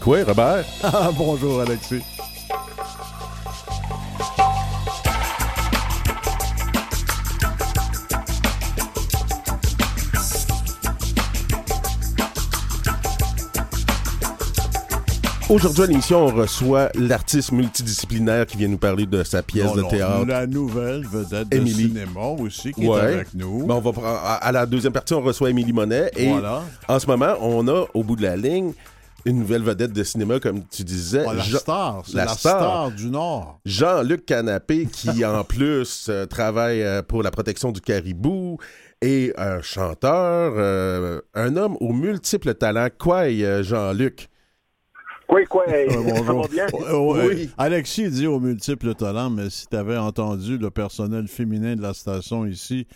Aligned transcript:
Quoi, 0.00 0.24
Robert? 0.24 0.64
Ah, 0.82 1.10
bonjour, 1.16 1.60
Alexis. 1.60 2.02
Aujourd'hui 15.50 15.82
à 15.82 15.86
l'émission, 15.86 16.26
on 16.26 16.34
reçoit 16.34 16.90
l'artiste 16.94 17.52
multidisciplinaire 17.52 18.44
qui 18.44 18.58
vient 18.58 18.68
nous 18.68 18.76
parler 18.76 19.06
de 19.06 19.24
sa 19.24 19.42
pièce 19.42 19.64
Non, 19.64 19.76
de 19.76 19.80
non, 19.80 19.88
théâtre. 19.88 20.26
La 20.26 20.46
nouvelle 20.46 21.06
vedette 21.06 21.48
de 21.48 21.56
Émilie. 21.56 21.88
cinéma 21.88 22.20
aussi 22.38 22.72
qui 22.72 22.86
Ouais. 22.86 22.98
est 22.98 23.14
avec 23.14 23.34
nous. 23.34 23.66
Ben, 23.66 23.76
on 23.76 23.80
va 23.80 23.92
à, 24.06 24.34
à 24.46 24.52
la 24.52 24.66
deuxième 24.66 24.92
partie, 24.92 25.14
on 25.14 25.22
reçoit 25.22 25.48
Émilie 25.48 25.72
Monet. 25.72 26.10
Et 26.16 26.28
Voilà. 26.28 26.62
en 26.86 26.98
ce 26.98 27.06
moment, 27.06 27.32
on 27.40 27.66
a 27.66 27.86
au 27.94 28.02
bout 28.04 28.16
de 28.16 28.22
la 28.22 28.36
ligne 28.36 28.72
une 29.28 29.38
nouvelle 29.40 29.62
vedette 29.62 29.92
de 29.92 30.02
cinéma, 30.04 30.40
comme 30.40 30.62
tu 30.68 30.84
disais. 30.84 31.24
Oh, 31.26 31.32
la 31.32 31.42
Jean- 31.42 31.58
star, 31.58 32.02
c'est 32.06 32.16
la 32.16 32.24
la, 32.24 32.30
star. 32.32 32.60
star. 32.60 32.90
du 32.92 33.10
Nord. 33.10 33.60
Jean-Luc 33.64 34.26
Canapé, 34.26 34.86
qui 34.86 35.24
en 35.24 35.44
plus 35.44 36.06
euh, 36.08 36.26
travaille 36.26 36.82
euh, 36.82 37.02
pour 37.02 37.22
la 37.22 37.30
protection 37.30 37.72
du 37.72 37.80
caribou, 37.80 38.58
et 39.00 39.32
un 39.36 39.60
chanteur, 39.62 40.54
euh, 40.56 41.20
un 41.34 41.56
homme 41.56 41.76
aux 41.80 41.92
multiples 41.92 42.54
talents. 42.54 42.88
Quoi, 42.98 43.28
Jean-Luc? 43.62 44.28
Quoi, 45.28 45.44
quoi, 45.44 45.66
ça 45.68 45.74
bonjour. 46.02 46.42
va 46.42 46.48
bien? 46.48 46.66
Oui. 46.92 47.50
Alexis 47.58 48.08
dit 48.10 48.26
aux 48.26 48.40
multiples 48.40 48.94
talents, 48.94 49.30
mais 49.30 49.50
si 49.50 49.66
tu 49.68 49.76
avais 49.76 49.98
entendu 49.98 50.56
le 50.58 50.70
personnel 50.70 51.28
féminin 51.28 51.76
de 51.76 51.82
la 51.82 51.92
station 51.92 52.46
ici 52.46 52.86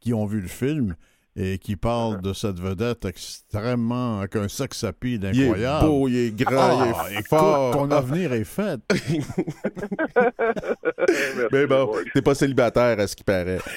qui 0.00 0.12
ont 0.12 0.26
vu 0.26 0.40
le 0.40 0.48
film 0.48 0.94
et 1.40 1.58
qui 1.58 1.76
parlent 1.76 2.20
de 2.20 2.32
cette 2.32 2.58
vedette 2.58 3.04
extrêmement 3.04 4.18
avec 4.18 4.34
un 4.34 4.48
sex 4.48 4.82
appeal 4.82 5.20
Il 5.32 5.40
est 5.40 5.44
incroyable. 5.44 5.86
beau, 5.86 6.08
il 6.08 6.16
est 6.16 6.34
grand, 6.36 6.80
Ah, 6.80 7.06
il 7.10 7.14
est 7.16 7.20
écoute, 7.20 7.28
fort. 7.28 7.70
ton 7.76 7.88
avenir 7.92 8.32
est 8.32 8.42
fait. 8.42 8.80
Mais 11.52 11.66
bon, 11.68 11.92
t'es 12.12 12.22
pas 12.22 12.34
célibataire 12.34 12.98
à 12.98 13.06
ce 13.06 13.14
qui 13.14 13.22
paraît. 13.24 13.58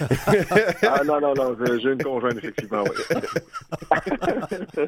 Ah 0.84 1.04
non, 1.06 1.22
non, 1.22 1.34
non, 1.36 1.56
j'ai 1.64 1.80
j'ai 1.80 1.92
une 1.92 2.02
conjointe, 2.04 2.38
effectivement, 2.38 2.84
oui. 2.84 4.02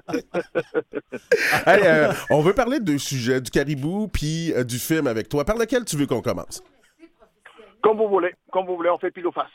Hey, 1.65 1.81
euh, 1.85 2.11
on 2.29 2.41
veut 2.41 2.53
parler 2.53 2.79
de 2.79 2.85
deux 2.85 2.97
sujets, 2.97 3.41
du 3.41 3.51
caribou 3.51 4.07
puis 4.07 4.53
euh, 4.53 4.63
du 4.63 4.79
film 4.79 5.07
avec 5.07 5.29
toi. 5.29 5.45
Par 5.45 5.57
lequel 5.57 5.85
tu 5.85 5.95
veux 5.95 6.07
qu'on 6.07 6.21
commence? 6.21 6.63
Comme 7.81 7.97
vous 7.97 8.07
voulez, 8.09 8.33
comme 8.51 8.65
vous 8.65 8.75
voulez, 8.75 8.89
on 8.89 8.97
fait 8.97 9.11
pile 9.11 9.27
ou 9.27 9.31
face. 9.31 9.45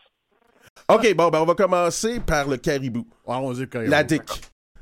OK, 0.88 1.14
bon, 1.14 1.28
ben 1.28 1.40
on 1.40 1.44
va 1.44 1.54
commencer 1.54 2.20
par 2.20 2.48
le 2.48 2.56
caribou. 2.56 3.06
Allons-y, 3.26 3.68
Caribou. 3.68 3.90
La 3.90 4.04
DIC. 4.04 4.22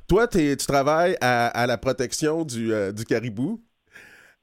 Toi, 0.09 0.29
tu 0.29 0.57
travailles 0.57 1.17
à, 1.21 1.49
à 1.49 1.67
la 1.67 1.79
protection 1.79 2.45
du, 2.45 2.73
euh, 2.73 2.93
du 2.93 3.05
caribou 3.05 3.61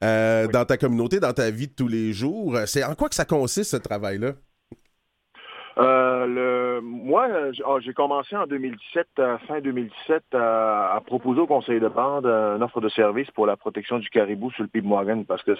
euh, 0.02 0.46
dans 0.48 0.64
ta 0.64 0.76
communauté, 0.76 1.20
dans 1.20 1.32
ta 1.32 1.50
vie 1.50 1.68
de 1.68 1.74
tous 1.74 1.88
les 1.88 2.12
jours. 2.12 2.58
C'est 2.66 2.84
en 2.84 2.94
quoi 2.94 3.08
que 3.08 3.14
ça 3.14 3.24
consiste, 3.24 3.70
ce 3.70 3.76
travail-là? 3.76 4.32
Euh, 5.76 6.26
le, 6.26 6.80
moi, 6.82 7.26
euh, 7.28 7.52
ah, 7.66 7.78
j'ai 7.80 7.92
commencé 7.92 8.36
en 8.36 8.46
2017, 8.46 9.06
euh, 9.18 9.38
fin 9.48 9.60
2017, 9.60 10.22
euh, 10.34 10.38
à 10.38 11.02
proposer 11.04 11.40
au 11.40 11.46
conseil 11.48 11.80
de 11.80 11.88
bande 11.88 12.26
euh, 12.26 12.56
une 12.56 12.62
offre 12.62 12.80
de 12.80 12.88
service 12.90 13.28
pour 13.32 13.46
la 13.46 13.56
protection 13.56 13.98
du 13.98 14.08
caribou 14.08 14.52
sur 14.52 14.62
le 14.62 14.68
Pied 14.68 14.82
Morgan 14.82 15.24
parce 15.24 15.42
que 15.42 15.56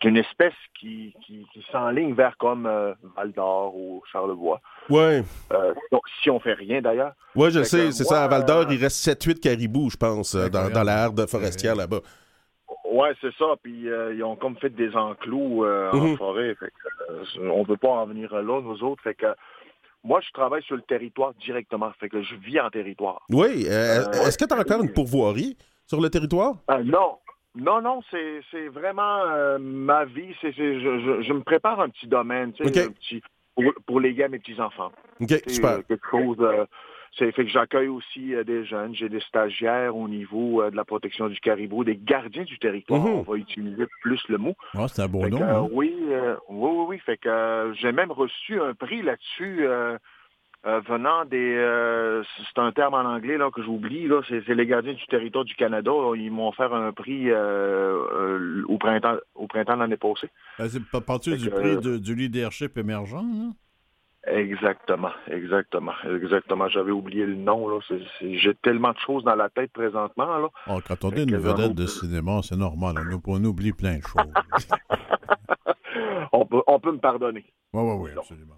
c'est 0.00 0.08
une 0.08 0.16
espèce 0.16 0.54
qui, 0.78 1.14
qui, 1.24 1.46
qui 1.52 1.64
s'enligne 1.70 2.14
vers 2.14 2.36
comme 2.38 2.66
euh, 2.66 2.94
Val 3.16 3.32
d'Or 3.32 3.74
ou 3.76 4.02
Charlevoix. 4.10 4.60
Ouais. 4.90 5.22
Euh, 5.52 5.74
donc, 5.90 6.02
si 6.22 6.30
on 6.30 6.40
fait 6.40 6.54
rien 6.54 6.80
d'ailleurs. 6.80 7.12
Ouais, 7.34 7.50
je 7.50 7.60
Fait 7.60 7.64
sais, 7.64 7.92
c'est 7.92 8.04
ça. 8.04 8.24
À 8.24 8.28
Val 8.28 8.44
d'Or, 8.44 8.62
euh, 8.68 8.72
il 8.74 8.80
reste 8.80 9.04
7-8 9.06 9.40
caribous, 9.40 9.90
je 9.90 9.96
pense, 9.96 10.34
euh, 10.34 10.48
dans, 10.48 10.70
dans 10.70 10.82
la 10.82 11.04
harde 11.04 11.26
forestière 11.28 11.74
là-bas. 11.76 12.00
Ouais, 12.90 13.12
c'est 13.20 13.34
ça. 13.38 13.54
Puis 13.62 13.88
euh, 13.88 14.14
ils 14.14 14.22
ont 14.24 14.36
comme 14.36 14.56
fait 14.56 14.70
des 14.70 14.94
enclos 14.96 15.64
euh, 15.64 15.90
Mhm. 15.92 16.12
en 16.12 16.16
forêt. 16.16 16.54
Fait 16.56 16.66
que, 16.66 17.40
euh, 17.40 17.50
on 17.50 17.62
veut 17.62 17.76
pas 17.76 17.88
en 17.90 18.06
venir 18.06 18.32
là, 18.34 18.60
nous 18.60 18.82
autres. 18.82 19.02
Fait 19.02 19.14
que 19.14 19.26
moi, 20.04 20.20
je 20.20 20.30
travaille 20.32 20.62
sur 20.64 20.76
le 20.76 20.82
territoire 20.82 21.32
directement. 21.34 21.90
Fait 22.00 22.08
que 22.08 22.22
je 22.22 22.34
vis 22.36 22.60
en 22.60 22.70
territoire. 22.70 23.22
Oui. 23.30 23.66
euh, 23.68 24.04
Euh, 24.06 24.26
Est-ce 24.26 24.36
que 24.36 24.44
tu 24.44 24.54
as 24.54 24.58
encore 24.58 24.82
une 24.82 24.92
pourvoirie 24.92 25.56
sur 25.86 26.00
le 26.00 26.10
territoire? 26.10 26.54
Euh, 26.70 26.82
non. 26.84 27.18
Non, 27.54 27.82
non, 27.82 28.00
c'est 28.10 28.68
vraiment 28.68 29.20
euh, 29.26 29.58
ma 29.58 30.04
vie. 30.04 30.34
Je, 30.42 30.50
je, 30.50 31.22
je 31.22 31.32
me 31.32 31.42
prépare 31.42 31.80
un 31.80 31.88
petit 31.90 32.06
domaine, 32.06 32.52
tu 32.52 32.64
sais, 32.64 32.84
un 32.86 32.90
petit, 32.90 33.22
pour, 33.54 33.64
pour 33.86 34.00
léguer 34.00 34.24
à 34.24 34.28
mes 34.28 34.38
petits-enfants. 34.38 34.90
OK, 35.20 35.28
C'est, 35.28 35.50
super. 35.50 35.70
euh, 35.72 35.82
quelque 35.86 36.08
chose. 36.10 36.36
euh, 36.40 36.64
c'est 37.18 37.30
fait 37.32 37.44
que 37.44 37.50
j'accueille 37.50 37.88
aussi 37.88 38.34
euh, 38.34 38.42
des 38.42 38.64
jeunes. 38.64 38.94
J'ai 38.94 39.10
des 39.10 39.20
stagiaires 39.20 39.94
au 39.94 40.08
niveau 40.08 40.62
euh, 40.62 40.70
de 40.70 40.76
la 40.76 40.86
protection 40.86 41.28
du 41.28 41.38
caribou, 41.40 41.84
des 41.84 41.96
gardiens 41.96 42.44
du 42.44 42.58
territoire. 42.58 43.02
Mhm. 43.02 43.10
On 43.16 43.20
va 43.22 43.36
utiliser 43.36 43.84
plus 44.00 44.22
le 44.28 44.38
mot. 44.38 44.54
Ah, 44.74 44.88
c'est 44.88 45.02
un 45.02 45.08
que, 45.08 45.26
nom. 45.28 45.42
euh, 45.42 45.60
hein? 45.60 45.68
oui, 45.72 45.94
euh, 46.08 46.36
oui, 46.48 46.70
oui, 46.72 46.84
oui. 46.88 46.98
Fait 47.00 47.18
que 47.18 47.28
euh, 47.28 47.74
j'ai 47.74 47.92
même 47.92 48.10
reçu 48.12 48.58
un 48.62 48.72
prix 48.72 49.02
là-dessus 49.02 49.66
euh, 50.66 50.80
venant 50.80 51.24
des. 51.24 51.56
euh, 51.56 52.22
c'est 52.36 52.60
un 52.60 52.70
terme 52.72 52.94
en 52.94 53.00
anglais 53.04 53.36
là 53.36 53.50
que 53.50 53.62
j'oublie 53.62 54.06
là. 54.06 54.20
C'est, 54.28 54.46
les 54.48 54.66
gardiens 54.66 54.94
du 54.94 55.06
territoire 55.06 55.44
du 55.44 55.54
Canada. 55.54 55.90
Ils 56.14 56.30
m'ont 56.30 56.48
offert 56.48 56.72
un 56.72 56.92
prix 56.92 57.30
euh, 57.30 57.34
euh, 58.12 58.64
au 58.68 58.78
printemps, 58.78 59.16
au 59.34 59.46
printemps 59.48 59.74
de 59.74 59.80
l'année 59.80 59.96
passée. 59.96 60.28
Ben, 60.58 60.68
c'est 60.68 60.84
pas 60.90 61.00
partir 61.00 61.36
du 61.36 61.50
prix 61.50 61.76
de- 61.78 61.98
du 61.98 62.14
leadership 62.14 62.76
émergent. 62.78 63.16
hein? 63.16 63.52
Exactement, 64.24 65.10
exactement, 65.26 65.94
exactement. 66.08 66.68
J'avais 66.68 66.92
oublié 66.92 67.26
le 67.26 67.34
nom 67.34 67.66
là. 67.66 67.80
J'ai 68.20 68.54
tellement 68.62 68.92
de 68.92 68.98
choses 68.98 69.24
dans 69.24 69.34
la 69.34 69.48
tête 69.48 69.72
présentement 69.72 70.38
là. 70.38 70.48
Ah, 70.68 70.76
quand 70.86 71.04
on 71.04 71.10
est 71.10 71.24
une 71.24 71.38
vedette 71.38 71.74
de 71.74 71.86
cinéma, 71.86 72.38
c'est 72.44 72.54
normal. 72.56 72.94
On, 73.12 73.20
on 73.26 73.44
oublie 73.44 73.72
plein 73.72 73.96
de 73.98 74.02
choses. 74.02 74.32
on 76.32 76.46
peut, 76.46 76.62
on 76.68 76.78
peut 76.78 76.92
me 76.92 76.98
pardonner. 76.98 77.44
Oui, 77.72 77.82
oui, 77.82 77.94
oui, 77.98 78.10
absolument. 78.16 78.54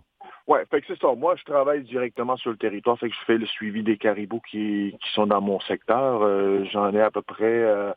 Ouais, 0.47 0.65
fait 0.71 0.83
que 0.83 0.87
c'est 0.89 1.01
ça. 1.01 1.15
Moi, 1.15 1.37
je 1.37 1.45
travaille 1.45 1.83
directement 1.85 2.37
sur 2.37 2.51
le 2.51 2.59
territoire, 2.59 2.99
fait 2.99 3.09
que 3.09 3.15
je 3.15 3.25
fais 3.25 3.39
le 3.39 3.47
suivi 3.47 3.83
des 3.83 3.97
caribous 3.97 4.43
qui, 4.51 4.95
qui 5.01 5.11
sont 5.13 5.27
dans 5.27 5.41
mon 5.41 5.59
secteur. 5.61 6.23
Euh, 6.23 6.65
J'en 6.71 6.93
ai 6.93 7.01
à 7.01 7.11
peu 7.11 7.23
près 7.23 7.45
euh, 7.47 7.93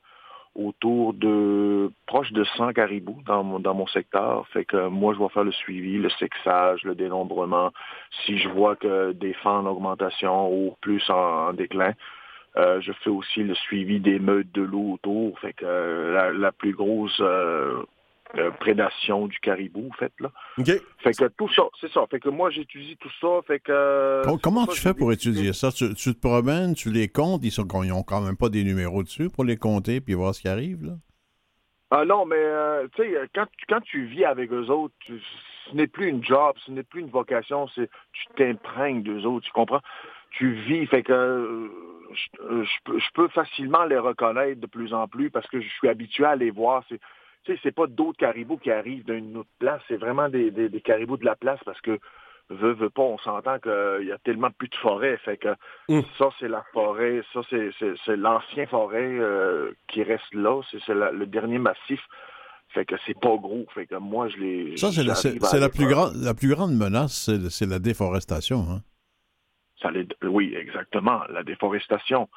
autour 0.58 1.14
de 1.14 1.92
proche 2.08 2.32
de 2.32 2.44
100 2.44 2.74
caribous 2.74 3.22
dans 3.26 3.44
mon, 3.44 3.60
dans 3.60 3.74
mon 3.74 3.88
secteur. 3.88 4.48
Fait 4.50 4.66
que 4.66 4.88
moi, 4.88 5.14
je 5.14 5.20
vais 5.20 5.30
faire 5.30 5.44
le 5.44 5.52
suivi, 5.52 5.98
le 5.98 6.10
sexage, 6.10 6.84
le 6.84 6.96
dénombrement. 6.96 7.72
Si 8.26 8.38
je 8.38 8.50
vois 8.50 8.76
que 8.76 9.12
des 9.12 9.34
faits 9.34 9.48
en 9.48 9.66
augmentation 9.66 10.52
ou 10.52 10.76
plus 10.82 11.04
en, 11.10 11.54
déclin, 11.54 11.94
euh, 12.58 12.82
je 12.82 12.92
fais 13.04 13.10
aussi 13.12 13.44
le 13.44 13.54
suivi 13.56 14.00
des 14.00 14.20
meutes 14.20 14.52
de 14.54 14.64
loup 14.64 14.94
autour. 14.94 15.40
Fait 15.40 15.54
que 15.54 15.66
euh, 15.66 16.34
la, 16.34 16.52
plus 16.52 16.74
grosse 16.74 17.20
euh, 17.20 17.84
euh, 18.36 18.52
prédation 18.52 19.28
du 19.28 19.40
caribou, 19.40 19.90
en 19.90 19.94
fait, 19.98 20.12
là. 20.20 20.32
Fait 21.00 21.14
que 21.14 21.26
tout 21.38 21.50
ça, 21.54 21.64
c'est 21.80 21.92
ça. 21.92 22.06
Fait 22.12 22.20
que 22.20 22.30
moi, 22.30 22.50
j'étudie 22.50 22.98
tout 22.98 23.12
ça. 23.22 23.28
Fait 23.48 23.60
que. 23.60 23.72
euh, 23.72 24.38
Comment 24.44 24.66
ça 24.66 24.74
tu 24.74 24.82
fais 24.82 24.94
pour 24.94 25.12
étudier 25.14 25.54
ça? 25.54 25.72
Tu, 25.72 25.94
tu 25.94 26.14
te 26.14 26.20
promènes, 26.20 26.74
tu 26.74 26.92
les 26.92 27.08
comptes, 27.08 27.44
ils, 27.44 27.52
sont, 27.52 27.66
ils 27.84 27.92
ont 27.94 28.04
quand 28.04 28.22
même 28.22 28.36
pas 28.38 28.50
des 28.50 28.64
numéros 28.64 29.04
dessus 29.04 29.30
pour 29.30 29.44
les 29.46 29.58
compter 29.58 30.02
puis 30.02 30.14
voir 30.16 30.34
ce 30.36 30.42
qui 30.42 30.48
arrive, 30.48 30.84
là? 30.86 30.94
Ah 31.90 32.04
non, 32.04 32.26
mais 32.26 32.36
euh, 32.36 32.86
tu 32.96 33.04
sais, 33.04 33.14
quand, 33.34 33.46
tu- 33.46 33.66
quand 33.70 33.80
tu 33.82 34.06
vis 34.08 34.26
avec 34.26 34.52
eux 34.52 34.66
autres, 34.70 34.94
tu- 35.06 35.22
ce 35.70 35.76
n'est 35.76 35.88
plus 35.88 36.10
une 36.10 36.22
job, 36.24 36.54
ce 36.66 36.72
n'est 36.72 36.84
plus 36.84 37.00
une 37.02 37.10
vocation, 37.10 37.68
c'est 37.76 37.90
tu 38.12 38.26
t'imprègnes 38.36 39.04
d'eux 39.04 39.24
autres, 39.26 39.46
tu 39.46 39.54
comprends? 39.54 39.82
Tu 40.32 40.52
vis, 40.54 40.86
fait 40.88 41.04
que 41.04 41.14
euh, 41.14 41.70
je, 42.14 42.42
euh, 42.44 42.66
je 43.00 43.08
peux 43.14 43.30
facilement 43.30 43.86
les 43.86 43.98
reconnaître 43.98 44.60
de 44.60 44.68
plus 44.68 44.94
en 44.94 45.08
plus 45.08 45.30
parce 45.30 45.48
que 45.48 45.62
je 45.62 45.68
suis 45.70 45.88
habitué 45.88 46.26
à 46.26 46.36
les 46.36 46.52
voir. 46.52 46.84
C'est, 47.48 47.54
tu 47.54 47.58
sais, 47.58 47.60
c'est 47.64 47.76
pas 47.76 47.88
d'autres 47.88 48.20
caribous 48.20 48.58
qui 48.58 48.72
arrivent 48.72 49.06
d'une 49.06 49.38
autre 49.38 49.50
place, 49.58 49.82
c'est 49.88 49.98
vraiment 49.98 50.30
des, 50.30 50.52
des, 50.52 50.70
des 50.70 50.82
caribous 50.82 51.18
de 51.18 51.26
la 51.26 51.36
place 51.36 51.60
parce 51.66 51.82
que 51.82 52.00
veut, 52.50 52.74
veut 52.74 52.90
pas, 52.90 53.02
on 53.02 53.18
s'entend 53.18 53.60
qu'il 53.60 54.08
y 54.08 54.12
a 54.12 54.18
tellement 54.20 54.52
plus 54.52 54.70
de 54.70 54.76
forêt, 54.76 55.18
fait 55.18 55.38
que 55.38 55.50
Mm. 55.90 56.02
ça 56.18 56.30
c'est 56.40 56.48
la 56.48 56.64
forêt, 56.74 57.22
ça 57.34 57.42
c'est, 57.50 58.16
l'ancien 58.16 58.68
forêt 58.68 59.18
euh, 59.20 59.72
qui 59.88 60.04
reste 60.04 60.34
là, 60.34 60.62
c'est, 60.72 60.94
le 60.94 61.26
dernier 61.26 61.60
massif. 61.60 62.02
Fait 62.70 62.84
que 62.84 62.96
c'est 63.06 63.18
pas 63.18 63.36
gros. 63.38 63.66
Fait 63.74 63.86
que 63.86 63.96
moi, 63.96 64.28
je 64.28 64.38
les. 64.38 64.78
Ça, 64.78 64.92
c'est 64.92 65.04
la, 65.60 65.70
plus 65.70 65.88
grande 65.88 66.16
la 66.16 66.34
plus 66.34 66.50
grande 66.50 66.74
menace, 66.74 67.32
c'est 67.50 67.66
la 67.66 67.80
déforestation. 67.80 68.66
Hein? 68.70 68.82
Ça 69.82 69.90
oui, 70.24 70.54
exactement. 70.54 71.22
La 71.30 71.44
déforestation 71.44 72.28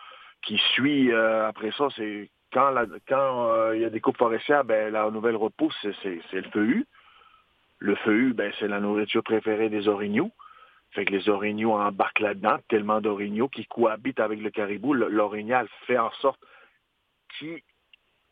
qui 0.42 0.56
suit 0.72 1.10
euh, 1.10 1.48
après 1.48 1.72
ça, 1.72 1.88
c'est 1.96 2.30
quand 2.52 3.50
euh, 3.52 3.76
il 3.76 3.82
y 3.82 3.84
a 3.84 3.90
des 3.90 4.00
coupes 4.00 4.16
forestières, 4.16 4.64
ben 4.64 4.92
la 4.92 5.10
nouvelle 5.10 5.36
repousse, 5.36 5.76
c'est, 6.02 6.20
le 6.32 6.42
feuillu. 6.50 6.86
Le 7.78 7.94
feuillu, 7.96 8.32
ben 8.34 8.52
c'est 8.58 8.68
la 8.68 8.80
nourriture 8.80 9.22
préférée 9.22 9.68
des 9.68 9.88
orignaux. 9.88 10.30
Fait 10.92 11.04
que 11.04 11.12
les 11.12 11.28
orignaux 11.28 11.72
embarquent 11.72 12.20
là-dedans, 12.20 12.58
tellement 12.68 13.00
d'orignaux 13.00 13.48
qui 13.48 13.64
cohabitent 13.66 14.20
avec 14.20 14.40
le 14.40 14.50
caribou. 14.50 14.92
L'orignal 14.92 15.68
fait 15.86 15.98
en 15.98 16.10
sorte 16.20 16.40
qui- 17.38 17.62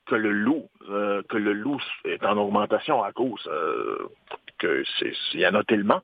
que 0.06 0.16
le 0.16 0.32
loup, 0.32 0.68
euh, 0.90 1.22
que 1.28 1.36
le 1.36 1.52
loup 1.52 1.80
est 2.04 2.24
en 2.24 2.36
augmentation 2.36 3.02
à 3.02 3.12
cause 3.12 3.46
euh, 3.52 4.08
que 4.58 4.82
c'est, 4.98 5.12
il 5.34 5.40
y 5.40 5.46
en 5.46 5.54
a 5.54 5.62
tellement 5.64 6.02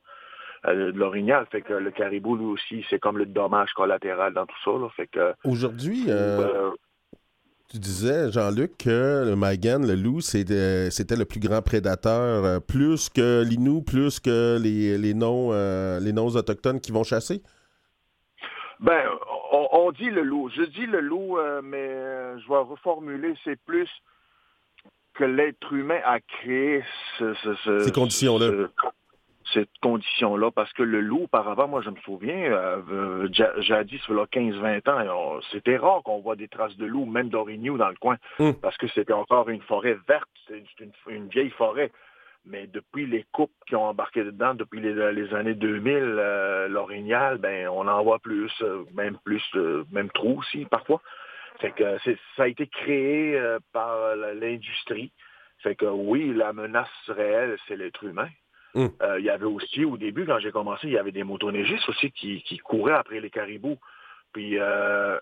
euh, 0.66 0.92
de 0.92 0.98
l'orignal. 0.98 1.44
Fait 1.50 1.62
que 1.62 1.74
le 1.74 1.90
caribou, 1.90 2.36
lui 2.36 2.44
aussi, 2.44 2.86
c'est 2.88 2.98
comme 2.98 3.18
le 3.18 3.26
dommage 3.26 3.72
collatéral 3.72 4.32
dans 4.32 4.46
tout 4.46 4.56
ça. 4.64 4.70
Là. 4.70 4.88
Fait 4.96 5.06
que 5.08 5.34
Aujourd'hui, 5.44 6.04
euh, 6.08 6.70
tu 7.74 7.80
disais, 7.80 8.30
Jean-Luc, 8.30 8.78
que 8.78 9.24
le 9.26 9.34
Maigan, 9.34 9.80
le 9.80 9.96
loup, 9.96 10.20
c'était 10.20 10.44
le 10.44 11.24
plus 11.24 11.40
grand 11.40 11.60
prédateur, 11.60 12.44
euh, 12.44 12.60
plus 12.60 13.08
que 13.08 13.42
l'inou, 13.42 13.82
plus 13.82 14.20
que 14.20 14.58
les, 14.62 14.96
les 14.96 15.12
non, 15.12 15.48
euh, 15.50 15.98
les 15.98 16.12
non 16.12 16.28
autochtones 16.28 16.80
qui 16.80 16.92
vont 16.92 17.02
chasser? 17.02 17.42
Ben, 18.78 19.02
on, 19.72 19.90
dit 19.90 20.10
le 20.10 20.22
loup. 20.22 20.50
Je 20.56 20.62
dis 20.62 20.86
le 20.86 21.00
loup, 21.00 21.36
euh, 21.36 21.62
mais 21.64 22.38
je 22.40 22.48
vais 22.48 22.58
reformuler, 22.58 23.34
c'est 23.42 23.58
plus 23.64 23.88
que 25.14 25.24
l'être 25.24 25.72
humain 25.72 26.00
a 26.04 26.20
créé 26.20 26.84
ces 27.18 27.92
conditions-là 27.92 28.68
cette 29.54 29.70
condition-là, 29.80 30.50
parce 30.50 30.72
que 30.72 30.82
le 30.82 31.00
loup, 31.00 31.22
auparavant, 31.24 31.68
moi 31.68 31.80
je 31.80 31.90
me 31.90 31.96
souviens, 32.04 32.52
euh, 32.52 33.28
jadis, 33.30 34.00
il 34.08 34.14
y 34.14 34.18
a 34.18 34.26
15-20 34.26 34.90
ans, 34.90 35.40
c'était 35.52 35.76
rare 35.76 36.02
qu'on 36.02 36.18
voit 36.18 36.36
des 36.36 36.48
traces 36.48 36.76
de 36.76 36.84
loup, 36.84 37.06
même 37.06 37.28
d'Orignou 37.28 37.78
dans 37.78 37.88
le 37.88 37.96
coin, 37.96 38.16
hmm. 38.38 38.52
parce 38.60 38.76
que 38.76 38.88
c'était 38.88 39.12
encore 39.12 39.48
une 39.48 39.62
forêt 39.62 39.96
verte, 40.06 40.28
c'est 40.48 40.64
une, 41.08 41.28
vieille 41.28 41.50
forêt. 41.50 41.90
Mais 42.46 42.66
depuis 42.66 43.06
les 43.06 43.24
coupes 43.32 43.54
qui 43.66 43.74
ont 43.74 43.84
embarqué 43.84 44.22
dedans, 44.22 44.52
depuis 44.52 44.80
les, 44.80 45.34
années 45.34 45.54
2000, 45.54 45.94
euh, 45.96 46.68
l'orignal, 46.68 47.38
ben, 47.38 47.68
on 47.68 47.88
en 47.88 48.02
voit 48.02 48.18
plus, 48.18 48.52
euh, 48.60 48.84
même 48.92 49.16
plus, 49.24 49.42
euh, 49.54 49.84
même 49.90 50.10
trop 50.10 50.38
aussi 50.38 50.66
parfois. 50.66 51.00
Fait 51.60 51.70
que 51.70 51.96
ça 52.36 52.42
a 52.42 52.48
été 52.48 52.66
créé 52.66 53.40
par 53.72 54.16
l'industrie. 54.16 55.12
Fait 55.60 55.76
que 55.76 55.86
oui, 55.86 56.34
la 56.34 56.52
menace 56.52 56.88
réelle, 57.06 57.56
c'est 57.66 57.76
l'être 57.76 58.02
humain. 58.04 58.28
Hum. 58.74 58.90
Euh, 59.02 59.20
il 59.20 59.24
y 59.24 59.30
avait 59.30 59.44
aussi, 59.44 59.84
au 59.84 59.96
début, 59.96 60.26
quand 60.26 60.40
j'ai 60.40 60.50
commencé, 60.50 60.88
il 60.88 60.92
y 60.92 60.98
avait 60.98 61.12
des 61.12 61.22
motoneigistes 61.22 61.88
aussi 61.88 62.10
qui, 62.10 62.58
couraient 62.58 62.94
après 62.94 63.20
les 63.20 63.30
caribous. 63.30 63.78
Puis, 64.32 64.58
euh, 64.58 65.18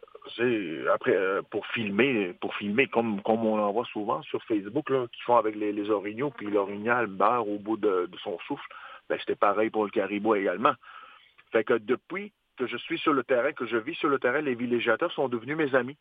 après, 0.92 1.14
euh, 1.14 1.42
pour 1.50 1.66
filmer, 1.66 2.32
pour 2.40 2.54
filmer 2.54 2.86
comme, 2.86 3.20
on 3.26 3.58
en 3.58 3.72
voit 3.72 3.84
souvent 3.92 4.22
sur 4.22 4.42
Facebook, 4.44 4.88
là, 4.88 5.06
qui 5.12 5.20
font 5.22 5.36
avec 5.36 5.54
les, 5.54 5.90
orignaux, 5.90 6.30
puis 6.30 6.46
l'orignal 6.46 7.08
meurt 7.08 7.46
au 7.46 7.58
bout 7.58 7.76
de, 7.76 8.08
son 8.24 8.38
souffle, 8.46 8.66
ben, 9.10 9.18
c'était 9.20 9.34
pareil 9.34 9.68
pour 9.68 9.84
le 9.84 9.90
caribou 9.90 10.34
également. 10.34 10.72
Fait 11.50 11.64
que 11.64 11.74
depuis 11.74 12.32
que 12.56 12.66
je 12.66 12.78
suis 12.78 12.98
sur 12.98 13.12
le 13.12 13.22
terrain, 13.22 13.52
que 13.52 13.66
je 13.66 13.76
vis 13.76 13.94
sur 13.96 14.08
le 14.08 14.18
terrain, 14.18 14.40
les 14.40 14.54
villégiateurs 14.54 15.12
sont 15.12 15.28
devenus 15.28 15.58
mes 15.58 15.74
amis. 15.74 15.98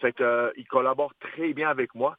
Fait 0.00 0.12
que, 0.12 0.50
ils 0.56 0.66
collaborent 0.66 1.14
très 1.20 1.52
bien 1.52 1.68
avec 1.68 1.94
moi. 1.94 2.16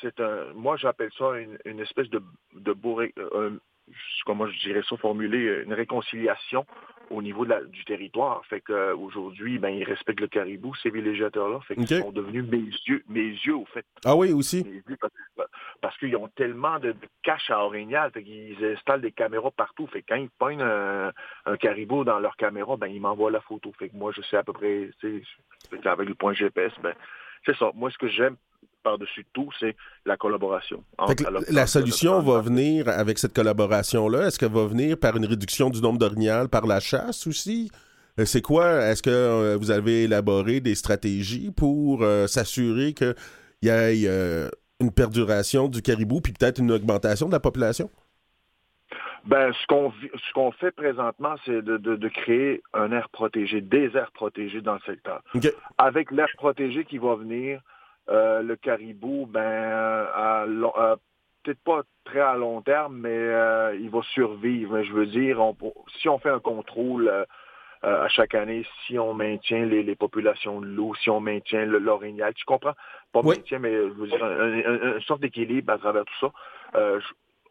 c'est 0.00 0.20
un, 0.20 0.52
moi 0.54 0.76
j'appelle 0.76 1.10
ça 1.18 1.32
une, 1.64 1.80
espèce 1.80 2.08
de, 2.10 2.22
de 2.54 2.72
comment 4.24 4.46
je 4.46 4.58
dirais 4.60 4.82
ça, 4.88 4.96
formuler 4.96 5.46
euh, 5.46 5.64
une 5.64 5.72
réconciliation 5.72 6.66
au 7.10 7.20
niveau 7.20 7.44
du 7.44 7.84
territoire. 7.84 8.44
Fait 8.46 8.60
qu'aujourd'hui, 8.60 9.58
ben, 9.58 9.68
ils 9.68 9.84
respectent 9.84 10.20
le 10.20 10.28
caribou, 10.28 10.74
ces 10.76 10.90
villégiateurs-là. 10.90 11.60
Fait 11.60 11.76
qu'ils 11.76 12.00
sont 12.00 12.12
devenus 12.12 12.44
mes 12.44 12.64
yeux, 12.86 13.04
mes 13.08 13.28
yeux, 13.28 13.56
au 13.56 13.66
fait. 13.66 13.84
Ah 14.04 14.16
oui, 14.16 14.32
aussi. 14.32 14.66
parce, 15.80 15.96
qu'ils 15.98 16.16
ont 16.16 16.28
tellement 16.28 16.78
de, 16.78 16.94
caches 17.22 17.50
à 17.50 17.64
Orignal, 17.64 18.10
fait 18.12 18.22
qu'ils 18.22 18.56
installent 18.64 19.02
des 19.02 19.12
caméras 19.12 19.50
partout. 19.50 19.86
Fait 19.88 20.02
que 20.02 20.06
quand 20.08 20.16
ils 20.16 20.30
pognent 20.30 20.62
un, 20.62 21.12
caribou 21.60 22.04
dans 22.04 22.18
leur 22.18 22.36
caméra, 22.36 22.76
ben, 22.76 22.86
ils 22.86 23.00
m'envoient 23.00 23.30
la 23.30 23.40
photo. 23.40 23.72
Fait 23.78 23.90
que 23.90 23.96
moi, 23.96 24.12
je 24.16 24.22
sais 24.22 24.36
à 24.36 24.42
peu 24.42 24.52
près, 24.52 24.90
avec 25.84 26.08
le 26.08 26.14
point 26.14 26.32
GPS, 26.32 26.72
ben, 26.82 26.94
c'est 27.44 27.56
ça. 27.56 27.72
Moi, 27.74 27.90
ce 27.90 27.98
que 27.98 28.08
j'aime 28.08 28.36
par-dessus 28.82 29.26
tout, 29.32 29.48
c'est 29.58 29.76
la 30.04 30.16
collaboration. 30.16 30.84
la 31.50 31.66
solution 31.66 32.20
va 32.20 32.40
venir 32.40 32.88
avec 32.88 33.18
cette 33.18 33.34
collaboration-là. 33.34 34.26
Est-ce 34.26 34.38
qu'elle 34.38 34.52
va 34.52 34.66
venir 34.66 34.98
par 34.98 35.16
une 35.16 35.26
réduction 35.26 35.70
du 35.70 35.80
nombre 35.80 35.98
d'orignales 35.98 36.48
par 36.48 36.66
la 36.66 36.80
chasse 36.80 37.26
aussi? 37.26 37.70
Euh, 38.18 38.24
c'est 38.24 38.42
quoi? 38.42 38.86
Est-ce 38.86 39.02
que 39.02 39.10
euh, 39.10 39.56
vous 39.58 39.70
avez 39.70 40.04
élaboré 40.04 40.60
des 40.60 40.74
stratégies 40.74 41.50
pour 41.50 42.02
euh, 42.02 42.26
s'assurer 42.26 42.92
qu'il 42.92 43.14
y 43.62 43.68
ait 43.68 44.50
une 44.80 44.92
perduration 44.92 45.68
du 45.68 45.80
caribou 45.80 46.20
puis 46.20 46.32
peut-être 46.32 46.58
une 46.58 46.72
augmentation 46.72 47.26
de 47.26 47.32
la 47.32 47.40
population? 47.40 47.90
Ben, 49.24 49.52
ce 49.52 49.66
qu'on 49.68 49.92
ce 49.92 50.32
qu'on 50.34 50.50
fait 50.50 50.72
présentement, 50.72 51.36
c'est 51.44 51.62
de, 51.62 52.08
créer 52.08 52.60
un 52.74 52.90
air 52.90 53.08
protégé, 53.10 53.60
des 53.60 53.96
aires 53.96 54.10
protégées 54.10 54.60
dans 54.60 54.74
le 54.74 54.80
secteur. 54.80 55.22
Avec 55.78 56.10
l'air 56.10 56.26
protégé 56.36 56.84
qui 56.84 56.98
va 56.98 57.14
venir, 57.14 57.60
le 58.08 58.54
caribou, 58.56 59.26
ben, 59.26 60.06
peut-être 61.42 61.62
pas 61.62 61.82
très 62.04 62.20
à 62.20 62.36
long 62.36 62.62
terme, 62.62 62.98
mais 62.98 63.10
euh, 63.10 63.76
il 63.80 63.90
va 63.90 64.00
survivre. 64.14 64.82
Je 64.82 64.92
veux 64.92 65.06
dire, 65.06 65.38
si 66.00 66.08
on 66.08 66.18
fait 66.18 66.30
un 66.30 66.40
contrôle 66.40 67.08
euh, 67.08 67.24
à 67.82 68.08
chaque 68.08 68.34
année, 68.34 68.64
si 68.86 68.98
on 68.98 69.14
maintient 69.14 69.64
les, 69.64 69.94
populations 69.96 70.60
de 70.60 70.66
loups, 70.66 70.94
si 70.96 71.10
on 71.10 71.20
maintient 71.20 71.64
l'orignal, 71.64 72.32
tu 72.34 72.44
comprends? 72.44 72.74
Pas 73.12 73.22
maintien, 73.22 73.58
mais 73.58 73.72
je 73.72 73.92
veux 73.92 74.06
dire, 74.06 74.24
une 74.24 75.00
sorte 75.02 75.20
d'équilibre 75.20 75.72
à 75.72 75.78
travers 75.78 76.04
tout 76.04 76.28
ça. 76.74 76.98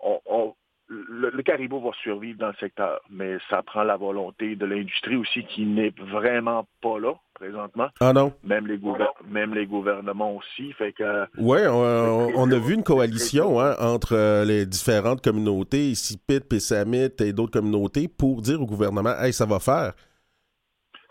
on, 0.01 0.55
le, 0.87 1.41
caribou 1.41 1.79
va 1.79 1.91
survivre 2.01 2.37
dans 2.37 2.47
le 2.47 2.55
secteur, 2.55 3.01
mais 3.09 3.37
ça 3.49 3.63
prend 3.63 3.83
la 3.83 3.95
volonté 3.95 4.55
de 4.55 4.65
l'industrie 4.65 5.15
aussi 5.15 5.45
qui 5.45 5.65
n'est 5.65 5.93
vraiment 5.97 6.65
pas 6.81 6.99
là 6.99 7.13
présentement. 7.41 7.89
Ah 7.99 8.13
non? 8.13 8.33
Même 8.43 8.67
les, 8.67 8.79
même 9.27 9.55
les 9.55 9.65
gouvernements 9.65 10.35
aussi. 10.35 10.71
Fait 10.73 10.93
que. 10.93 11.25
Oui, 11.37 11.59
on, 11.67 12.51
a 12.51 12.59
vu 12.59 12.75
une 12.75 12.83
coalition 12.83 13.59
hein, 13.59 13.75
entre 13.79 14.15
euh, 14.15 14.45
les 14.45 14.65
différentes 14.67 15.23
communautés, 15.23 15.93
Pit, 16.27 16.47
Pessamit 16.47 17.09
et 17.19 17.33
d'autres 17.33 17.59
communautés, 17.59 18.07
pour 18.07 18.41
dire 18.41 18.61
au 18.61 18.67
gouvernement, 18.67 19.17
hey, 19.19 19.33
ça 19.33 19.45
va 19.45 19.59
faire. 19.59 19.93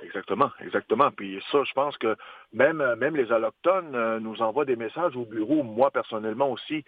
Exactement, 0.02 0.50
exactement. 0.64 1.10
Puis 1.10 1.42
ça, 1.50 1.58
je 1.64 1.72
pense 1.72 1.96
que 1.98 2.16
même, 2.52 2.82
même 2.98 3.16
les 3.16 3.30
Allochtones 3.32 3.94
euh, 3.94 4.20
nous 4.20 4.40
envoient 4.40 4.64
des 4.64 4.76
messages 4.76 5.16
au 5.16 5.24
bureau, 5.24 5.62
moi 5.62 5.90
personnellement 5.90 6.50
aussi 6.50 6.84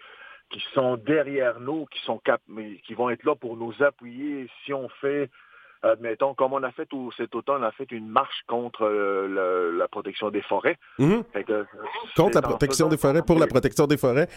qui 0.51 0.63
sont 0.73 0.97
derrière 0.97 1.59
nous, 1.59 1.85
qui 1.87 1.99
sont 2.05 2.17
cap 2.19 2.41
qui 2.85 2.93
vont 2.93 3.09
être 3.09 3.23
là 3.23 3.35
pour 3.35 3.57
nous 3.57 3.73
appuyer 3.81 4.47
si 4.63 4.73
on 4.73 4.87
fait 5.01 5.29
admettons, 5.83 6.33
comme 6.33 6.53
on 6.53 6.63
a 6.63 6.71
fait 6.71 6.85
tout 6.85 7.11
cet 7.17 7.35
automne, 7.35 7.61
on 7.61 7.67
a 7.67 7.71
fait 7.71 7.91
une 7.91 8.07
marche 8.07 8.43
contre 8.47 8.83
euh, 8.83 9.77
la 9.77 9.87
protection 9.87 10.29
des 10.29 10.41
forêts. 10.41 10.77
Mhm. 10.97 11.23
contre 12.15 12.35
la 12.35 12.41
protection 12.41 12.87
des 12.87 12.97
forêts, 12.97 13.21
pour 13.21 13.39
la 13.39 13.47
protection 13.47 13.85
des 13.87 13.97
forêts. 13.97 14.27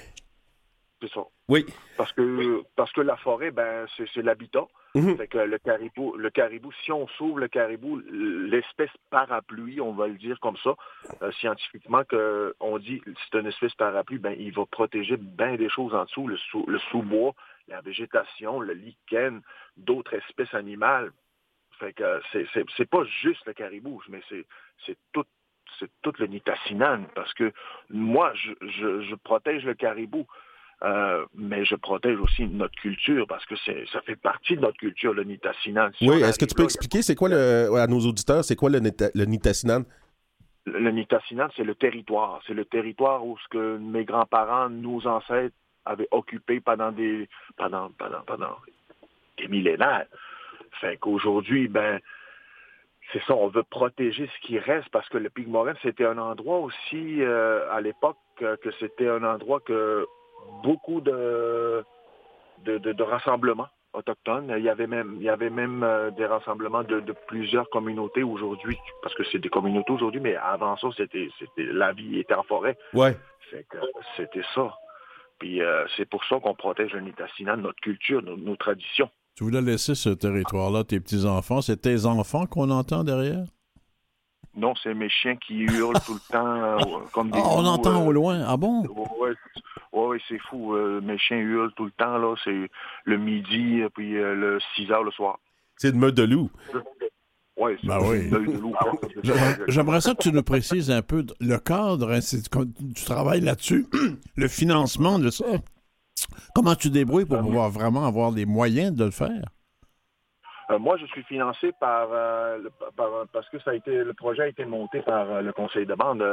C'est 1.01 1.13
ça. 1.13 1.21
Oui. 1.49 1.67
Parce 1.99 2.13
que, 2.15 2.63
parce 2.75 2.91
que 2.93 3.03
la 3.03 3.17
forêt, 3.17 3.51
ben, 3.51 3.87
c'est 3.97 4.23
l'habitat. 4.23 4.67
Mhm. 4.95 5.27
que 5.27 5.37
le 5.37 5.59
caribou, 5.59 6.17
le 6.17 6.31
caribou, 6.31 6.73
si 6.83 6.91
on 6.91 7.07
sauve 7.19 7.39
le 7.39 7.49
caribou, 7.49 8.01
l'espèce 8.09 8.91
parapluie, 9.11 9.79
on 9.79 9.93
va 9.93 10.07
le 10.07 10.15
dire 10.15 10.41
comme 10.41 10.57
ça, 10.57 10.75
euh, 11.21 11.31
scientifiquement, 11.33 12.03
que 12.05 12.55
on 12.61 12.79
dit 12.79 13.03
c'est 13.05 13.39
une 13.39 13.47
espèce 13.47 13.75
parapluie, 13.75 14.19
ben, 14.19 14.35
il 14.39 14.55
va 14.55 14.65
protéger 14.65 15.19
bien 15.19 15.57
des 15.57 15.69
choses 15.69 15.95
en 15.95 16.05
dessous, 16.05 16.27
le, 16.27 16.39
sous, 16.39 16.65
le 16.67 16.79
sous-bois, 16.91 17.35
la 17.69 17.83
végétation, 17.83 18.59
le 18.59 18.73
lichen, 18.73 19.43
d'autres 19.77 20.15
espèces 20.15 20.55
animales. 20.55 21.13
Fait 21.79 21.93
que 21.93 22.21
c'est 22.77 22.89
pas 22.89 23.05
juste 23.23 23.45
le 23.47 23.53
caribou, 23.53 24.03
mais 24.09 24.21
c'est 24.29 24.97
tout 25.13 25.25
c'est 25.79 25.91
tout 26.01 26.13
le 26.19 26.27
nitassinan, 26.27 27.05
parce 27.15 27.35
que 27.35 27.53
moi, 27.91 28.33
je, 28.35 28.53
je 29.03 29.15
protège 29.17 29.65
le 29.65 29.75
caribou. 29.75 30.27
Euh, 30.83 31.25
mais 31.35 31.65
je 31.65 31.75
protège 31.75 32.19
aussi 32.21 32.47
notre 32.47 32.75
culture 32.75 33.27
parce 33.27 33.47
que 33.47 33.55
ça 33.57 34.03
fait 34.03 34.17
partie 34.17 34.57
de 34.57 34.61
notre 34.61 34.77
culture, 34.77 35.15
le 35.15 35.25
Nitassinan. 35.25 35.89
oui, 36.03 36.21
est-ce 36.21 36.39
que 36.39 36.45
tu 36.45 36.55
peux 36.55 36.65
expliquer, 36.65 37.01
c'est 37.01 37.15
quoi 37.15 37.31
le, 37.31 37.75
à 37.77 37.87
nos 37.87 38.01
auditeurs, 38.01 38.45
c'est 38.45 38.57
quoi 38.57 38.69
le, 38.69 38.81
le 38.81 39.25
Nitassinan? 39.25 39.85
Le, 40.67 40.79
le 40.79 40.91
Nitassinan, 40.91 41.49
c'est 41.57 41.65
le 41.65 41.75
territoire. 41.75 42.43
C'est 42.47 42.53
le 42.53 42.67
territoire 42.67 43.25
où 43.25 43.39
ce 43.39 43.49
que 43.49 43.79
mes 43.79 44.05
grands-parents, 44.05 44.69
nos 44.69 45.07
ancêtres 45.07 45.57
avaient 45.87 46.09
occupé 46.11 46.61
pendant 46.61 46.93
des, 46.93 47.27
pendant, 47.57 47.91
pendant, 47.97 48.21
pendant 48.27 48.57
des 49.39 49.49
millénaires. 49.49 50.07
Fait 50.81 50.97
qu'aujourd'hui, 50.97 51.69
ben, 51.69 52.01
c'est 53.13 53.23
ça, 53.25 53.35
on 53.35 53.49
veut 53.49 53.63
protéger 53.63 54.27
ce 54.27 54.47
qui 54.47 54.59
reste 54.59 54.89
parce 54.91 55.09
que 55.09 55.19
le 55.19 55.31
Pic 55.31 55.47
c'était 55.83 56.05
un 56.07 56.19
endroit 56.19 56.59
aussi, 56.59 57.23
euh, 57.23 57.71
à 57.73 57.81
l'époque, 57.81 58.19
que 58.37 58.71
c'était 58.79 59.09
un 59.09 59.25
endroit 59.25 59.61
que 59.61 60.07
beaucoup 60.63 61.01
de, 61.01 61.85
de, 62.65 63.03
rassemblements 63.03 63.69
autochtones. 63.93 64.53
Il 64.57 64.65
y 64.65 64.69
avait 64.69 64.87
même, 64.87 65.17
il 65.19 65.23
y 65.23 65.29
avait 65.29 65.51
même 65.51 65.83
euh, 65.83 66.11
des 66.11 66.27
rassemblements 66.27 66.83
de, 66.83 67.01
plusieurs 67.27 67.69
communautés 67.71 68.23
aujourd'hui, 68.23 68.79
parce 69.03 69.15
que 69.15 69.25
c'est 69.25 69.39
des 69.39 69.49
communautés 69.49 69.93
aujourd'hui, 69.93 70.21
mais 70.21 70.37
avant 70.37 70.77
ça, 70.77 70.89
c'était, 70.97 71.29
c'était 71.39 71.65
la 71.65 71.93
vie 71.93 72.19
était 72.19 72.35
en 72.35 72.43
forêt. 72.43 72.77
Ouais. 72.93 73.17
c'était 74.17 74.45
ça. 74.55 74.75
Puis 75.39 75.63
euh, 75.63 75.87
c'est 75.97 76.09
pour 76.09 76.25
ça 76.25 76.41
qu'on 76.41 76.55
protège 76.55 76.93
le 76.93 77.01
Nitassinan, 77.01 77.57
notre 77.57 77.81
culture, 77.81 78.23
nos, 78.23 78.57
traditions. 78.57 79.11
Tu 79.37 79.45
voulais 79.45 79.61
laisser 79.61 79.95
ce 79.95 80.09
territoire-là, 80.09 80.83
tes 80.85 80.99
petits-enfants. 80.99 81.61
C'est 81.61 81.77
tes 81.83 82.07
enfants 82.07 82.47
qu'on 82.47 82.71
entend 82.71 83.05
derrière? 83.05 83.45
Non, 84.57 84.73
c'est 84.83 84.95
mes 84.95 85.11
chiens 85.11 85.37
qui 85.37 85.59
hurlent 85.65 86.01
tout 86.07 86.15
le 86.15 86.21
temps 86.33 86.47
euh, 86.47 86.79
comme 87.13 87.31
des. 87.31 87.39
Ah, 87.39 87.49
on 87.51 87.67
entend 87.67 88.07
au 88.07 88.13
loin. 88.13 88.43
Ah 88.49 88.57
bon? 88.57 88.85
Oui, 89.93 90.19
c'est 90.29 90.39
fou. 90.49 90.75
Euh, 90.75 91.03
mes 91.03 91.19
chiens 91.19 91.37
hurlent 91.37 91.73
tout 91.77 91.85
le 91.85 91.91
temps, 91.91 92.17
là. 92.17 92.35
C'est 92.45 92.71
le 93.05 93.19
midi, 93.19 93.83
puis 93.95 94.17
euh, 94.17 94.35
le 94.35 94.59
6 94.75 94.91
heures 94.91 95.05
le 95.05 95.11
soir. 95.11 95.39
C'est 95.77 95.93
de 95.93 95.99
meute 95.99 96.15
de 96.15 96.23
loup. 96.23 96.51
Ouais, 97.59 97.79
Ben 97.85 97.99
oui. 98.03 98.31
J'aimerais 99.69 100.01
ça 100.01 100.15
que 100.15 100.23
tu 100.23 100.33
nous 100.33 100.43
précises 100.43 100.91
un 100.91 101.03
peu 101.03 101.27
le 101.41 101.59
cadre, 101.59 102.11
hein, 102.13 102.21
tu 102.21 103.05
travailles 103.05 103.41
là-dessus, 103.41 103.87
le 104.37 104.49
financement 104.49 105.19
de 105.19 105.31
ça. 105.31 105.45
Comment 106.55 106.75
tu 106.75 106.91
débrouilles 106.91 107.27
pour 107.27 107.41
pouvoir 107.41 107.71
vraiment 107.71 108.07
avoir 108.07 108.31
les 108.31 108.47
moyens 108.47 108.93
de 108.93 109.05
le 109.05 109.11
faire? 109.11 109.45
Euh, 110.71 110.79
moi, 110.79 110.97
je 110.97 111.07
suis 111.07 111.23
financé 111.25 111.73
par, 111.79 112.09
euh, 112.11 112.59
parce 113.33 113.49
que 113.51 113.59
ça 113.61 113.71
a 113.71 113.75
été 113.75 114.03
le 114.03 114.15
projet 114.15 114.43
a 114.43 114.49
été 114.49 114.65
monté 114.65 115.01
par 115.03 115.31
euh, 115.31 115.41
le 115.41 115.53
conseil 115.53 115.87
de 115.87 115.95
bande, 115.95 116.25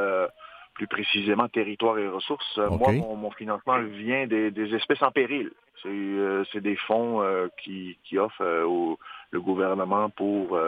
plus 0.74 0.88
précisément 0.88 1.48
territoire 1.48 1.98
et 1.98 2.08
ressources. 2.08 2.56
Moi, 2.56 2.92
mon, 2.92 3.30
financement 3.30 3.78
vient 3.80 4.26
des, 4.26 4.74
espèces 4.74 5.02
en 5.02 5.12
péril. 5.12 5.52
C'est 5.82 6.60
des 6.60 6.76
fonds 6.76 7.22
qui, 7.62 7.96
qui, 8.04 8.18
offrent 8.18 8.64
au, 8.64 8.98
le 9.30 9.40
gouvernement 9.40 10.10
pour 10.10 10.58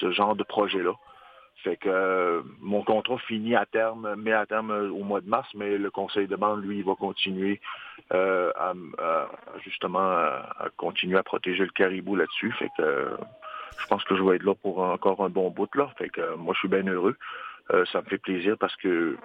ce 0.00 0.10
genre 0.10 0.36
de 0.36 0.42
projet-là. 0.42 0.92
Fait 1.64 1.76
que 1.76 1.88
euh, 1.88 2.42
mon 2.60 2.84
contrat 2.84 3.18
finit 3.26 3.56
à 3.56 3.66
terme, 3.66 4.14
met 4.14 4.32
à 4.32 4.46
terme 4.46 4.70
euh, 4.70 4.90
au 4.90 5.02
mois 5.02 5.20
de 5.20 5.28
mars, 5.28 5.48
mais 5.54 5.76
le 5.76 5.90
conseil 5.90 6.28
de 6.28 6.36
bande, 6.36 6.62
lui, 6.62 6.82
va 6.82 6.94
continuer 6.94 7.60
euh, 8.12 8.50
à, 8.56 8.72
justement 9.64 9.98
à, 9.98 10.68
continuer 10.76 11.18
à 11.18 11.22
protéger 11.22 11.64
le 11.64 11.70
caribou 11.70 12.16
là-dessus. 12.16 12.52
Fait 12.58 12.70
que 12.76 13.10
je 13.78 13.86
pense 13.86 14.04
que 14.04 14.16
je 14.16 14.22
vais 14.22 14.36
être 14.36 14.44
là 14.44 14.54
pour 14.54 14.80
encore 14.80 15.24
un 15.24 15.28
bon 15.28 15.50
bout 15.50 15.72
là. 15.74 15.90
Fait 15.98 16.08
que 16.08 16.34
moi, 16.36 16.54
je 16.54 16.60
suis 16.60 16.68
bien 16.68 16.86
heureux. 16.86 17.16
ça 17.92 18.00
me 18.00 18.06
fait 18.06 18.18
plaisir 18.18 18.56
parce 18.58 18.74
que 18.76 19.16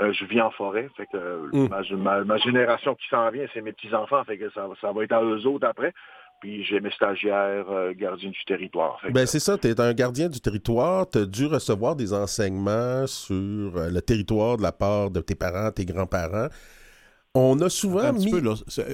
je 0.00 0.24
vis 0.26 0.40
en 0.40 0.50
forêt. 0.50 0.88
Fait 0.96 1.06
que 1.06 1.50
mm. 1.52 2.24
ma, 2.24 2.36
génération 2.38 2.94
qui 2.94 3.08
s'en 3.08 3.30
vient, 3.30 3.46
c'est 3.52 3.62
mes 3.62 3.72
petits-enfants. 3.72 4.24
Fait 4.24 4.38
que 4.38 4.50
ça, 4.50 4.68
ça 4.80 4.92
va 4.92 5.04
être 5.04 5.12
à 5.12 5.22
eux 5.22 5.46
autres 5.46 5.66
après 5.66 5.92
puis 6.44 6.62
j'ai 6.62 6.78
mes 6.78 6.90
stagiaires 6.90 7.70
euh, 7.70 7.94
gardiens 7.96 8.28
du 8.28 8.44
territoire. 8.44 9.00
Ben, 9.10 9.24
c'est 9.24 9.40
ça, 9.40 9.56
tu 9.56 9.66
es 9.66 9.80
un 9.80 9.94
gardien 9.94 10.28
du 10.28 10.40
territoire, 10.40 11.08
tu 11.08 11.18
as 11.18 11.24
dû 11.24 11.46
recevoir 11.46 11.96
des 11.96 12.12
enseignements 12.12 13.06
sur 13.06 13.34
euh, 13.34 13.88
le 13.90 14.02
territoire 14.02 14.58
de 14.58 14.62
la 14.62 14.72
part 14.72 15.10
de 15.10 15.20
tes 15.20 15.34
parents, 15.34 15.70
tes 15.70 15.86
grands-parents. 15.86 16.48
On 17.34 17.60
a 17.60 17.68
souvent 17.68 18.00
un 18.00 18.12
mis... 18.12 18.32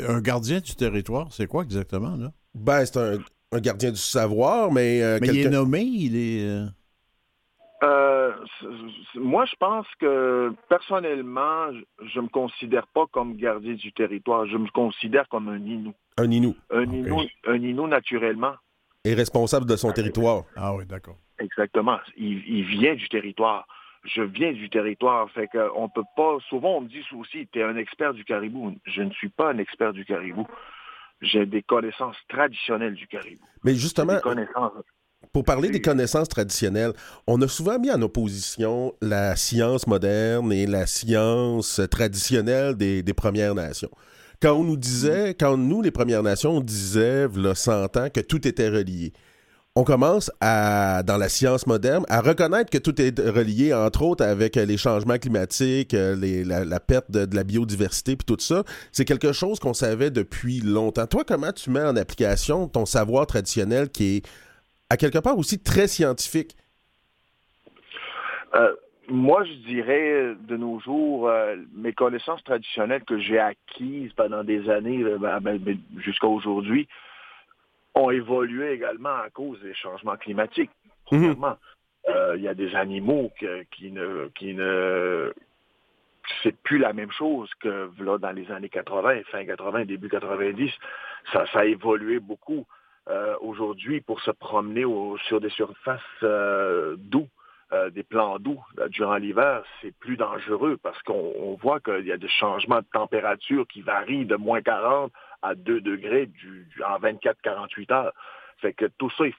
un 0.08 0.20
gardien 0.20 0.60
du 0.60 0.74
territoire, 0.74 1.28
c'est 1.30 1.46
quoi 1.46 1.62
exactement, 1.62 2.16
là? 2.16 2.32
Ben, 2.54 2.84
c'est 2.86 2.98
un, 2.98 3.60
gardien 3.60 3.90
du 3.90 3.98
savoir, 3.98 4.72
mais... 4.72 5.02
Euh, 5.02 5.18
mais 5.20 5.28
il 5.28 5.46
est 5.46 5.50
nommé, 5.50 5.82
il 5.82 6.16
est... 6.16 6.64
moi, 9.16 9.44
je 9.44 9.54
pense 9.58 9.86
que 9.98 10.52
personnellement, 10.68 11.70
je 12.02 12.18
ne 12.18 12.24
me 12.24 12.28
considère 12.28 12.86
pas 12.88 13.06
comme 13.12 13.36
gardien 13.36 13.74
du 13.74 13.92
territoire. 13.92 14.46
Je 14.46 14.56
me 14.56 14.68
considère 14.70 15.28
comme 15.28 15.48
un 15.48 15.58
Inou. 15.58 15.94
Un 16.16 16.30
Inou. 16.30 16.54
Un, 16.70 17.56
Inou, 17.56 17.86
naturellement. 17.86 18.54
Et 19.04 19.14
responsable 19.14 19.66
de 19.66 19.76
son 19.76 19.92
territoire. 19.92 20.44
Ah 20.56 20.74
oui, 20.74 20.84
d'accord. 20.86 21.16
Exactement. 21.38 21.98
Il, 22.16 22.64
vient 22.64 22.94
du 22.94 23.08
territoire. 23.08 23.66
Je 24.04 24.22
viens 24.22 24.52
du 24.52 24.70
territoire. 24.70 25.30
Fait 25.30 25.48
qu'on 25.48 25.88
peut 25.88 26.04
pas. 26.16 26.38
Souvent, 26.48 26.78
on 26.78 26.80
me 26.82 26.88
dit 26.88 27.02
aussi, 27.18 27.46
tu 27.52 27.60
es 27.60 27.62
un 27.62 27.76
expert 27.76 28.14
du 28.14 28.24
caribou. 28.24 28.74
Je 28.86 29.02
ne 29.02 29.10
suis 29.10 29.28
pas 29.28 29.50
un 29.50 29.58
expert 29.58 29.92
du 29.92 30.04
caribou. 30.04 30.46
J'ai 31.20 31.44
des 31.44 31.62
connaissances 31.62 32.16
traditionnelles 32.28 32.94
du 32.94 33.06
caribou. 33.06 33.44
Mais 33.64 33.74
justement. 33.74 34.18
Pour 35.34 35.44
parler 35.44 35.68
des 35.68 35.82
connaissances 35.82 36.28
traditionnelles, 36.28 36.94
on 37.26 37.40
a 37.42 37.46
souvent 37.46 37.78
mis 37.78 37.90
en 37.90 38.00
opposition 38.00 38.94
la 39.02 39.36
science 39.36 39.86
moderne 39.86 40.50
et 40.50 40.66
la 40.66 40.86
science 40.86 41.80
traditionnelle 41.90 42.74
des 42.74 43.14
Premières 43.14 43.54
Nations. 43.54 43.90
Quand 44.40 44.54
on 44.54 44.64
nous 44.64 44.78
disait, 44.78 45.34
quand 45.38 45.58
nous, 45.58 45.82
les 45.82 45.90
Premières 45.90 46.22
Nations, 46.22 46.52
on 46.52 46.60
disait, 46.62 47.28
le 47.28 47.52
100 47.52 47.98
ans, 47.98 48.08
que 48.08 48.20
tout 48.20 48.48
était 48.48 48.70
relié. 48.70 49.12
On 49.76 49.84
commence 49.84 50.32
dans 50.40 51.16
la 51.16 51.28
science 51.28 51.68
moderne, 51.68 52.04
à 52.08 52.20
reconnaître 52.20 52.70
que 52.70 52.78
tout 52.78 53.00
est 53.00 53.16
relié, 53.20 53.72
entre 53.72 54.02
autres, 54.02 54.24
avec 54.24 54.56
les 54.56 54.76
changements 54.76 55.16
climatiques, 55.16 55.92
la, 55.94 56.80
perte 56.80 57.08
de, 57.12 57.24
la 57.32 57.44
biodiversité, 57.44 58.16
puis 58.16 58.24
tout 58.26 58.40
ça. 58.40 58.64
C'est 58.90 59.04
quelque 59.04 59.32
chose 59.32 59.60
qu'on 59.60 59.72
savait 59.72 60.10
depuis 60.10 60.58
longtemps. 60.58 61.06
Toi, 61.06 61.22
comment 61.24 61.52
tu 61.52 61.70
mets 61.70 61.84
en 61.84 61.94
application 61.94 62.66
ton 62.66 62.84
savoir 62.84 63.28
traditionnel 63.28 63.90
qui 63.90 64.16
est, 64.16 64.28
à 64.90 64.96
quelque 64.96 65.18
part 65.18 65.38
aussi, 65.38 65.62
très 65.62 65.86
scientifique? 65.86 66.56
Euh, 68.56 68.74
moi, 69.08 69.44
je 69.44 69.52
dirais, 69.68 70.34
de 70.48 70.56
nos 70.56 70.80
jours, 70.80 71.28
euh, 71.28 71.54
mes 71.76 71.92
connaissances 71.92 72.42
traditionnelles 72.42 73.04
que 73.04 73.20
j'ai 73.20 73.38
acquises 73.38 74.12
pendant 74.14 74.42
des 74.42 74.68
années, 74.68 75.04
euh, 75.04 75.16
ben, 75.16 75.38
ben, 75.40 75.58
ben, 75.58 75.78
jusqu'à 75.98 76.26
aujourd'hui, 76.26 76.88
ont 78.00 78.10
évolué 78.10 78.72
également 78.72 79.16
à 79.16 79.30
cause 79.30 79.60
des 79.60 79.74
changements 79.74 80.16
climatiques. 80.16 80.70
Mhm. 81.10 81.36
Euh, 82.08 82.34
il 82.36 82.42
y 82.42 82.48
a 82.48 82.54
des 82.54 82.74
animaux 82.74 83.30
qui 83.72 83.92
ne, 83.92 84.28
qui 84.34 84.54
ne, 84.54 85.32
c'est 86.42 86.56
plus 86.62 86.78
la 86.78 86.92
même 86.92 87.12
chose 87.12 87.50
que 87.60 87.90
là, 88.00 88.18
dans 88.18 88.32
les 88.32 88.50
années 88.50 88.68
80, 88.68 89.22
fin 89.30 89.44
80, 89.44 89.84
début 89.84 90.08
90. 90.08 90.70
Ça, 91.32 91.44
ça 91.52 91.60
a 91.60 91.64
évolué 91.64 92.18
beaucoup. 92.20 92.66
aujourd'hui, 93.40 94.00
pour 94.00 94.20
se 94.20 94.30
promener 94.30 94.84
sur 95.26 95.40
des 95.40 95.50
surfaces 95.50 96.22
d'eau, 96.22 97.26
euh, 97.72 97.88
des 97.88 98.02
plans 98.02 98.40
d'eau 98.40 98.58
euh, 98.80 98.88
durant 98.88 99.14
l'hiver, 99.14 99.62
c'est 99.80 99.96
plus 100.00 100.16
dangereux 100.16 100.76
parce 100.82 101.00
qu'on 101.02 101.56
voit 101.62 101.78
qu'il 101.78 102.04
y 102.04 102.10
a 102.10 102.16
des 102.16 102.28
changements 102.28 102.80
de 102.80 102.86
température 102.92 103.64
qui 103.68 103.80
varient 103.80 104.24
de 104.24 104.34
moins 104.34 104.60
40 104.60 105.12
à 105.42 105.54
2 105.54 105.80
degrés 105.80 106.26
du, 106.26 106.68
en 106.86 106.98
24-48 106.98 107.92
heures. 107.92 108.12
Fait 108.58 108.72
que 108.72 108.86
tout 108.98 109.10
ça, 109.10 109.26
il 109.26 109.34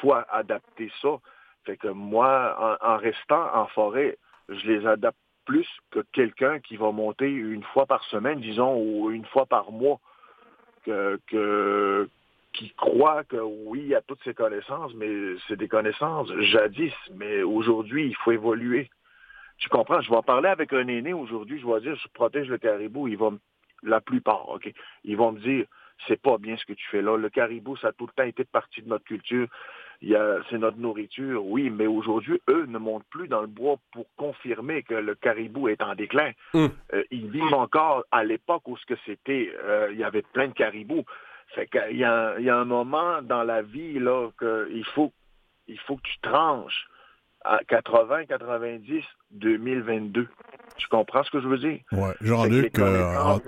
faut, 0.00 0.14
adapter 0.30 0.90
ça. 1.00 1.18
Fait 1.64 1.76
que 1.76 1.88
moi, 1.88 2.78
en, 2.82 2.96
restant 2.96 3.54
en 3.54 3.66
forêt, 3.66 4.18
je 4.48 4.66
les 4.66 4.86
adapte 4.86 5.18
plus 5.44 5.68
que 5.90 6.00
quelqu'un 6.12 6.60
qui 6.60 6.76
va 6.76 6.90
monter 6.92 7.28
une 7.30 7.62
fois 7.64 7.86
par 7.86 8.02
semaine, 8.04 8.40
disons, 8.40 8.76
ou 8.76 9.10
une 9.10 9.26
fois 9.26 9.46
par 9.46 9.70
mois, 9.72 10.00
que, 10.84 12.08
qui 12.52 12.70
croit 12.70 13.24
que 13.24 13.36
oui, 13.36 13.80
il 13.80 13.88
y 13.88 13.94
a 13.94 14.02
toutes 14.02 14.22
ces 14.24 14.34
connaissances, 14.34 14.92
mais 14.94 15.36
c'est 15.46 15.56
des 15.56 15.68
connaissances 15.68 16.32
jadis, 16.40 16.94
mais 17.14 17.42
aujourd'hui, 17.42 18.06
il 18.06 18.16
faut 18.16 18.32
évoluer. 18.32 18.90
Tu 19.58 19.68
comprends? 19.68 20.00
Je 20.00 20.10
vais 20.10 20.16
en 20.16 20.22
parler 20.22 20.48
avec 20.48 20.72
un 20.72 20.88
aîné 20.88 21.12
aujourd'hui, 21.12 21.60
je 21.60 21.66
vais 21.66 21.80
dire, 21.80 21.94
je 21.94 22.08
protège 22.08 22.48
le 22.48 22.58
caribou, 22.58 23.06
il 23.08 23.16
va 23.16 23.30
la 23.82 24.00
plupart, 24.00 24.48
OK? 24.48 24.72
Ils 25.04 25.16
vont 25.16 25.32
me 25.32 25.40
dire, 25.40 25.66
c'est 26.08 26.20
pas 26.20 26.38
bien 26.38 26.56
ce 26.56 26.64
que 26.64 26.72
tu 26.72 26.84
fais 26.90 27.02
là. 27.02 27.16
Le 27.16 27.28
caribou, 27.28 27.76
ça 27.76 27.88
a 27.88 27.92
tout 27.92 28.06
le 28.06 28.12
temps 28.12 28.28
été 28.28 28.44
partie 28.44 28.82
de 28.82 28.88
notre 28.88 29.04
culture. 29.04 29.46
C'est 30.00 30.58
notre 30.58 30.78
nourriture, 30.78 31.44
oui, 31.46 31.70
mais 31.70 31.86
aujourd'hui, 31.86 32.40
eux 32.48 32.66
ne 32.66 32.78
montent 32.78 33.06
plus 33.08 33.28
dans 33.28 33.40
le 33.40 33.46
bois 33.46 33.76
pour 33.92 34.06
confirmer 34.16 34.82
que 34.82 34.94
le 34.94 35.14
caribou 35.14 35.68
est 35.68 35.80
en 35.80 35.94
déclin. 35.94 36.32
Hum. 36.54 36.70
Euh, 36.92 37.04
ils 37.12 37.30
vivent 37.30 37.54
encore 37.54 38.04
à 38.10 38.24
l'époque 38.24 38.66
où 38.66 38.76
ce 38.76 38.86
que 38.86 38.96
c'était, 39.06 39.54
euh, 39.62 39.90
il 39.92 39.98
y 39.98 40.04
avait 40.04 40.22
plein 40.22 40.48
de 40.48 40.54
caribous. 40.54 41.04
Fait 41.54 41.68
qu'il 41.68 41.96
y, 41.96 42.00
y 42.00 42.04
a 42.04 42.56
un 42.56 42.64
moment 42.64 43.22
dans 43.22 43.44
la 43.44 43.62
vie 43.62 44.00
là 44.00 44.30
qu'il 44.38 44.84
faut, 44.86 45.12
il 45.68 45.78
faut 45.78 45.96
que 45.96 46.02
tu 46.02 46.18
tranches 46.20 46.88
à 47.44 47.60
80, 47.68 48.26
90, 48.26 49.02
2022. 49.32 50.28
Tu 50.76 50.88
comprends 50.88 51.22
ce 51.22 51.30
que 51.30 51.40
je 51.40 51.48
veux 51.48 51.58
dire? 51.58 51.80
Oui. 51.92 52.08
Jean-Luc, 52.20 52.78
euh, 52.78 53.14
en, 53.16 53.38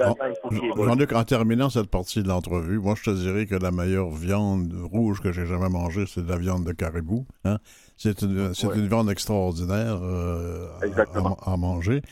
en 0.89 1.25
terminant 1.25 1.71
cette 1.71 1.91
partie 1.91 2.23
de 2.23 2.29
l'entrevue, 2.29 2.79
moi, 2.79 2.95
je 2.97 3.11
te 3.11 3.17
dirais 3.17 3.47
que 3.47 3.55
la 3.55 3.71
meilleure 3.71 4.11
viande 4.11 4.73
rouge 4.93 5.21
que 5.21 5.33
j'ai 5.33 5.47
jamais 5.47 5.69
mangée, 5.69 6.05
c'est 6.07 6.25
de 6.25 6.31
la 6.31 6.37
viande 6.37 6.65
de 6.65 6.73
caribou. 6.73 7.27
Hein? 7.45 7.59
C'est 7.97 8.23
une, 8.23 8.53
une, 8.75 8.89
viande 8.89 9.11
extraordinaire 9.11 9.99
euh, 10.03 10.69
à, 11.15 11.53
à, 11.53 11.57
manger. 11.57 12.03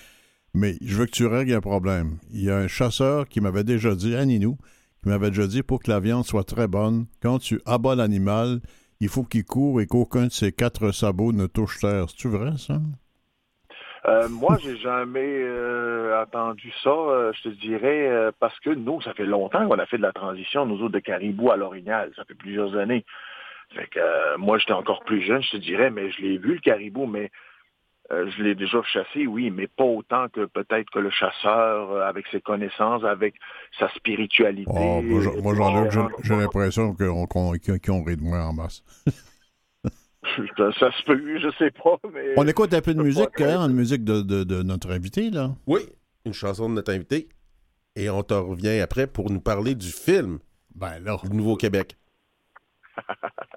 Mais 0.54 0.76
je 0.82 0.96
veux 0.96 1.06
que 1.06 1.10
tu 1.10 1.26
règles 1.26 1.54
un 1.54 1.60
problème. 1.60 2.18
Il 2.30 2.42
y 2.42 2.50
a 2.50 2.56
un 2.56 2.68
chasseur 2.68 3.28
qui 3.28 3.40
m'avait 3.40 3.64
déjà 3.64 3.94
dit, 3.94 4.14
à 4.14 4.24
Ninou, 4.24 4.56
il 5.04 5.10
m'avait 5.10 5.30
déjà 5.30 5.46
dit 5.46 5.62
pour 5.62 5.80
que 5.80 5.90
la 5.90 6.00
viande 6.00 6.24
soit 6.24 6.44
très 6.44 6.68
bonne, 6.68 7.06
quand 7.20 7.38
tu 7.38 7.60
abats 7.66 7.96
l'animal, 7.96 8.60
il 9.02 9.08
faut 9.08 9.24
qu'il 9.24 9.44
court 9.44 9.80
et 9.80 9.86
qu'aucun 9.86 10.26
de 10.26 10.30
ses 10.30 10.52
quatre 10.52 10.92
sabots 10.92 11.32
ne 11.32 11.46
touche 11.46 11.80
terre. 11.80 12.04
C'est-tu 12.08 12.28
vrai, 12.28 12.52
ça? 12.56 12.74
Euh, 14.06 14.28
moi, 14.28 14.56
j'ai 14.62 14.76
jamais 14.76 15.42
euh, 15.42 16.22
entendu 16.22 16.72
ça, 16.84 16.90
euh, 16.90 17.32
je 17.34 17.42
te 17.42 17.48
dirais, 17.48 18.08
euh, 18.08 18.30
parce 18.38 18.58
que 18.60 18.70
nous, 18.70 19.00
ça 19.02 19.12
fait 19.14 19.26
longtemps 19.26 19.66
qu'on 19.66 19.78
a 19.80 19.86
fait 19.86 19.96
de 19.96 20.02
la 20.02 20.12
transition, 20.12 20.66
nous 20.66 20.80
autres, 20.82 20.94
de 20.94 21.00
caribou 21.00 21.50
à 21.50 21.56
l'orignal. 21.56 22.12
Ça 22.14 22.24
fait 22.24 22.34
plusieurs 22.34 22.76
années. 22.76 23.04
Fait 23.74 23.88
que 23.88 24.36
moi, 24.36 24.58
j'étais 24.58 24.72
encore 24.72 25.02
plus 25.02 25.22
jeune, 25.22 25.42
je 25.42 25.50
te 25.50 25.56
dirais, 25.56 25.90
mais 25.90 26.10
je 26.12 26.22
l'ai 26.22 26.38
vu, 26.38 26.54
le 26.54 26.60
caribou, 26.60 27.06
mais 27.06 27.24
euh, 27.24 27.28
je 28.12 28.42
l'ai 28.42 28.54
déjà 28.54 28.82
chassé, 28.82 29.26
oui, 29.26 29.50
mais 29.50 29.66
pas 29.66 29.84
autant 29.84 30.28
que 30.28 30.44
peut-être 30.44 30.90
que 30.90 30.98
le 30.98 31.10
chasseur, 31.10 31.92
euh, 31.92 32.06
avec 32.06 32.26
ses 32.30 32.40
connaissances, 32.40 33.04
avec 33.04 33.34
sa 33.78 33.88
spiritualité. 33.94 34.70
Oh, 34.70 35.02
moi, 35.02 35.54
j'en 35.54 35.84
ai, 35.84 35.90
j'ai 36.22 36.36
l'impression 36.36 36.94
qu'ils 36.94 37.08
ont 37.08 38.04
ri 38.04 38.16
de 38.16 38.22
moi 38.22 38.44
en 38.44 38.52
masse. 38.52 38.82
ça, 40.56 40.92
se 40.92 41.04
peut, 41.04 41.38
je 41.38 41.50
sais 41.58 41.70
pas, 41.70 41.96
mais... 42.12 42.34
On 42.36 42.46
écoute 42.46 42.74
un 42.74 42.80
peu 42.80 42.94
de 42.94 43.02
musique, 43.02 43.40
hein, 43.40 43.60
une 43.60 43.74
musique 43.74 44.04
de, 44.04 44.20
de, 44.22 44.62
notre 44.62 44.90
invité, 44.90 45.30
là. 45.30 45.50
Oui, 45.66 45.80
une 46.26 46.34
chanson 46.34 46.68
de 46.68 46.74
notre 46.74 46.92
invité. 46.92 47.28
Et 47.96 48.08
on 48.10 48.22
te 48.22 48.34
revient 48.34 48.80
après 48.80 49.06
pour 49.06 49.30
nous 49.30 49.40
parler 49.40 49.74
du 49.74 49.90
film 49.90 50.38
ben, 50.74 50.98
là. 51.00 51.16
du 51.22 51.36
Nouveau-Québec. 51.36 51.96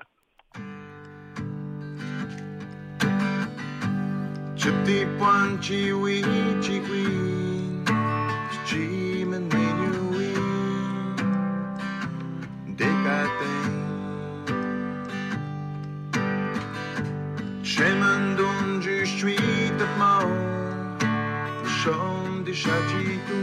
Chip 4.65 4.81
deep 4.83 5.11
one 5.19 5.59
chi 5.61 5.93
wee 5.93 6.23
chi 6.63 6.79
queen 6.87 7.85
Chi 8.67 9.23
man 9.29 9.47
man 9.49 9.75
you 9.83 9.95
wee 10.15 10.39
Dick 12.73 13.03
I 13.21 13.23
think 13.39 13.75
Chemin 17.63 18.23
dun 18.37 18.81
ju 18.81 19.05
sweet 19.05 19.79
of 19.85 19.91
mao 19.99 20.29
Shom 21.77 22.43
di 22.43 22.53
shachi 22.53 23.07
tu 23.27 23.39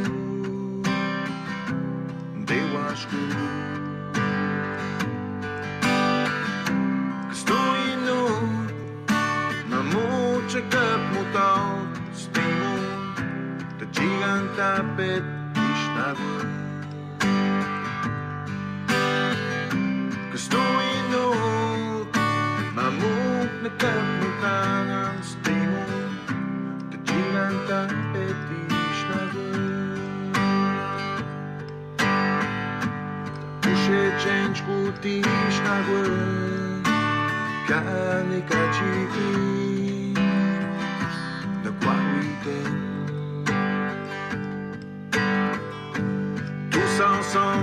De 2.47 2.59
wash 2.75 3.05
good 3.07 3.63
up 10.83 11.12
tápét 14.57 15.23
ismerve. 15.55 16.51
Cause 20.31 20.49
do 20.49 20.59
we 20.59 20.91
know 21.11 22.07
Már 22.75 22.91
múlni 22.91 23.71
tett 23.77 24.25
utánán 24.25 25.23
Stimul 25.23 25.85
Te 26.91 26.97
csinált 27.05 27.67
change 27.67 28.33
ismerve. 28.91 29.49
Pusé 33.61 34.15
csencs 34.25 34.63
kút 34.63 35.05
ismerve. 35.05 36.03
Kárni. 37.67 38.45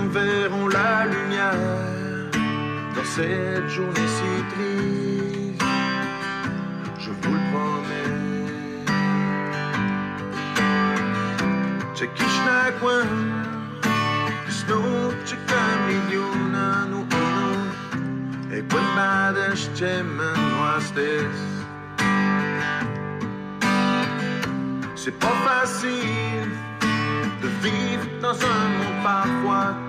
Verront 0.10 0.68
la 0.68 1.06
lumière 1.06 1.54
Dans 2.96 3.06
cette 3.06 3.70
journée 3.70 4.08
si 4.18 4.32
triste. 4.54 5.64
Je 7.00 7.10
vous 7.10 7.34
le 7.34 7.44
promets. 7.52 8.20
Chi 12.16 12.30
sta 12.30 12.72
qua 12.80 13.04
Snow 14.48 15.14
c'è 15.26 15.38
camigliona 15.46 16.86
nu 16.86 17.06
ono 17.12 17.72
E 18.50 18.66
quel 18.66 18.88
badass 18.96 19.70
c'è 19.74 20.02
mano 20.02 20.80
stess 20.80 21.40
C'est 24.96 25.18
pas 25.20 25.38
facile 25.46 26.52
de 27.42 27.48
vivre 27.62 28.08
dans 28.22 28.38
un 28.54 28.68
monde 28.78 29.04
parfois 29.04 29.89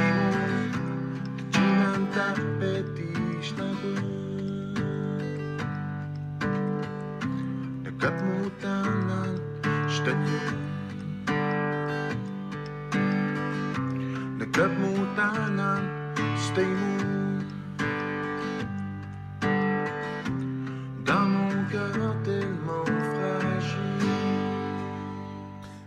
Dans 21.05 21.25
mon 21.25 21.65
cœur 21.71 22.15
tellement 22.23 22.85
fragile 22.85 24.07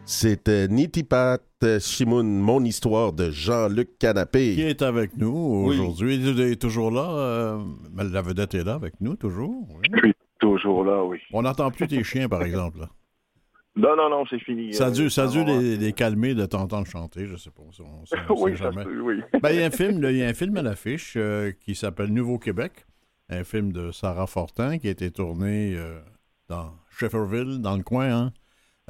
C'était 0.05 0.67
Nitipat 0.69 1.39
Shimoun, 1.79 2.27
mon 2.41 2.65
histoire 2.65 3.13
de 3.13 3.31
Jean-Luc 3.31 3.99
Canapé. 3.99 4.55
Qui 4.55 4.63
est 4.63 4.83
avec 4.83 5.17
nous 5.17 5.33
aujourd'hui. 5.33 6.17
Il 6.17 6.41
est 6.41 6.61
toujours 6.61 6.91
là. 6.91 7.09
euh, 7.11 7.59
mais 7.93 8.05
la 8.05 8.23
vedette 8.23 8.55
est 8.55 8.65
là 8.65 8.75
avec 8.75 8.95
nous, 9.01 9.15
toujours. 9.15 9.69
oui. 9.71 9.89
Je 9.93 9.99
suis 10.01 10.15
toujours 10.41 10.85
là, 10.85 11.05
oui. 11.05 11.19
On 11.33 11.43
n'entend 11.43 11.71
plus 11.71 11.87
tes 11.87 12.03
chiens, 12.03 12.29
par 12.29 12.43
exemple. 12.43 12.81
là. 12.81 12.89
Non, 13.77 13.97
non, 13.97 14.09
non, 14.09 14.25
c'est 14.31 14.39
fini. 14.39 14.73
Ça 14.73 14.87
a 14.87 14.89
Euh, 14.89 14.93
dû, 14.93 15.11
ça 15.11 15.25
a 15.25 15.27
dû 15.27 15.39
va. 15.45 15.45
les, 15.47 15.77
les 15.77 15.93
calmer 15.93 16.35
de 16.35 16.47
t'entendre 16.47 16.87
chanter, 16.87 17.27
je 17.27 17.37
sais 17.37 17.51
pas. 17.51 17.63
On, 17.81 17.83
on- 17.85 18.35
on 18.35 18.43
oui, 18.45 18.53
sait 18.53 18.59
ça 18.59 18.71
jamais. 18.71 18.85
peut, 18.85 19.01
oui. 19.01 19.21
Ben, 19.43 19.51
il 19.51 19.61
y 19.61 19.63
a 19.63 19.67
un 19.67 19.71
film, 19.71 20.01
là, 20.01 20.11
il 20.13 20.19
y 20.19 20.23
a 20.23 20.29
un 20.29 20.35
film 20.35 20.57
à 20.57 20.63
l'affiche 20.63 21.15
euh, 21.17 21.51
qui 21.65 21.75
s'appelle 21.75 22.13
Nouveau-Québec, 22.13 22.87
un 23.31 23.43
film 23.43 23.73
de 23.73 23.91
Sarah 23.91 24.27
Fortin 24.29 24.79
qui 24.79 24.87
a 24.87 24.91
été 24.91 25.11
tourné 25.11 25.75
euh, 25.77 25.99
dans 26.49 26.73
Shefferville, 26.91 27.61
dans 27.61 27.77
le 27.77 27.83
coin, 27.83 28.11
hein, 28.15 28.33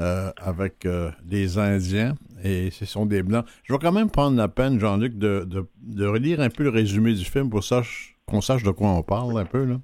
euh, 0.00 0.30
avec 0.36 0.86
des 1.22 1.56
Indiens, 1.56 2.14
et 2.42 2.70
ce 2.70 2.84
sont 2.84 3.06
des 3.06 3.22
Blancs. 3.22 3.46
Je 3.62 3.72
vais 3.72 3.78
quand 3.78 3.92
même 3.92 4.10
prendre 4.10 4.36
la 4.36 4.48
peine, 4.48 4.78
Jean-Luc, 4.80 5.16
de, 5.16 5.44
de, 5.48 5.66
de 5.80 6.06
relire 6.06 6.40
un 6.40 6.50
peu 6.50 6.62
le 6.64 6.68
résumé 6.70 7.14
du 7.14 7.24
film 7.24 7.48
pour 7.48 7.64
sache- 7.64 8.18
qu'on 8.26 8.40
sache 8.42 8.62
de 8.64 8.70
quoi 8.70 8.88
on 8.88 9.02
parle 9.02 9.38
un 9.38 9.44
peu. 9.46 9.64
Là. 9.64 9.76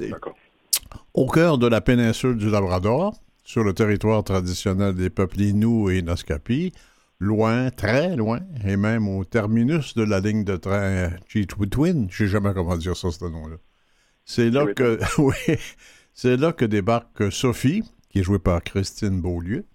D'accord. 0.00 0.34
au 1.14 1.26
cœur 1.28 1.56
de 1.56 1.66
la 1.66 1.80
péninsule 1.80 2.36
du 2.36 2.50
Labrador, 2.50 3.14
sur 3.44 3.64
le 3.64 3.72
territoire 3.72 4.22
traditionnel 4.24 4.94
des 4.94 5.10
peuples 5.10 5.40
Inuits 5.40 5.98
et 5.98 6.02
Naskapi, 6.02 6.72
loin, 7.18 7.70
très 7.70 8.16
loin, 8.16 8.40
et 8.64 8.76
même 8.76 9.08
au 9.08 9.24
terminus 9.24 9.94
de 9.94 10.02
la 10.02 10.20
ligne 10.20 10.44
de 10.44 10.56
train 10.56 11.10
Cheatwood-Twin, 11.28 12.08
je 12.10 12.24
sais 12.24 12.28
jamais 12.30 12.52
comment 12.54 12.76
dire 12.76 12.96
ça, 12.96 13.10
ce 13.10 13.24
nom-là. 13.24 13.56
C'est 14.24 14.50
là 14.50 14.64
Oui. 14.64 14.74
que, 14.74 14.98
oui, 15.20 15.56
c'est 16.14 16.36
là 16.36 16.52
que 16.52 16.64
débarque 16.64 17.32
Sophie, 17.32 17.82
qui 18.08 18.20
est 18.20 18.22
jouée 18.22 18.38
par 18.38 18.62
Christine 18.62 19.20
Beaulieu, 19.20 19.66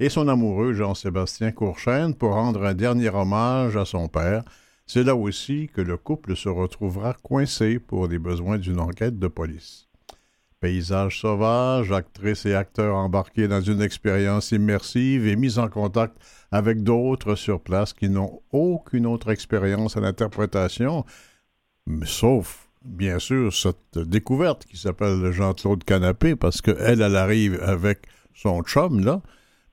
et 0.00 0.08
son 0.08 0.28
amoureux 0.28 0.72
Jean-Sébastien 0.74 1.50
Courchaine 1.50 2.14
pour 2.14 2.32
rendre 2.34 2.64
un 2.64 2.74
dernier 2.74 3.08
hommage 3.08 3.76
à 3.76 3.84
son 3.84 4.08
père. 4.08 4.44
C'est 4.86 5.02
là 5.02 5.16
aussi 5.16 5.68
que 5.72 5.80
le 5.80 5.96
couple 5.96 6.36
se 6.36 6.48
retrouvera 6.48 7.14
coincé 7.14 7.78
pour 7.80 8.06
les 8.06 8.18
besoins 8.18 8.58
d'une 8.58 8.78
enquête 8.80 9.18
de 9.18 9.26
police. 9.28 9.87
Paysages 10.60 11.20
sauvages, 11.20 11.92
actrices 11.92 12.44
et 12.46 12.54
acteurs 12.54 12.96
embarqués 12.96 13.46
dans 13.46 13.60
une 13.60 13.80
expérience 13.80 14.50
immersive 14.50 15.26
et 15.26 15.36
mis 15.36 15.58
en 15.58 15.68
contact 15.68 16.16
avec 16.50 16.82
d'autres 16.82 17.36
sur 17.36 17.60
place 17.60 17.92
qui 17.92 18.08
n'ont 18.08 18.42
aucune 18.50 19.06
autre 19.06 19.30
expérience 19.30 19.96
à 19.96 20.00
l'interprétation, 20.00 21.04
sauf, 22.04 22.68
bien 22.84 23.18
sûr, 23.18 23.54
cette 23.54 23.98
découverte 23.98 24.64
qui 24.64 24.76
s'appelle 24.76 25.30
Jean-Claude 25.30 25.84
Canapé, 25.84 26.34
parce 26.34 26.60
qu'elle, 26.60 27.02
elle 27.02 27.16
arrive 27.16 27.60
avec 27.62 28.06
son 28.34 28.62
chum, 28.62 29.04
là, 29.04 29.22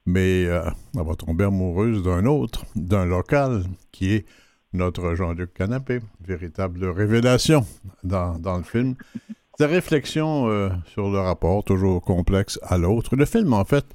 mais 0.05 0.45
euh, 0.45 0.69
elle 0.95 1.05
va 1.05 1.15
tomber 1.15 1.45
amoureuse 1.45 2.03
d'un 2.03 2.25
autre, 2.25 2.65
d'un 2.75 3.05
local, 3.05 3.63
qui 3.91 4.13
est 4.13 4.25
notre 4.73 5.15
Jean-Luc 5.15 5.53
Canapé. 5.53 5.99
Véritable 6.21 6.85
révélation 6.85 7.65
dans 8.03 8.57
le 8.57 8.63
film. 8.63 8.95
Des 9.59 9.65
réflexions 9.65 10.49
euh, 10.49 10.69
sur 10.85 11.09
le 11.09 11.19
rapport, 11.19 11.63
toujours 11.63 12.01
complexe 12.01 12.59
à 12.63 12.77
l'autre. 12.77 13.15
Le 13.15 13.25
film, 13.25 13.53
en 13.53 13.63
fait, 13.63 13.85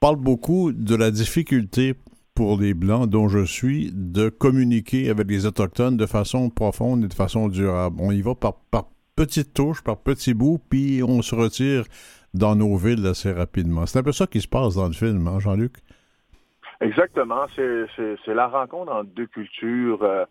parle 0.00 0.16
beaucoup 0.16 0.72
de 0.72 0.96
la 0.96 1.10
difficulté 1.10 1.94
pour 2.34 2.58
les 2.58 2.74
Blancs, 2.74 3.08
dont 3.08 3.28
je 3.28 3.44
suis, 3.44 3.90
de 3.92 4.28
communiquer 4.28 5.10
avec 5.10 5.28
les 5.28 5.46
Autochtones 5.46 5.96
de 5.96 6.06
façon 6.06 6.50
profonde 6.50 7.04
et 7.04 7.08
de 7.08 7.14
façon 7.14 7.48
durable. 7.48 7.96
On 8.00 8.10
y 8.10 8.22
va 8.22 8.34
par, 8.34 8.54
par 8.70 8.86
petites 9.14 9.54
touches, 9.54 9.82
par 9.82 9.98
petits 9.98 10.34
bouts, 10.34 10.60
puis 10.70 11.02
on 11.06 11.22
se 11.22 11.34
retire 11.34 11.84
dans 12.34 12.56
nos 12.56 12.76
villes 12.76 13.06
assez 13.06 13.30
rapidement. 13.30 13.86
C'est 13.86 13.98
un 14.00 14.02
peu 14.02 14.12
ça 14.12 14.26
qui 14.26 14.40
se 14.40 14.48
passe 14.48 14.74
dans 14.74 14.86
le 14.86 14.94
film, 14.94 15.28
hein, 15.28 15.38
Jean-Luc? 15.38 15.74
Exactement. 16.80 17.46
C'est, 17.54 18.34
la 18.34 18.48
rencontre 18.48 18.90
entre 18.90 19.10
deux 19.10 19.26
cultures. 19.26 20.02
euh, 20.02 20.24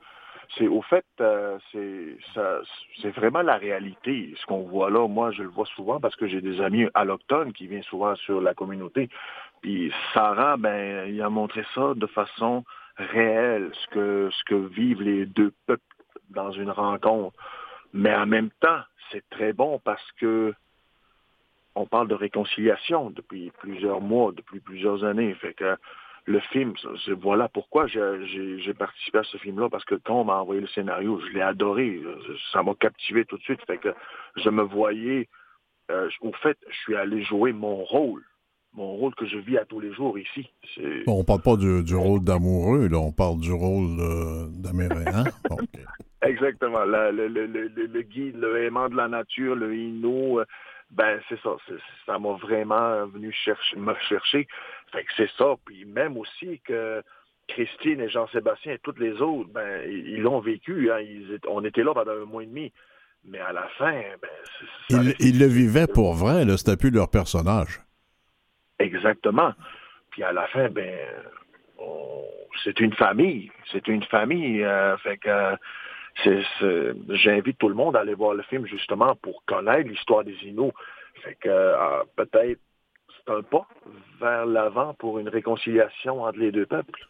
c'est 0.58 0.68
au 0.68 0.82
fait, 0.82 1.06
euh, 1.22 1.58
c'est, 1.72 3.10
vraiment 3.12 3.42
la 3.42 3.58
réalité. 3.58 4.34
Ce 4.40 4.46
qu'on 4.46 4.64
voit 4.64 4.90
là, 4.90 5.08
moi, 5.08 5.32
je 5.32 5.44
le 5.44 5.50
vois 5.50 5.66
souvent 5.66 6.00
parce 6.00 6.16
que 6.16 6.28
j'ai 6.28 6.42
des 6.42 6.62
amis 6.62 6.88
allochtones 6.94 7.54
qui 7.54 7.68
viennent 7.68 7.84
souvent 7.84 8.16
sur 8.16 8.42
la 8.42 8.54
communauté. 8.54 9.10
Puis 9.62 9.94
Sarah, 10.14 10.58
ben, 10.58 11.08
il 11.08 11.22
a 11.22 11.30
montré 11.30 11.64
ça 11.74 11.94
de 11.96 12.08
façon 12.08 12.64
réelle, 12.98 13.72
ce 13.74 13.88
que, 14.44 14.56
vivent 14.56 15.02
les 15.02 15.26
deux 15.26 15.54
peuples 15.68 15.82
dans 16.30 16.52
une 16.52 16.72
rencontre. 16.72 17.36
Mais 17.94 18.14
en 18.16 18.26
même 18.26 18.50
temps, 18.60 18.82
c'est 19.12 19.28
très 19.30 19.54
bon 19.54 19.80
parce 19.84 20.12
que 20.14 20.54
on 21.74 21.86
parle 21.86 22.10
de 22.10 22.16
réconciliation 22.16 23.12
depuis 23.12 23.52
plusieurs 23.60 24.02
mois, 24.02 24.34
depuis 24.34 24.60
plusieurs 24.60 25.06
années. 25.06 25.36
Le 26.26 26.40
film, 26.40 26.74
voilà 27.22 27.50
pourquoi 27.50 27.88
j'ai 27.88 28.74
participé 28.78 29.20
à 29.20 29.24
ce 29.24 29.38
film-là, 29.38 29.70
parce 29.70 29.86
que 29.86 29.96
quand 29.96 30.22
on 30.22 30.26
m'a 30.26 30.38
envoyé 30.38 30.62
le 30.62 30.68
scénario, 30.68 31.20
je 31.20 31.34
l'ai 31.34 31.42
adoré. 31.42 32.02
Ça 32.52 32.64
m'a 32.64 32.74
captivé 32.76 33.26
tout 33.26 33.38
de 33.38 33.44
suite. 33.44 33.62
Fait 33.66 33.78
que 33.78 33.90
je 34.36 34.50
me 34.50 34.64
voyais. 34.64 35.28
Euh, 35.90 36.10
au 36.22 36.32
fait, 36.32 36.58
je 36.70 36.78
suis 36.78 36.96
allé 36.96 37.24
jouer 37.24 37.52
mon 37.52 37.84
rôle 37.84 38.24
mon 38.74 38.96
rôle 38.96 39.14
que 39.16 39.26
je 39.26 39.38
vis 39.38 39.58
à 39.58 39.66
tous 39.66 39.80
les 39.80 39.94
jours 39.94 40.18
ici. 40.18 40.50
Bon, 41.06 41.20
on 41.20 41.24
parle 41.24 41.42
pas 41.42 41.58
du, 41.58 41.96
rôle 41.96 42.24
d'amoureux, 42.24 42.88
là, 42.88 43.00
on 43.00 43.12
parle 43.12 43.40
du 43.40 43.52
rôle 43.52 44.00
euh, 44.00 44.48
d'amérindien. 44.50 45.26
Exactement. 46.22 46.86
le, 46.86 47.12
le, 47.12 47.28
le, 47.28 47.68
le, 47.68 48.02
guide, 48.02 48.38
le 48.38 48.64
aimant 48.64 48.88
de 48.90 48.96
la 48.96 49.08
nature, 49.08 49.56
le 49.56 49.76
hino, 49.76 50.40
euh, 50.40 50.46
ben 50.92 51.20
c'est 51.30 51.40
ça. 51.42 51.56
Ça 52.06 52.20
m'a 52.20 52.34
vraiment 52.34 53.06
venu 53.08 53.32
chercher, 53.32 53.78
me 53.78 53.94
chercher. 54.10 54.48
Fait 54.92 55.04
que 55.04 55.12
c'est 55.16 55.32
ça. 55.38 55.56
Puis 55.66 55.86
même 55.86 56.18
aussi 56.18 56.60
que 56.66 57.02
Christine 57.48 58.02
et 58.02 58.10
Jean-Sébastien 58.10 58.74
et 58.74 58.80
toutes 58.80 59.00
les 59.00 59.22
autres, 59.22 59.50
ben, 59.52 59.82
ils 59.90 60.22
l'ont 60.22 60.40
vécu. 60.40 60.92
Hein. 60.92 61.00
on 61.48 61.64
était 61.64 61.84
là 61.84 61.94
pendant 61.94 62.12
un 62.12 62.26
mois 62.26 62.44
et 62.44 62.48
demi. 62.48 62.72
Mais 63.24 63.40
à 63.40 63.54
la 63.54 63.68
fin, 63.78 64.02
ben, 64.22 65.14
ils, 65.20 65.40
le 65.40 65.46
vivaient 65.46 65.88
pour 65.88 66.14
vrai, 66.14 66.46
c'était 66.58 66.78
plus 66.78 66.90
leur 66.90 67.10
personnage. 67.10 67.80
Exactement. 68.80 69.54
Puis 70.10 70.24
à 70.24 70.32
la 70.34 70.48
fin, 70.48 70.70
ben, 70.70 70.98
c'est 72.64 72.80
une 72.80 72.94
famille. 72.94 73.52
C'est 73.72 73.88
une 73.88 74.04
famille. 74.04 74.64
Euh, 74.64 74.98
fait 74.98 75.18
que 75.18 75.56
j'invite 76.24 77.58
tout 77.58 77.70
le 77.70 77.76
monde 77.76 77.96
à 77.96 78.02
aller 78.02 78.14
voir 78.14 78.34
le 78.34 78.44
film 78.44 78.66
justement 78.66 79.16
pour 79.16 79.44
connaître 79.46 79.90
l'histoire 79.90 80.24
des 80.24 80.36
Inuits. 80.44 80.72
Fait 81.24 81.36
que 81.36 81.50
euh, 81.50 82.04
peut-être 82.16 82.60
c'est 83.18 83.34
un 83.34 83.42
pas 83.42 83.68
vers 84.20 84.46
l'avant 84.46 84.94
pour 84.96 85.20
une 85.20 85.30
réconciliation 85.30 86.24
entre 86.24 86.40
les 86.40 86.52
deux 86.52 86.66
peuples. 86.66 87.08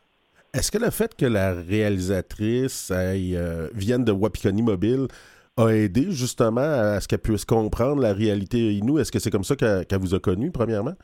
Est-ce 0.53 0.71
que 0.71 0.77
le 0.77 0.89
fait 0.89 1.15
que 1.15 1.25
la 1.25 1.53
réalisatrice 1.53 2.91
euh, 2.93 3.69
vienne 3.73 4.03
de 4.03 4.11
Wapikoni 4.11 4.61
Mobile 4.61 5.07
a 5.55 5.69
aidé 5.69 6.11
justement 6.11 6.61
à 6.61 6.99
ce 6.99 7.07
qu'elle 7.07 7.19
puisse 7.19 7.45
comprendre 7.45 8.01
la 8.01 8.13
réalité 8.13 8.73
Inou? 8.73 8.99
Est-ce 8.99 9.11
que 9.11 9.19
c'est 9.19 9.31
comme 9.31 9.45
ça 9.45 9.55
qu'elle 9.55 9.99
vous 9.99 10.13
a 10.13 10.19
connu, 10.19 10.51
premièrement? 10.51 10.95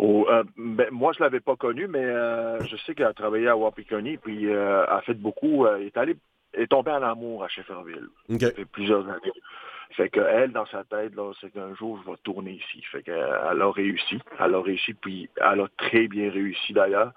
Euh, 0.00 0.42
ben, 0.56 0.88
moi, 0.92 1.12
je 1.16 1.22
l'avais 1.22 1.40
pas 1.40 1.56
connu, 1.56 1.88
mais 1.88 2.04
je 2.04 2.76
sais 2.84 2.94
qu'elle 2.94 3.06
a 3.06 3.14
travaillé 3.14 3.48
à 3.48 3.56
Wapikoni, 3.56 4.18
puis 4.18 4.52
a 4.52 5.00
fait 5.04 5.14
beaucoup. 5.14 5.66
elle 5.66 5.82
est 5.82 5.96
allée 5.96 6.16
est 6.56 6.68
tombée 6.68 6.92
en 6.92 7.02
amour 7.02 7.44
à 7.44 7.48
Shefferville. 7.48 8.08
Ça 8.40 8.50
fait 8.50 8.64
plusieurs 8.64 9.08
années. 9.08 9.32
Fait 9.92 10.08
qu'elle, 10.08 10.50
dans 10.50 10.66
sa 10.66 10.82
tête, 10.84 11.14
là, 11.14 11.32
c'est 11.40 11.52
qu'un 11.52 11.74
jour, 11.74 12.00
je 12.04 12.10
vais 12.10 12.16
tourner 12.24 12.52
ici. 12.52 12.82
Fait 12.90 13.02
qu'elle 13.02 13.62
a 13.62 13.70
réussi. 13.70 14.18
Elle 14.40 14.54
a 14.54 14.60
réussi, 14.60 14.94
puis 14.94 15.28
elle 15.36 15.60
a 15.60 15.68
très 15.76 16.08
bien 16.08 16.30
réussi 16.30 16.72
d'ailleurs. 16.72 17.12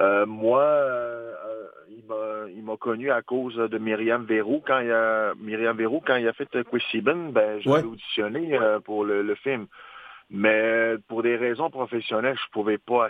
Euh, 0.00 0.26
moi, 0.26 0.62
euh, 0.62 2.48
il 2.54 2.62
m'a 2.62 2.76
connu 2.76 3.10
à 3.10 3.22
cause 3.22 3.56
de 3.56 3.78
Myriam 3.78 4.24
Verrou. 4.24 4.62
Quand 4.66 4.80
il 4.80 4.90
a 4.90 5.34
Myriam 5.38 5.76
Verrou, 5.76 6.02
quand 6.04 6.16
il 6.16 6.26
a 6.26 6.32
fait 6.32 6.48
Quissiben, 6.64 7.30
ben, 7.32 7.60
je 7.60 7.68
l'ai 7.68 7.84
auditionné 7.84 8.58
euh, 8.58 8.80
pour 8.80 9.04
le, 9.04 9.34
film. 9.36 9.66
Mais 10.36 10.96
pour 11.06 11.22
des 11.22 11.36
raisons 11.36 11.70
professionnelles, 11.70 12.36
je 12.44 12.50
pouvais 12.50 12.78
pas. 12.78 13.08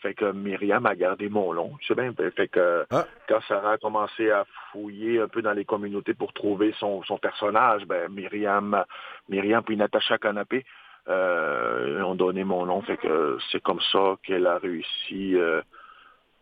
Fait 0.00 0.14
que 0.14 0.32
Myriam 0.32 0.86
a 0.86 0.94
gardé 0.94 1.28
mon 1.28 1.52
nom. 1.52 1.72
Tu 1.80 1.88
sais 1.88 1.94
bien. 1.94 2.14
Fait 2.34 2.48
que 2.48 2.86
ah. 2.90 3.04
quand 3.28 3.40
Sarah 3.46 3.72
a 3.72 3.76
commencé 3.76 4.30
à 4.30 4.46
fouiller 4.72 5.20
un 5.20 5.28
peu 5.28 5.42
dans 5.42 5.52
les 5.52 5.66
communautés 5.66 6.14
pour 6.14 6.32
trouver 6.32 6.74
son, 6.80 7.02
son 7.02 7.18
personnage, 7.18 7.84
ben 7.84 8.10
Myriam, 8.10 8.84
Myriam 9.28 9.62
puis 9.62 9.76
Natacha 9.76 10.16
Canapé 10.16 10.64
euh, 11.10 12.00
ont 12.04 12.14
donné 12.14 12.42
mon 12.42 12.64
nom. 12.64 12.80
Fait 12.80 12.96
que 12.96 13.36
c'est 13.50 13.62
comme 13.62 13.80
ça 13.92 14.16
qu'elle 14.24 14.46
a 14.46 14.56
réussi 14.56 15.36
euh, 15.36 15.60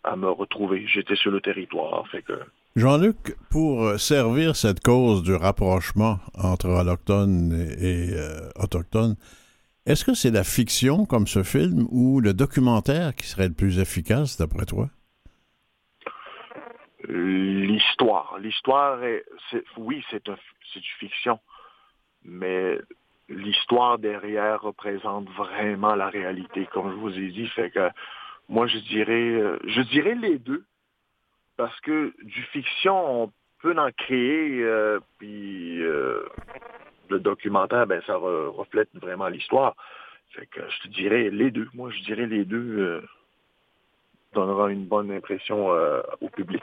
à 0.05 0.15
me 0.15 0.31
retrouver. 0.31 0.87
J'étais 0.87 1.17
sur 1.17 1.33
le 1.33 1.41
territoire. 1.41 2.07
Fait 2.07 2.23
que 2.23 2.35
Jean-Luc, 2.77 3.35
pour 3.51 3.99
servir 3.99 4.55
cette 4.55 4.79
cause 4.79 5.25
du 5.25 5.35
rapprochement 5.35 6.19
entre 6.41 6.69
autochtones 6.69 7.51
et, 7.81 8.11
euh, 8.13 8.49
autochtones, 8.55 9.17
est-ce 9.91 10.05
que 10.05 10.15
c'est 10.15 10.31
la 10.31 10.45
fiction 10.45 11.05
comme 11.05 11.27
ce 11.27 11.43
film 11.43 11.87
ou 11.91 12.21
le 12.21 12.33
documentaire 12.33 13.15
qui 13.15 13.27
serait 13.27 13.49
le 13.49 13.55
plus 13.55 13.79
efficace 13.81 14.37
d'après 14.37 14.65
toi? 14.65 14.89
L'histoire. 17.09 18.39
L'histoire, 18.39 19.01
oui, 19.77 20.05
c'est 20.11 20.25
du 20.25 20.91
fiction, 20.99 21.41
mais 22.25 22.79
l'histoire 23.29 23.99
derrière 23.99 24.61
représente 24.61 25.29
vraiment 25.31 25.95
la 25.95 26.09
réalité, 26.09 26.69
comme 26.73 26.91
je 26.91 26.97
vous 26.97 27.19
ai 27.19 27.31
dit. 27.31 27.49
Fait 27.49 27.71
que 27.71 27.89
moi, 28.49 28.67
je 28.67 28.79
dirais, 28.79 29.31
euh, 29.31 29.59
je 29.67 29.81
dirais 29.83 30.15
les 30.15 30.39
deux, 30.39 30.65
parce 31.57 31.79
que 31.81 32.13
du 32.23 32.43
fiction, 32.53 33.23
on 33.23 33.33
peut 33.61 33.77
en 33.79 33.91
créer, 33.93 34.63
euh, 34.63 34.99
euh, 35.23 36.29
le 37.11 37.21
documentaire, 37.21 37.87
ben, 37.87 38.01
ça 38.07 38.17
reflète 38.17 38.89
vraiment 38.95 39.29
l'histoire. 39.29 39.75
Fait 40.31 40.47
que 40.47 40.61
je 40.61 40.89
te 40.89 40.95
dirais 40.95 41.31
les 41.31 41.51
deux. 41.51 41.69
Moi, 41.75 41.91
je 41.91 42.05
dirais 42.05 42.27
les 42.27 42.45
deux 42.45 42.79
euh, 42.79 43.03
donnera 44.33 44.71
une 44.71 44.85
bonne 44.85 45.11
impression 45.11 45.73
euh, 45.73 46.03
au 46.21 46.29
public. 46.29 46.63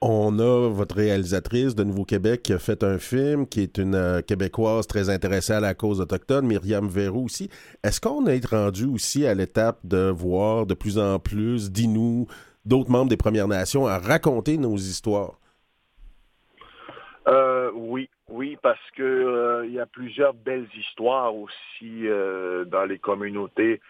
On 0.00 0.40
a 0.40 0.68
votre 0.68 0.96
réalisatrice 0.96 1.76
de 1.76 1.84
Nouveau-Québec 1.84 2.42
qui 2.42 2.52
a 2.52 2.58
fait 2.58 2.82
un 2.82 2.98
film, 2.98 3.46
qui 3.46 3.60
est 3.60 3.78
une 3.78 3.94
euh, 3.94 4.20
Québécoise 4.20 4.88
très 4.88 5.10
intéressée 5.10 5.52
à 5.52 5.60
la 5.60 5.74
cause 5.74 6.00
autochtone, 6.00 6.44
Myriam 6.44 6.88
Verrou 6.88 7.26
aussi. 7.26 7.48
Est-ce 7.84 8.00
qu'on 8.00 8.26
est 8.26 8.44
rendu 8.44 8.86
aussi 8.86 9.26
à 9.26 9.34
l'étape 9.34 9.78
de 9.84 10.10
voir 10.10 10.66
de 10.66 10.74
plus 10.74 10.98
en 10.98 11.20
plus 11.20 11.70
d'Inou, 11.70 12.26
d'autres 12.64 12.90
membres 12.90 13.10
des 13.10 13.16
Premières 13.16 13.46
Nations 13.46 13.86
à 13.86 13.98
raconter 13.98 14.58
nos 14.58 14.76
histoires? 14.76 15.38
oui, 17.74 18.08
oui, 18.32 18.56
parce 18.62 18.90
que 18.96 19.02
euh, 19.02 19.66
y 19.66 19.78
a 19.78 19.84
plusieurs 19.84 20.32
belles 20.32 20.66
histoires 20.74 21.34
aussi 21.34 22.08
euh, 22.08 22.64
dans 22.64 22.86
les 22.86 22.98
communautés. 22.98 23.82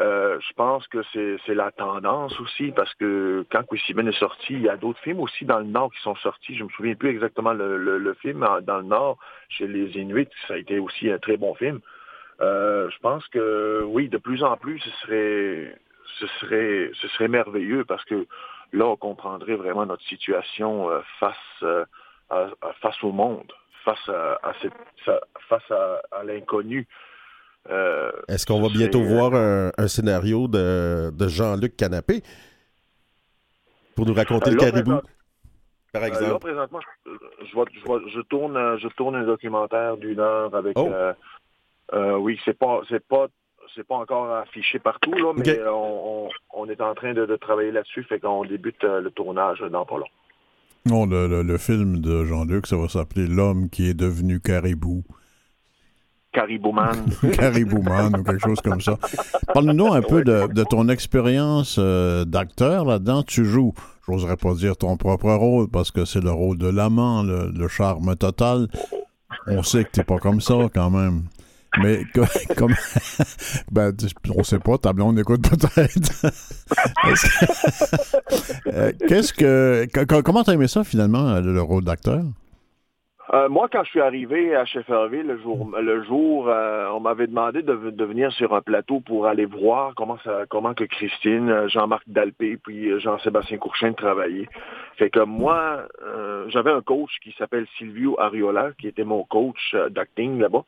Euh, 0.00 0.40
je 0.40 0.52
pense 0.54 0.86
que 0.88 0.98
c'est 1.14 1.54
la 1.54 1.70
tendance 1.70 2.38
aussi, 2.40 2.72
parce 2.72 2.92
que 2.94 3.46
quand 3.48 3.62
Quissiben 3.62 4.08
est 4.08 4.18
sorti, 4.18 4.54
il 4.54 4.62
y 4.62 4.68
a 4.68 4.76
d'autres 4.76 4.98
films 5.00 5.20
aussi 5.20 5.44
dans 5.44 5.60
le 5.60 5.66
Nord 5.66 5.92
qui 5.92 6.02
sont 6.02 6.16
sortis. 6.16 6.56
Je 6.56 6.64
me 6.64 6.68
souviens 6.70 6.96
plus 6.96 7.10
exactement 7.10 7.52
le, 7.52 8.14
film 8.20 8.44
dans 8.62 8.78
le 8.78 8.82
Nord, 8.82 9.18
chez 9.48 9.68
les 9.68 9.96
Inuits, 9.96 10.28
ça 10.48 10.54
a 10.54 10.56
été 10.56 10.80
aussi 10.80 11.08
un 11.08 11.18
très 11.18 11.36
bon 11.36 11.54
film. 11.54 11.80
je 12.40 12.98
pense 13.00 13.26
que 13.28 13.84
oui, 13.84 14.08
de 14.08 14.18
plus 14.18 14.42
en 14.42 14.56
plus, 14.56 14.80
ce 14.80 14.90
serait 15.02 15.78
ce 16.18 16.26
serait 16.40 16.90
ce 17.00 17.08
serait 17.08 17.28
merveilleux 17.28 17.84
parce 17.84 18.04
que 18.04 18.26
là, 18.72 18.86
on 18.86 18.96
comprendrait 18.96 19.54
vraiment 19.54 19.86
notre 19.86 20.04
situation 20.04 20.90
face 21.20 21.64
face 22.82 23.04
au 23.04 23.12
monde 23.12 23.52
face 23.86 24.08
à, 24.08 24.52
face 25.48 25.70
à, 25.70 26.24
l'inconnu. 26.24 26.86
Euh, 27.70 28.10
Est-ce 28.28 28.46
qu'on 28.46 28.60
va 28.60 28.68
bientôt 28.68 29.02
voir 29.02 29.34
un, 29.34 29.88
scénario 29.88 30.48
de, 30.48 31.28
Jean-Luc 31.28 31.76
Canapé 31.76 32.22
pour 33.94 34.06
nous 34.06 34.14
raconter 34.14 34.50
le 34.50 34.56
caribou? 34.56 34.98
Par 35.92 36.02
euh, 36.02 36.06
exemple. 36.06 36.32
Là, 36.32 36.38
présentement, 36.38 36.80
je, 37.06 38.20
tourne, 38.22 38.78
je 38.78 38.88
tourne 38.88 39.16
un 39.16 39.24
documentaire 39.24 39.96
d'une 39.96 40.20
heure 40.20 40.54
avec. 40.54 40.76
Oh. 40.76 40.90
Euh, 41.92 42.16
oui, 42.16 42.38
c'est 42.44 42.58
pas, 42.58 42.80
c'est 42.88 43.06
pas, 43.06 43.28
c'est 43.76 43.86
pas 43.86 43.94
encore 43.94 44.34
affiché 44.34 44.80
partout 44.80 45.12
là, 45.12 45.32
mais 45.36 45.60
on, 46.52 46.68
est 46.68 46.80
en 46.80 46.94
train 46.96 47.14
de, 47.14 47.36
travailler 47.36 47.70
là-dessus, 47.70 48.02
fait 48.02 48.18
qu'on 48.18 48.44
débute 48.44 48.82
le 48.82 49.08
tournage 49.10 49.60
dans 49.60 49.86
pas 49.86 49.98
long. 49.98 50.08
Non, 50.86 51.04
le, 51.06 51.58
film 51.58 51.98
de 51.98 52.24
Jean-Luc, 52.24 52.66
ça 52.66 52.76
va 52.76 52.88
s'appeler 52.88 53.26
L'homme 53.26 53.68
qui 53.68 53.88
est 53.88 53.94
devenu 53.94 54.40
caribou. 54.40 55.02
Caribouman. 56.32 57.06
Caribouman 57.32 58.14
ou 58.14 58.22
quelque 58.22 58.38
chose 58.38 58.60
comme 58.60 58.80
ça. 58.80 58.98
Parle-nous 59.52 59.92
un 59.92 60.02
peu 60.02 60.22
de, 60.22 60.64
ton 60.64 60.88
expérience 60.88 61.76
euh, 61.78 62.24
d'acteur 62.24 62.84
là-dedans. 62.84 63.22
Tu 63.22 63.44
joues, 63.44 63.72
j'oserais 64.06 64.36
pas 64.36 64.54
dire 64.54 64.76
ton 64.76 64.96
propre 64.96 65.32
rôle 65.32 65.68
parce 65.68 65.90
que 65.90 66.04
c'est 66.04 66.22
le 66.22 66.30
rôle 66.30 66.58
de 66.58 66.68
l'amant, 66.68 67.22
le, 67.22 67.68
charme 67.68 68.14
total. 68.16 68.68
On 69.46 69.62
sait 69.62 69.84
que 69.84 69.90
t'es 69.90 70.04
pas 70.04 70.18
comme 70.18 70.40
ça 70.40 70.54
quand 70.72 70.90
même. 70.90 71.22
Mais 71.82 72.02
comme, 72.56 72.74
ben, 73.70 73.92
on 74.34 74.42
sait 74.42 74.58
pas, 74.58 74.78
ta 74.78 74.92
on 74.98 75.16
écoute 75.16 75.42
peut-être. 75.48 76.26
Euh, 78.66 78.92
qu'est-ce 79.08 79.32
que, 79.32 79.86
comment 80.22 80.42
t'as 80.42 80.54
aimé 80.54 80.68
ça 80.68 80.84
finalement, 80.84 81.40
le, 81.40 81.60
rôle 81.62 81.84
d'acteur? 81.84 82.22
Euh, 83.34 83.48
moi, 83.48 83.68
quand 83.70 83.82
je 83.84 83.90
suis 83.90 84.00
arrivé 84.00 84.54
à 84.54 84.64
Shefferville 84.64 85.26
le 85.26 85.40
jour, 85.40 85.74
le 85.80 86.04
jour, 86.04 86.48
euh, 86.48 86.88
on 86.92 87.00
m'avait 87.00 87.26
demandé 87.26 87.62
de, 87.62 87.72
venir 87.72 88.30
sur 88.32 88.54
un 88.54 88.60
plateau 88.60 89.00
pour 89.00 89.26
aller 89.26 89.46
voir 89.46 89.94
comment 89.96 90.18
comment 90.48 90.74
que 90.74 90.84
Christine, 90.84 91.68
Jean-Marc 91.68 92.04
Dalpé, 92.06 92.56
puis 92.56 92.98
Jean-Sébastien 93.00 93.58
Courchain 93.58 93.92
travaillaient. 93.92 94.48
Fait 94.96 95.10
que 95.10 95.20
moi, 95.20 95.86
j'avais 96.48 96.72
un 96.72 96.82
coach 96.82 97.10
qui 97.22 97.34
s'appelle 97.38 97.66
Silvio 97.78 98.18
Ariola, 98.20 98.70
qui 98.78 98.88
était 98.88 99.04
mon 99.04 99.24
coach 99.24 99.74
d'acting 99.90 100.38
là-bas. 100.38 100.64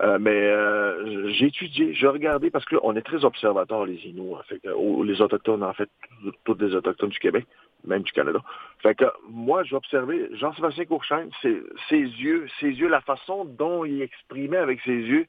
Euh, 0.00 0.18
mais 0.20 0.34
euh, 0.34 1.30
j'ai 1.32 1.46
étudié, 1.46 1.94
j'ai 1.94 2.08
regardé, 2.08 2.50
parce 2.50 2.64
qu'on 2.64 2.96
est 2.96 3.02
très 3.02 3.24
observateurs, 3.24 3.86
les 3.86 3.98
Inuits, 4.06 4.34
en 4.34 4.42
fait, 4.42 4.60
les 4.64 5.22
Autochtones, 5.22 5.62
en 5.62 5.72
fait, 5.72 5.88
tous 6.44 6.56
les 6.58 6.74
Autochtones 6.74 7.10
du 7.10 7.18
Québec, 7.18 7.46
même 7.84 8.02
du 8.02 8.12
Canada. 8.12 8.40
Fait 8.82 8.96
que 8.96 9.04
moi, 9.28 9.62
j'ai 9.62 9.76
observé 9.76 10.28
Jean-Sébastien 10.32 10.86
Courchaine, 10.86 11.30
ses, 11.42 11.62
yeux, 11.90 12.48
ses 12.58 12.70
yeux, 12.70 12.88
la 12.88 13.02
façon 13.02 13.44
dont 13.44 13.84
il 13.84 14.02
exprimait 14.02 14.56
avec 14.56 14.80
ses 14.80 14.96
yeux, 14.96 15.26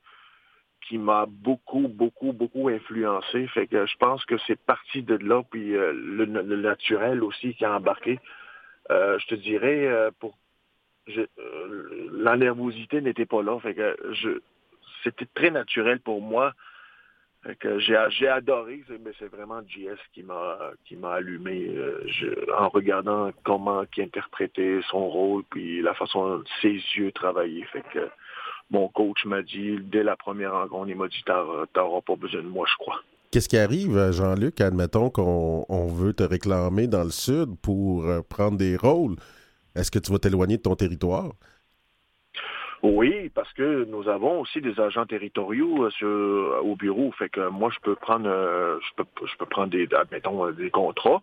qui 0.87 0.97
m'a 0.97 1.25
beaucoup, 1.27 1.87
beaucoup, 1.87 2.31
beaucoup 2.31 2.69
influencé. 2.69 3.47
Fait 3.47 3.67
que 3.67 3.85
je 3.85 3.97
pense 3.97 4.23
que 4.25 4.35
c'est 4.45 4.59
parti 4.59 5.01
de 5.03 5.15
là, 5.15 5.43
puis 5.49 5.71
le, 5.71 6.25
naturel 6.25 7.23
aussi 7.23 7.55
qui 7.55 7.65
a 7.65 7.75
embarqué. 7.75 8.19
je 8.89 9.27
te 9.27 9.35
dirais, 9.35 10.11
pour 10.19 10.37
la 11.07 12.37
nervosité 12.37 13.01
n'était 13.01 13.25
pas 13.25 13.41
là. 13.41 13.59
Fait 13.59 13.73
que 13.73 13.95
je, 14.11 14.39
c'était 15.05 15.27
très 15.33 15.51
naturel 15.51 15.99
pour 15.99 16.21
moi. 16.21 16.53
Que 17.59 17.77
j'ai, 17.77 18.27
adoré, 18.27 18.83
mais 18.89 19.11
c'est 19.19 19.27
vraiment 19.27 19.61
JS 19.67 19.99
qui 20.15 20.23
m'a 20.23 20.57
qui 20.83 20.95
m'a 20.95 21.13
allumé 21.13 21.67
euh, 21.75 22.03
en 22.57 22.69
regardant 22.69 23.31
comment 23.43 23.83
il 23.95 24.03
interprétait 24.03 24.79
son 24.89 25.07
rôle, 25.07 25.43
puis 25.51 25.79
la 25.83 25.93
façon 25.93 26.27
dont 26.27 26.43
ses 26.59 26.81
yeux 26.95 27.11
travaillaient. 27.11 27.65
Fait 27.65 27.83
que 27.93 28.09
mon 28.71 28.87
coach 28.87 29.25
m'a 29.25 29.43
dit 29.43 29.77
dès 29.79 30.01
la 30.01 30.15
première 30.15 30.53
rencontre, 30.53 30.89
il 30.89 30.95
m'a 30.95 31.07
dit 31.07 31.23
t'auras 31.23 32.01
pas 32.01 32.15
besoin 32.15 32.41
de 32.41 32.47
moi, 32.47 32.65
je 32.67 32.77
crois. 32.77 32.99
Qu'est-ce 33.29 33.49
qui 33.49 33.57
arrive, 33.57 34.11
Jean-Luc, 34.11 34.61
admettons 34.61 35.09
qu'on 35.09 35.65
on 35.69 35.87
veut 35.87 36.13
te 36.13 36.23
réclamer 36.23 36.87
dans 36.87 37.03
le 37.03 37.11
sud 37.11 37.57
pour 37.61 38.05
euh, 38.05 38.21
prendre 38.21 38.57
des 38.57 38.75
rôles? 38.75 39.17
Est-ce 39.75 39.91
que 39.91 39.99
tu 39.99 40.11
vas 40.11 40.19
t'éloigner 40.19 40.57
de 40.57 40.61
ton 40.61 40.75
territoire? 40.75 41.33
Oui, 42.85 43.31
parce 43.33 43.51
que 43.53 43.85
nous 43.85 44.07
avons 44.07 44.41
aussi 44.41 44.61
des 44.61 44.79
agents 44.79 45.07
territoriaux 45.07 45.89
euh, 46.03 46.59
au 46.61 46.75
bureau. 46.75 47.11
Fait 47.17 47.29
que 47.29 47.49
moi, 47.49 47.71
je 47.73 47.79
peux 47.81 47.95
prendre, 47.95 48.29
euh, 48.29 48.77
je, 48.79 49.03
peux, 49.03 49.25
je 49.25 49.35
peux 49.39 49.47
prendre 49.47 49.71
des, 49.71 49.87
admettons, 49.99 50.45
euh, 50.45 50.51
des 50.51 50.69
contrats, 50.69 51.19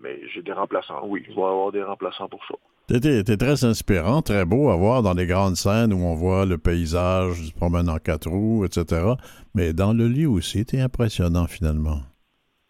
mais 0.00 0.18
j'ai 0.32 0.40
des 0.40 0.52
remplaçants. 0.52 1.02
Oui, 1.04 1.22
je 1.28 1.34
vais 1.34 1.42
avoir 1.42 1.72
des 1.72 1.82
remplaçants 1.82 2.28
pour 2.28 2.42
ça. 2.46 2.54
T'es, 2.88 3.36
très 3.36 3.64
inspirant, 3.64 4.22
très 4.22 4.46
beau 4.46 4.70
à 4.70 4.76
voir 4.76 5.02
dans 5.02 5.12
les 5.12 5.26
grandes 5.26 5.56
scènes 5.56 5.92
où 5.92 5.98
on 5.98 6.14
voit 6.14 6.46
le 6.46 6.56
paysage, 6.56 7.34
se 7.34 7.52
promène 7.52 7.90
en 7.90 7.98
quatre 7.98 8.30
roues, 8.30 8.64
etc. 8.64 9.12
Mais 9.54 9.74
dans 9.74 9.92
le 9.92 10.06
lit 10.08 10.26
aussi, 10.26 10.64
t'es 10.64 10.80
impressionnant 10.80 11.46
finalement. 11.46 12.00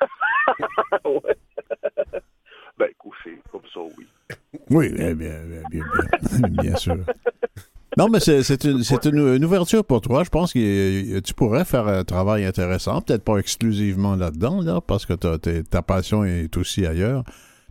ouais. 1.05 1.37
ben, 2.79 2.89
couché, 2.99 3.39
comme 3.53 3.63
ça, 3.73 3.81
oui. 3.97 4.07
Oui, 4.71 4.93
bien, 4.93 5.15
bien, 5.15 5.41
bien, 5.47 5.63
bien, 5.71 6.49
bien 6.49 6.77
sûr. 6.77 7.05
Non, 7.97 8.09
mais 8.09 8.21
c'est 8.21 8.65
une, 8.65 8.81
une, 9.05 9.45
ouverture 9.45 9.85
pour 9.85 10.01
toi. 10.01 10.25
Je 10.25 10.31
pense 10.31 10.53
que 10.53 11.21
tu 11.21 11.35
pourrais 11.35 11.65
faire 11.65 11.87
un 11.87 12.05
travail 12.05 12.45
intéressant, 12.45 13.01
peut-être 13.01 13.25
pas 13.25 13.39
exclusivement 13.39 14.17
là-dedans, 14.17 14.61
là, 14.63 14.81
parce 14.81 15.07
que 15.07 15.15
ta 15.15 15.83
passion 15.83 16.25
est 16.25 16.57
aussi 16.57 16.87
ailleurs. 16.87 17.25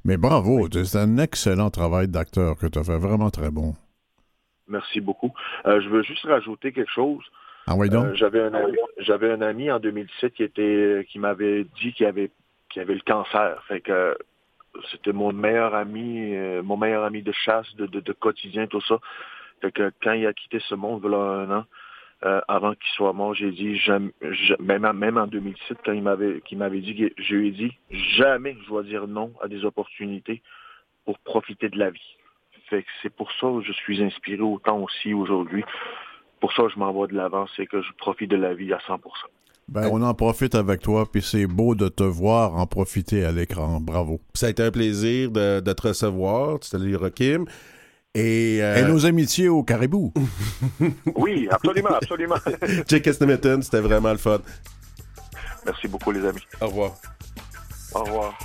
Mais 0.06 0.18
bravo, 0.18 0.68
c'est 0.72 0.98
un 0.98 1.18
excellent 1.18 1.70
travail 1.70 2.08
d'acteur 2.08 2.58
que 2.58 2.68
tu 2.68 2.78
as 2.78 2.84
fait, 2.84 2.98
vraiment 2.98 3.30
très 3.30 3.52
bon. 3.52 3.74
Merci 4.68 5.02
beaucoup. 5.02 5.34
Euh, 5.66 5.82
je 5.82 5.90
veux 5.90 6.04
juste 6.04 6.26
rajouter 6.26 6.72
quelque 6.72 6.92
chose. 6.92 7.24
Ah 7.68 7.76
oui, 7.76 7.90
donc? 7.90 8.06
Euh, 8.06 8.16
j'avais 8.16 8.42
un 8.42 8.54
ami, 8.54 8.78
j'avais 8.98 9.32
un 9.32 9.42
ami 9.42 9.72
en 9.72 9.80
2007 9.80 10.34
qui 10.34 10.44
était, 10.44 11.06
qui 11.10 11.20
m'avait 11.20 11.66
dit 11.82 11.94
qu'il 11.94 12.06
avait, 12.06 12.32
qu'il 12.70 12.82
avait 12.82 12.96
le 12.96 13.02
cancer. 13.06 13.64
Fait 13.68 13.80
que 13.80 14.18
c'était 14.92 15.14
mon 15.14 15.32
meilleur 15.32 15.74
ami, 15.74 16.36
euh, 16.36 16.62
mon 16.64 16.76
meilleur 16.76 17.04
ami 17.04 17.22
de 17.22 17.32
chasse, 17.32 17.74
de, 17.76 17.86
de, 17.86 18.00
de 18.02 18.12
quotidien, 18.12 18.68
tout 18.68 18.82
ça 18.82 19.00
que 19.72 19.92
quand 20.02 20.14
il 20.14 20.26
a 20.26 20.34
quitté 20.34 20.60
ce 20.68 20.76
monde, 20.76 21.02
voilà 21.02 21.18
un 21.18 21.60
an, 21.60 21.66
euh, 22.26 22.40
avant 22.48 22.72
qu'il 22.72 22.90
soit 22.96 23.12
mort, 23.12 23.34
j'ai 23.34 23.52
dit, 23.52 23.80
même, 24.60 24.92
même 24.94 25.18
en 25.18 25.28
2007, 25.28 25.78
quand 25.86 25.92
il 25.92 26.04
m'avait, 26.04 26.42
qu'il 26.42 26.58
m'avait 26.58 26.80
dit, 26.80 27.12
je 27.18 27.36
lui 27.36 27.50
ai 27.50 27.52
dit, 27.52 27.78
jamais 28.18 28.56
je 28.64 28.68
dois 28.68 28.84
dire 28.84 29.08
non 29.08 29.34
à 29.42 29.48
des 29.48 29.66
opportunités 29.66 30.42
pour 31.06 31.20
profiter 31.20 31.68
de 31.68 31.78
la 31.78 31.90
vie. 31.90 32.18
Fait 32.70 32.84
que 32.84 32.90
c'est 33.02 33.14
pour 33.14 33.30
ça 33.34 33.48
que 33.48 33.62
je 33.62 33.74
suis 33.74 34.02
inspiré 34.02 34.42
autant 34.42 34.80
aussi 34.80 35.14
aujourd'hui. 35.14 35.66
Pour 36.40 36.54
ça, 36.54 36.64
je 36.74 36.80
m'envoie 36.80 37.08
de 37.08 37.16
l'avant, 37.16 37.46
c'est 37.58 37.66
que 37.66 37.82
je 37.82 37.92
profite 37.98 38.30
de 38.30 38.38
la 38.38 38.54
vie 38.54 38.72
à 38.72 38.78
100%. 38.78 39.00
Ben, 39.68 39.90
on 39.92 40.02
en 40.02 40.14
profite 40.14 40.56
avec 40.56 40.82
toi, 40.82 41.06
puis 41.10 41.22
c'est 41.22 41.48
beau 41.48 41.74
de 41.74 41.88
te 41.88 42.04
voir 42.04 42.56
en 42.56 42.68
profiter 42.68 43.24
à 43.26 43.32
l'écran. 43.32 43.80
Bravo. 43.82 44.20
Ça 44.34 44.48
a 44.48 44.50
été 44.50 44.64
un 44.64 44.72
plaisir 44.72 45.32
de, 45.32 45.60
te 45.60 45.88
recevoir. 45.88 46.60
Tu 46.60 46.70
t'es 46.70 46.78
Euh, 48.16 48.76
Et, 48.76 48.84
nos 48.84 49.08
amitiés 49.08 49.50
au 49.50 49.64
caribou. 49.64 50.14
oui, 51.16 51.48
absolument, 51.50 51.96
absolument. 51.96 52.36
Jake 52.88 53.08
Estimeton, 53.08 53.60
c'était 53.64 53.80
vraiment 53.80 54.12
le 54.12 54.20
fun. 54.20 54.40
Merci 55.66 55.88
beaucoup, 55.88 56.12
les 56.12 56.24
amis. 56.24 56.46
Au 56.62 56.68
revoir. 56.68 56.96
Au 57.96 58.04
revoir. 58.04 58.38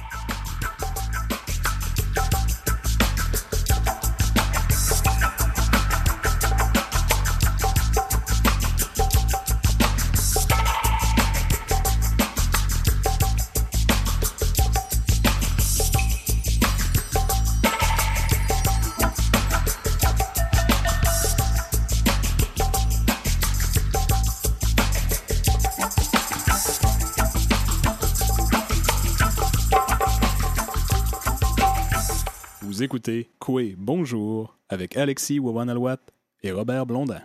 Écoutez 32.83 33.29
Coué 33.41 33.75
Bonjour 33.77 34.57
avec 34.69 34.97
Alexis 34.97 35.41
Wawanalwat 35.41 35.99
et 36.43 36.53
Robert 36.53 36.87
Blondin. 36.87 37.21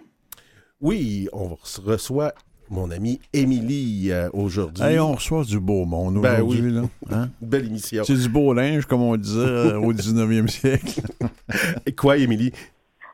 Oui, 0.81 1.27
on 1.31 1.55
reçoit 1.85 2.33
mon 2.69 2.89
ami 2.89 3.19
Émilie 3.33 4.11
euh, 4.11 4.29
aujourd'hui. 4.33 4.83
Et 4.83 4.99
on 4.99 5.13
reçoit 5.13 5.43
du 5.43 5.59
beau 5.59 5.85
monde 5.85 6.21
ben 6.21 6.41
aujourd'hui. 6.41 6.89
Hein? 7.11 7.29
Belle 7.41 7.67
émission. 7.67 8.03
C'est 8.03 8.15
du 8.15 8.29
beau 8.29 8.53
linge, 8.53 8.85
comme 8.85 9.01
on 9.01 9.15
disait 9.15 9.39
euh, 9.39 9.77
au 9.77 9.93
19e 9.93 10.47
siècle. 10.47 11.01
Et 11.85 11.93
quoi, 11.93 12.17
Émilie? 12.17 12.51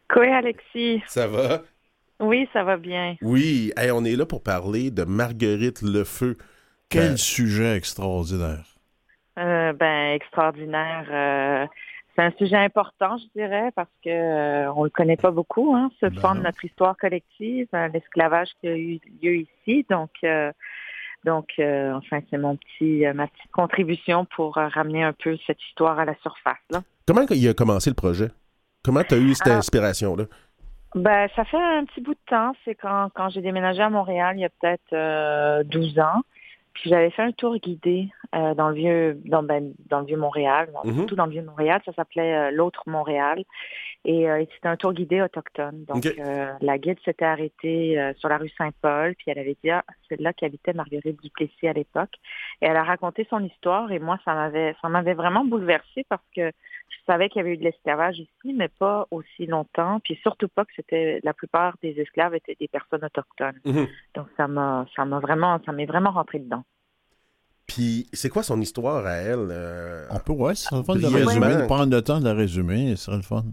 Quoi, 0.08 0.34
Alexis? 0.34 1.02
Ça 1.08 1.28
va? 1.28 1.64
Oui, 2.22 2.48
ça 2.54 2.64
va 2.64 2.78
bien. 2.78 3.18
Oui, 3.22 3.74
on 3.92 4.06
est 4.06 4.16
là 4.16 4.26
pour 4.26 4.44
parler 4.44 4.92
de 4.92 5.04
Marguerite 5.04 5.82
Lefeu. 5.82 6.38
Quel 6.90 7.18
sujet 7.18 7.76
extraordinaire. 7.76 8.66
Euh, 9.38 9.74
ben, 9.74 10.14
extraordinaire 10.16 11.70
c'est 12.20 12.26
un 12.26 12.32
sujet 12.38 12.58
important, 12.58 13.18
je 13.18 13.40
dirais, 13.40 13.72
parce 13.76 13.90
que 14.04 14.10
euh, 14.10 14.74
on 14.74 14.84
le 14.84 14.90
connaît 14.90 15.16
pas 15.16 15.32
beaucoup, 15.32 15.74
hein, 15.74 15.90
ce 16.02 16.08
ben 16.08 16.20
fond 16.20 16.36
de 16.36 16.42
notre 16.42 16.66
histoire 16.66 16.98
collective, 16.98 17.68
euh, 17.74 17.88
l'esclavage 17.88 18.50
qui 18.60 18.68
a 18.68 18.76
eu 18.76 19.00
lieu 19.22 19.36
ici. 19.38 19.86
Donc, 19.90 20.10
euh, 20.26 20.52
donc, 21.24 21.48
enfin, 21.60 22.20
c'est 22.30 22.38
mon 22.38 22.58
petit, 22.58 23.06
ma 23.14 23.28
petite 23.28 23.52
contribution 23.52 24.26
pour 24.36 24.56
ramener 24.56 25.04
un 25.04 25.14
peu 25.14 25.38
cette 25.46 25.62
histoire 25.70 26.00
à 26.00 26.06
la 26.06 26.16
surface. 26.22 26.58
Là. 26.70 26.82
Comment 27.06 27.26
il 27.30 27.48
a 27.48 27.54
commencé 27.54 27.90
le 27.90 27.96
projet? 27.96 28.30
Comment 28.84 29.04
tu 29.04 29.16
as 29.16 29.18
eu 29.18 29.34
cette 29.34 29.48
inspiration 29.48 30.16
là 30.16 30.26
ben, 30.96 31.30
ça 31.36 31.46
fait 31.46 31.62
un 31.62 31.86
petit 31.86 32.02
bout 32.02 32.16
de 32.16 32.20
temps. 32.26 32.54
C'est 32.66 32.74
quand, 32.74 33.10
quand 33.14 33.30
j'ai 33.30 33.42
déménagé 33.42 33.80
à 33.80 33.92
Montréal 33.92 34.38
il 34.38 34.42
y 34.42 34.46
a 34.46 34.50
peut-être 34.50 35.64
12 35.66 36.00
ans. 36.00 36.24
Puis 36.74 36.90
j'avais 36.90 37.10
fait 37.10 37.24
un 37.24 37.32
tour 37.32 37.58
guidé 37.58 38.10
euh, 38.36 38.54
dans 38.54 38.70
le 38.70 38.76
vieux 38.76 39.22
dans, 39.26 39.44
ben, 39.44 39.74
dans 39.90 40.00
le 40.00 40.06
vieux 40.06 40.18
Montréal, 40.18 40.70
mhm. 40.84 40.96
surtout 40.96 41.16
dans 41.16 41.26
le 41.26 41.32
vieux 41.32 41.44
Montréal, 41.44 41.82
ça 41.86 41.94
s'appelait 41.94 42.36
euh, 42.36 42.52
l'autre 42.52 42.84
Montréal. 42.88 43.44
Et 44.06 44.30
euh, 44.30 44.44
c'était 44.56 44.70
un 44.70 44.78
tour 44.78 44.94
guidé 44.94 45.22
autochtone. 45.22 45.84
Donc 45.86 46.06
la 46.62 46.78
guide 46.78 46.98
s'était 47.04 47.26
arrêtée 47.26 48.14
sur 48.18 48.30
la 48.30 48.38
rue 48.38 48.50
Saint-Paul, 48.58 49.16
puis 49.16 49.26
elle 49.28 49.40
avait 49.40 49.58
dit 49.64 49.70
ah, 49.70 49.84
c'est 50.08 50.20
là 50.20 50.34
qu'habitait 50.34 50.74
Marguerite 50.74 51.22
Duplessis 51.22 51.68
à 51.68 51.74
l'époque. 51.74 52.14
Et 52.62 52.66
elle 52.66 52.78
a 52.78 52.84
raconté 52.84 53.28
son 53.30 53.44
histoire 53.44 53.92
et 53.92 54.00
moi 54.00 54.18
ça 54.26 54.34
m'avait 54.34 54.76
ça 54.82 54.90
m'avait 54.90 55.14
vraiment 55.14 55.44
bouleversée 55.46 56.06
parce 56.10 56.24
que 56.36 56.52
je 56.90 56.98
savais 57.06 57.30
qu'il 57.30 57.40
y 57.40 57.42
avait 57.42 57.54
eu 57.54 57.58
de 57.58 57.64
l'esclavage 57.64 58.20
ici, 58.20 58.54
mais 58.54 58.68
pas 58.68 59.08
aussi 59.12 59.46
longtemps, 59.46 60.00
puis 60.04 60.18
surtout 60.22 60.48
pas 60.48 60.66
que 60.66 60.72
c'était 60.76 61.20
la 61.24 61.34
plupart 61.34 61.76
des 61.82 62.00
esclaves 62.00 62.36
étaient 62.36 62.58
des 62.60 62.68
personnes 62.68 63.04
autochtones. 63.04 63.60
Mhm. 63.66 63.88
Donc 64.16 64.28
ça 64.38 64.48
m'a 64.48 64.86
ça 64.96 65.06
m'a 65.06 65.20
vraiment 65.20 65.60
ça 65.66 65.72
m'est 65.72 65.86
vraiment 65.86 66.12
rentré 66.12 66.40
dedans. 66.40 66.64
Puis 67.68 68.08
c'est 68.14 68.30
quoi 68.30 68.44
son 68.44 68.60
histoire 68.62 69.06
à 69.06 69.16
elle 69.16 69.50
euh, 69.52 70.08
On 70.10 70.20
peut 70.20 70.34
ouais, 70.34 70.56
c'est 70.56 70.76
le 70.76 70.84
fun 70.84 70.96
de 70.96 71.06
résumer, 71.06 71.56
de 71.56 71.66
prendre 71.66 71.96
le 71.96 72.02
temps 72.02 72.20
de 72.20 72.26
la 72.26 72.34
résumer, 72.34 72.96
ce 72.96 73.06
serait 73.06 73.18
le 73.18 73.24
fun. 73.24 73.44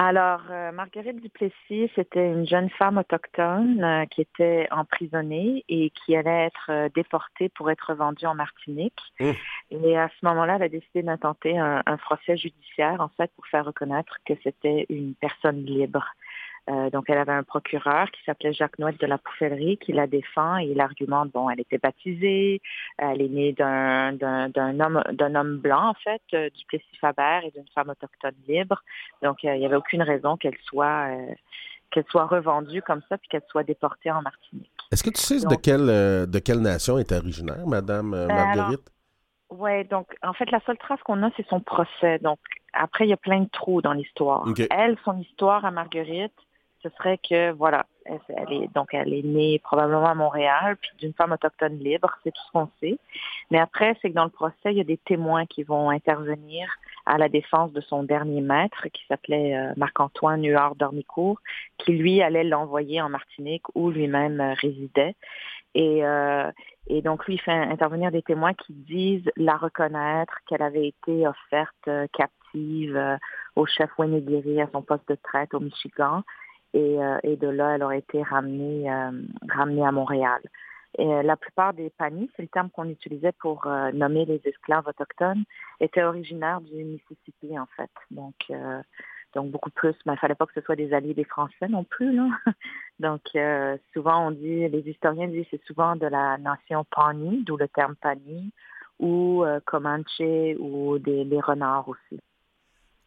Alors, 0.00 0.42
euh, 0.48 0.70
Marguerite 0.70 1.20
Duplessis, 1.20 1.90
c'était 1.96 2.30
une 2.30 2.46
jeune 2.46 2.70
femme 2.70 2.98
autochtone 2.98 3.82
euh, 3.82 4.06
qui 4.06 4.20
était 4.20 4.68
emprisonnée 4.70 5.64
et 5.68 5.90
qui 5.90 6.14
allait 6.14 6.46
être 6.46 6.70
euh, 6.70 6.88
déportée 6.94 7.48
pour 7.48 7.68
être 7.68 7.94
vendue 7.94 8.26
en 8.26 8.36
Martinique. 8.36 9.00
Mmh. 9.18 9.32
Et 9.72 9.98
à 9.98 10.08
ce 10.08 10.24
moment-là, 10.26 10.54
elle 10.54 10.62
a 10.62 10.68
décidé 10.68 11.02
d'intenter 11.02 11.58
un, 11.58 11.82
un, 11.84 11.96
procès 11.96 12.36
judiciaire, 12.36 13.00
en 13.00 13.08
fait, 13.08 13.32
pour 13.34 13.44
faire 13.48 13.64
reconnaître 13.64 14.18
que 14.24 14.34
c'était 14.44 14.86
une 14.88 15.14
personne 15.16 15.64
libre. 15.64 16.06
Euh, 16.68 16.90
donc, 16.90 17.04
elle 17.08 17.18
avait 17.18 17.32
un 17.32 17.42
procureur 17.42 18.10
qui 18.10 18.22
s'appelait 18.24 18.52
Jacques 18.52 18.78
Noël 18.78 18.96
de 18.98 19.06
la 19.06 19.18
Pouffellerie 19.18 19.78
qui 19.78 19.92
la 19.92 20.06
défend 20.06 20.58
et 20.58 20.66
il 20.66 20.80
argumente, 20.80 21.30
bon, 21.32 21.48
elle 21.48 21.60
était 21.60 21.78
baptisée, 21.78 22.60
elle 22.98 23.22
est 23.22 23.28
née 23.28 23.52
d'un, 23.52 24.12
d'un, 24.12 24.80
homme, 24.80 25.02
d'un 25.12 25.34
homme 25.34 25.58
blanc, 25.58 25.88
en 25.88 25.94
fait, 25.94 26.22
euh, 26.34 26.50
du 26.50 26.64
Plessis-Faber 26.66 27.40
et 27.46 27.50
d'une 27.52 27.68
femme 27.74 27.88
autochtone 27.88 28.34
libre. 28.46 28.82
Donc, 29.22 29.42
il 29.42 29.52
n'y 29.52 29.66
avait 29.66 29.76
aucune 29.76 30.02
raison 30.02 30.36
qu'elle 30.36 30.58
soit, 30.64 31.08
qu'elle 31.90 32.04
soit 32.10 32.26
revendue 32.26 32.82
comme 32.82 33.00
ça 33.08 33.16
puis 33.16 33.28
qu'elle 33.28 33.44
soit 33.48 33.64
déportée 33.64 34.10
en 34.10 34.22
Martinique. 34.22 34.70
Est-ce 34.92 35.02
que 35.02 35.10
tu 35.10 35.20
sais 35.20 35.46
de, 35.46 35.54
quelle, 35.54 35.86
de 36.30 36.38
quelle 36.38 36.60
nation 36.60 36.98
est 36.98 37.12
originaire, 37.12 37.66
Madame 37.66 38.10
ben, 38.10 38.26
Marguerite? 38.26 38.92
Oui, 39.50 39.84
donc 39.86 40.14
en 40.22 40.34
fait, 40.34 40.50
la 40.50 40.60
seule 40.66 40.76
trace 40.76 41.00
qu'on 41.02 41.22
a, 41.22 41.30
c'est 41.36 41.46
son 41.48 41.60
procès. 41.60 42.18
Donc 42.18 42.38
après, 42.74 43.06
il 43.06 43.10
y 43.10 43.14
a 43.14 43.18
plein 43.18 43.40
de 43.40 43.48
trous 43.48 43.80
dans 43.80 43.94
l'histoire. 43.94 44.44
Elle, 44.70 44.96
son 45.04 45.18
histoire 45.18 45.64
à 45.64 45.70
Marguerite, 45.70 46.34
ce 46.82 46.88
serait 46.90 47.18
que, 47.18 47.52
voilà, 47.52 47.86
elle, 48.06 48.52
est, 48.52 48.74
donc 48.74 48.94
elle 48.94 49.12
est 49.12 49.24
née 49.24 49.58
probablement 49.58 50.06
à 50.06 50.14
Montréal, 50.14 50.76
puis 50.80 50.90
d'une 50.98 51.12
femme 51.12 51.32
autochtone 51.32 51.78
libre, 51.78 52.10
c'est 52.22 52.30
tout 52.30 52.40
ce 52.46 52.52
qu'on 52.52 52.68
sait. 52.80 52.98
Mais 53.50 53.58
après, 53.58 53.96
c'est 54.00 54.10
que 54.10 54.14
dans 54.14 54.24
le 54.24 54.30
procès, 54.30 54.66
il 54.66 54.74
y 54.74 54.80
a 54.80 54.84
des 54.84 54.98
témoins 54.98 55.46
qui 55.46 55.62
vont 55.62 55.90
intervenir 55.90 56.68
à 57.06 57.18
la 57.18 57.28
défense 57.28 57.72
de 57.72 57.80
son 57.80 58.02
dernier 58.02 58.40
maître, 58.40 58.86
qui 58.92 59.04
s'appelait 59.06 59.56
euh, 59.56 59.72
Marc-Antoine 59.76 60.44
Huard 60.44 60.76
d'Ormicourt, 60.76 61.40
qui 61.78 61.92
lui 61.92 62.22
allait 62.22 62.44
l'envoyer 62.44 63.00
en 63.00 63.08
Martinique 63.08 63.64
où 63.74 63.90
lui-même 63.90 64.40
euh, 64.40 64.54
résidait. 64.54 65.14
Et, 65.74 66.04
euh, 66.04 66.50
et 66.88 67.02
donc, 67.02 67.26
lui, 67.26 67.38
fait 67.38 67.52
intervenir 67.52 68.10
des 68.10 68.22
témoins 68.22 68.54
qui 68.54 68.72
disent 68.72 69.30
la 69.36 69.56
reconnaître, 69.56 70.38
qu'elle 70.46 70.62
avait 70.62 70.88
été 70.88 71.26
offerte 71.26 71.88
euh, 71.88 72.06
captive 72.12 73.18
au 73.56 73.66
chef 73.66 73.90
Wenegiri 73.98 74.62
à 74.62 74.68
son 74.72 74.80
poste 74.80 75.06
de 75.08 75.16
traite 75.22 75.52
au 75.52 75.60
Michigan. 75.60 76.22
Et, 76.74 77.02
euh, 77.02 77.18
et 77.22 77.36
de 77.36 77.48
là, 77.48 77.74
elle 77.74 77.82
aurait 77.82 77.98
été 77.98 78.22
ramenée, 78.22 78.90
ramenée 79.48 79.86
à 79.86 79.92
Montréal. 79.92 80.40
Et 80.96 81.22
la 81.22 81.36
plupart 81.36 81.74
des 81.74 81.90
panis, 81.90 82.30
c'est 82.34 82.42
le 82.42 82.48
terme 82.48 82.70
qu'on 82.70 82.88
utilisait 82.88 83.32
pour 83.32 83.66
nommer 83.92 84.24
les 84.24 84.40
esclaves 84.44 84.86
autochtones, 84.86 85.44
étaient 85.80 86.02
originaires 86.02 86.60
du 86.60 86.74
Mississippi, 86.74 87.58
en 87.58 87.66
fait. 87.76 87.90
Donc, 88.10 88.34
donc 89.34 89.50
beaucoup 89.50 89.70
plus, 89.70 89.94
mais 90.06 90.14
il 90.14 90.18
fallait 90.18 90.34
pas 90.34 90.46
que 90.46 90.54
ce 90.54 90.60
soit 90.62 90.76
des 90.76 90.92
alliés 90.92 91.14
des 91.14 91.24
Français 91.24 91.68
non 91.68 91.84
plus. 91.84 92.12
Là. 92.14 92.28
Donc 92.98 93.22
euh, 93.34 93.76
souvent 93.92 94.28
on 94.28 94.30
dit, 94.30 94.68
les 94.68 94.88
historiens 94.88 95.28
disent 95.28 95.46
c'est 95.50 95.62
souvent 95.64 95.96
de 95.96 96.06
la 96.06 96.38
nation 96.38 96.84
Pawnee, 96.90 97.44
d'où 97.44 97.56
le 97.56 97.68
terme 97.68 97.94
Pawnee, 97.96 98.50
ou 98.98 99.44
euh, 99.44 99.60
Comanche 99.64 100.20
ou 100.58 100.98
des 100.98 101.24
les 101.24 101.40
renards 101.40 101.88
aussi. 101.88 102.20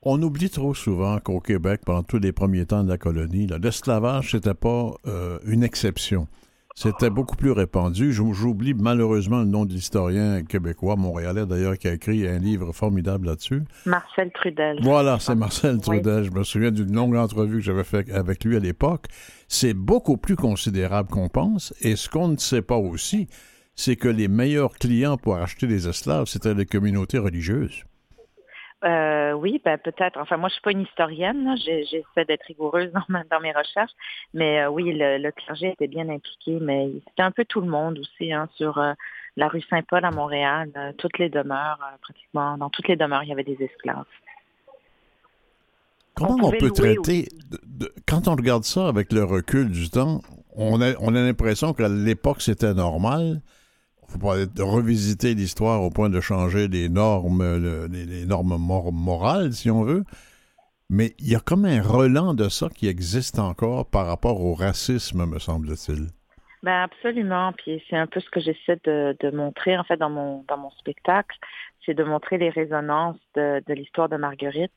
On 0.04 0.20
oublie 0.24 0.50
trop 0.50 0.74
souvent 0.74 1.20
qu'au 1.20 1.40
Québec, 1.40 1.82
pendant 1.86 2.02
tous 2.02 2.18
les 2.18 2.32
premiers 2.32 2.66
temps 2.66 2.84
de 2.84 2.90
la 2.90 2.98
colonie, 2.98 3.46
l'esclavage, 3.46 4.34
n'était 4.34 4.56
pas 4.56 4.96
euh, 5.06 5.38
une 5.46 5.64
exception. 5.64 6.28
C'était 6.74 7.12
beaucoup 7.12 7.36
plus 7.36 7.52
répandu. 7.52 8.12
J'oublie 8.12 8.74
malheureusement 8.74 9.42
le 9.42 9.46
nom 9.46 9.66
de 9.66 9.74
l'historien 9.74 10.42
québécois, 10.42 10.96
montréalais 10.96 11.46
d'ailleurs, 11.46 11.78
qui 11.78 11.88
a 11.88 11.94
écrit 11.94 12.28
un 12.28 12.40
livre 12.40 12.72
formidable 12.72 13.28
là-dessus. 13.28 13.62
Marcel 13.86 14.32
Trudel. 14.32 14.80
Voilà, 14.82 15.20
c'est 15.20 15.36
Marcel 15.36 15.80
Trudel. 15.80 16.24
Je 16.24 16.32
me 16.32 16.44
souviens 16.44 16.72
d'une 16.72 16.96
longue 16.96 17.16
entrevue 17.16 17.58
que 17.58 17.64
j'avais 17.64 17.84
faite 17.84 18.10
avec 18.10 18.44
lui 18.44 18.56
à 18.56 18.60
l'époque. 18.60 19.06
C'est 19.48 19.76
beaucoup 19.76 20.18
plus 20.18 20.36
considérable 20.36 21.10
qu'on 21.10 21.30
pense. 21.30 21.76
Et 21.82 21.96
ce 21.96 22.10
qu'on 22.10 22.30
ne 22.30 22.38
sait 22.38 22.64
pas 22.64 22.78
aussi, 22.78 23.28
c'est 23.76 23.98
que 23.98 24.08
les 24.08 24.28
meilleurs 24.28 24.74
clients 24.74 25.18
pour 25.18 25.36
acheter 25.36 25.68
des 25.68 25.88
esclaves, 25.88 26.26
c'était 26.26 26.56
les 26.56 26.66
communautés 26.66 27.20
religieuses. 27.20 27.84
Euh, 28.84 29.34
oui, 29.34 29.62
ben 29.64 29.78
peut-être. 29.78 30.20
Enfin, 30.20 30.38
moi, 30.38 30.50
je 30.50 30.54
suis 30.54 30.62
pas 30.62 30.72
une 30.72 30.82
historienne. 30.82 31.56
J'essaie 31.58 32.26
d'être 32.28 32.46
rigoureuse 32.48 32.92
dans, 33.32 33.40
mes 33.40 33.52
recherches, 33.52 33.92
mais 34.34 34.62
euh, 34.62 34.70
oui, 34.70 34.94
le, 34.96 35.32
clergé 35.32 35.72
était 35.72 35.88
bien 35.88 36.10
impliqué, 36.10 36.58
mais 36.60 36.90
c'était 37.08 37.22
un 37.22 37.32
peu 37.32 37.46
tout 37.46 37.62
le 37.62 37.68
monde 37.68 38.00
aussi 38.00 38.34
hein, 38.34 38.50
sur 38.56 38.80
euh, 38.80 38.94
la 39.38 39.48
rue 39.48 39.62
Saint-Paul 39.70 40.04
à 40.04 40.12
Montréal. 40.12 40.72
toutes 40.98 41.20
les 41.20 41.30
demeures, 41.30 41.80
pratiquement, 42.02 42.58
dans 42.58 42.70
toutes 42.70 42.88
les 42.88 42.96
demeures, 42.96 43.24
il 43.24 43.30
y 43.30 43.34
avait 43.34 43.44
des 43.44 43.58
esclaves. 43.62 44.06
Comment 46.16 46.48
on, 46.48 46.52
peut 46.52 46.72
traiter, 46.72 47.30
quand 48.08 48.28
on 48.28 48.36
regarde 48.36 48.64
ça 48.64 48.88
avec 48.88 49.12
le 49.14 49.24
recul 49.24 49.72
du 49.72 49.90
temps, 49.90 50.22
on 50.56 50.82
a, 50.82 50.94
on 51.00 51.16
a 51.16 51.22
l'impression 51.22 51.74
qu'à 51.74 51.88
l'époque 51.88 52.42
c'était 52.42 52.74
normal 52.74 53.42
faut 54.12 54.20
pas 54.20 54.36
revisiter 54.64 55.34
l'histoire 55.34 55.82
au 55.82 55.90
point 55.90 56.10
de 56.10 56.20
changer 56.20 56.68
les 56.68 56.90
normes, 56.90 57.44
les, 57.92 58.26
normes 58.26 58.58
morales, 58.58 59.54
si 59.54 59.72
on 59.72 59.84
veut. 59.84 60.04
Mais 60.90 61.14
il 61.20 61.30
y 61.30 61.36
a 61.36 61.40
comme 61.40 61.66
un 61.66 61.82
relent 61.82 62.34
de 62.34 62.50
ça 62.50 62.68
qui 62.70 62.88
existe 62.88 63.40
encore 63.40 63.90
par 63.90 64.08
rapport 64.08 64.42
au 64.44 64.54
racisme, 64.54 65.26
me 65.26 65.40
semble-t-il. 65.40 66.08
Ben 66.64 66.84
absolument. 66.84 67.54
Puis 67.54 67.82
c'est 67.90 67.96
un 67.96 68.08
peu 68.08 68.20
ce 68.20 68.30
que 68.30 68.40
j'essaie 68.40 68.80
de, 68.84 69.32
montrer 69.32 69.78
en 69.78 69.84
fait 69.84 69.98
dans 69.98 70.10
mon 70.10 70.44
dans 70.48 70.58
mon 70.58 70.70
spectacle, 70.72 71.38
c'est 71.86 71.94
de 71.94 72.04
montrer 72.04 72.38
les 72.38 72.50
résonances 72.50 73.18
de, 73.36 73.64
de 73.66 73.74
l'histoire 73.74 74.10
de 74.10 74.18
Marguerite 74.18 74.72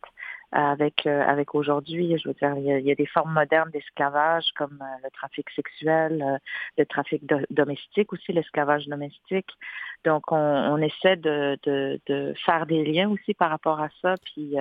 avec 0.55 1.05
euh, 1.07 1.23
avec 1.27 1.55
aujourd'hui. 1.55 2.17
Je 2.17 2.29
veux 2.29 2.35
dire, 2.35 2.55
il 2.57 2.87
y, 2.87 2.93
a, 2.93 2.95
des 2.95 3.07
formes 3.07 3.33
modernes 3.33 3.71
d'esclavage 3.71 4.45
comme 4.57 4.79
euh, 4.81 5.01
le 5.03 5.11
trafic 5.11 5.51
sexuel, 5.51 6.23
euh, 6.23 6.38
le 6.79 6.87
trafic 6.87 7.23
domestique 7.51 8.12
aussi, 8.12 8.33
l'esclavage 8.33 8.87
domestique. 8.87 9.51
Donc, 10.05 10.31
on, 10.31 10.37
on 10.37 10.79
essaie 10.79 11.17
de, 11.17 11.59
de, 11.64 12.01
de, 12.07 12.35
faire 12.47 12.67
des 12.67 12.85
liens 12.85 13.11
aussi 13.11 13.35
par 13.35 13.51
rapport 13.51 13.81
à 13.81 13.88
ça, 14.01 14.14
puis 14.25 14.57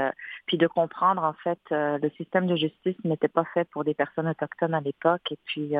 puis 0.47 0.57
de 0.57 0.67
comprendre 0.67 1.23
en 1.23 1.33
fait 1.33 1.59
le 1.69 2.09
système 2.17 2.47
de 2.47 2.55
justice 2.55 2.95
n'était 3.03 3.27
pas 3.27 3.45
fait 3.53 3.69
pour 3.69 3.83
des 3.83 3.93
personnes 3.93 4.27
autochtones 4.27 4.73
à 4.73 4.81
l'époque, 4.81 5.31
et 5.31 5.37
puis 5.45 5.73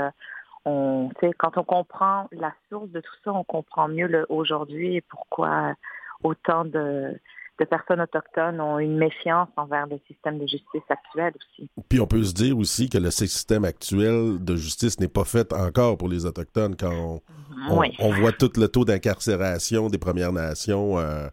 on, 0.65 1.09
quand 1.37 1.57
on 1.57 1.63
comprend 1.63 2.27
la 2.31 2.53
source 2.69 2.89
de 2.89 2.99
tout 2.99 3.15
ça, 3.23 3.33
on 3.33 3.43
comprend 3.43 3.87
mieux 3.87 4.25
aujourd'hui 4.29 4.97
et 4.97 5.01
pourquoi 5.01 5.73
autant 6.23 6.65
de 6.65 7.17
de 7.59 7.65
personnes 7.65 8.01
autochtones 8.01 8.59
ont 8.59 8.79
une 8.79 8.97
méfiance 8.97 9.49
envers 9.57 9.85
le 9.85 9.99
système 10.07 10.39
de 10.39 10.47
justice 10.47 10.81
actuel 10.89 11.33
aussi. 11.35 11.69
Puis 11.87 11.99
on 11.99 12.07
peut 12.07 12.23
se 12.23 12.33
dire 12.33 12.57
aussi 12.57 12.89
que 12.89 12.97
le 12.97 13.11
système 13.11 13.63
actuel 13.63 14.43
de 14.43 14.55
justice 14.55 14.99
n'est 14.99 15.07
pas 15.07 15.23
fait 15.23 15.53
encore 15.53 15.97
pour 15.97 16.09
les 16.09 16.25
Autochtones 16.25 16.75
quand 16.75 17.21
on, 17.69 18.11
voit 18.13 18.31
tout 18.31 18.51
le 18.57 18.67
taux 18.67 18.85
d'incarcération 18.85 19.87
des 19.87 19.99
Premières 19.99 20.33
Nations 20.33 20.97
euh, 20.97 21.27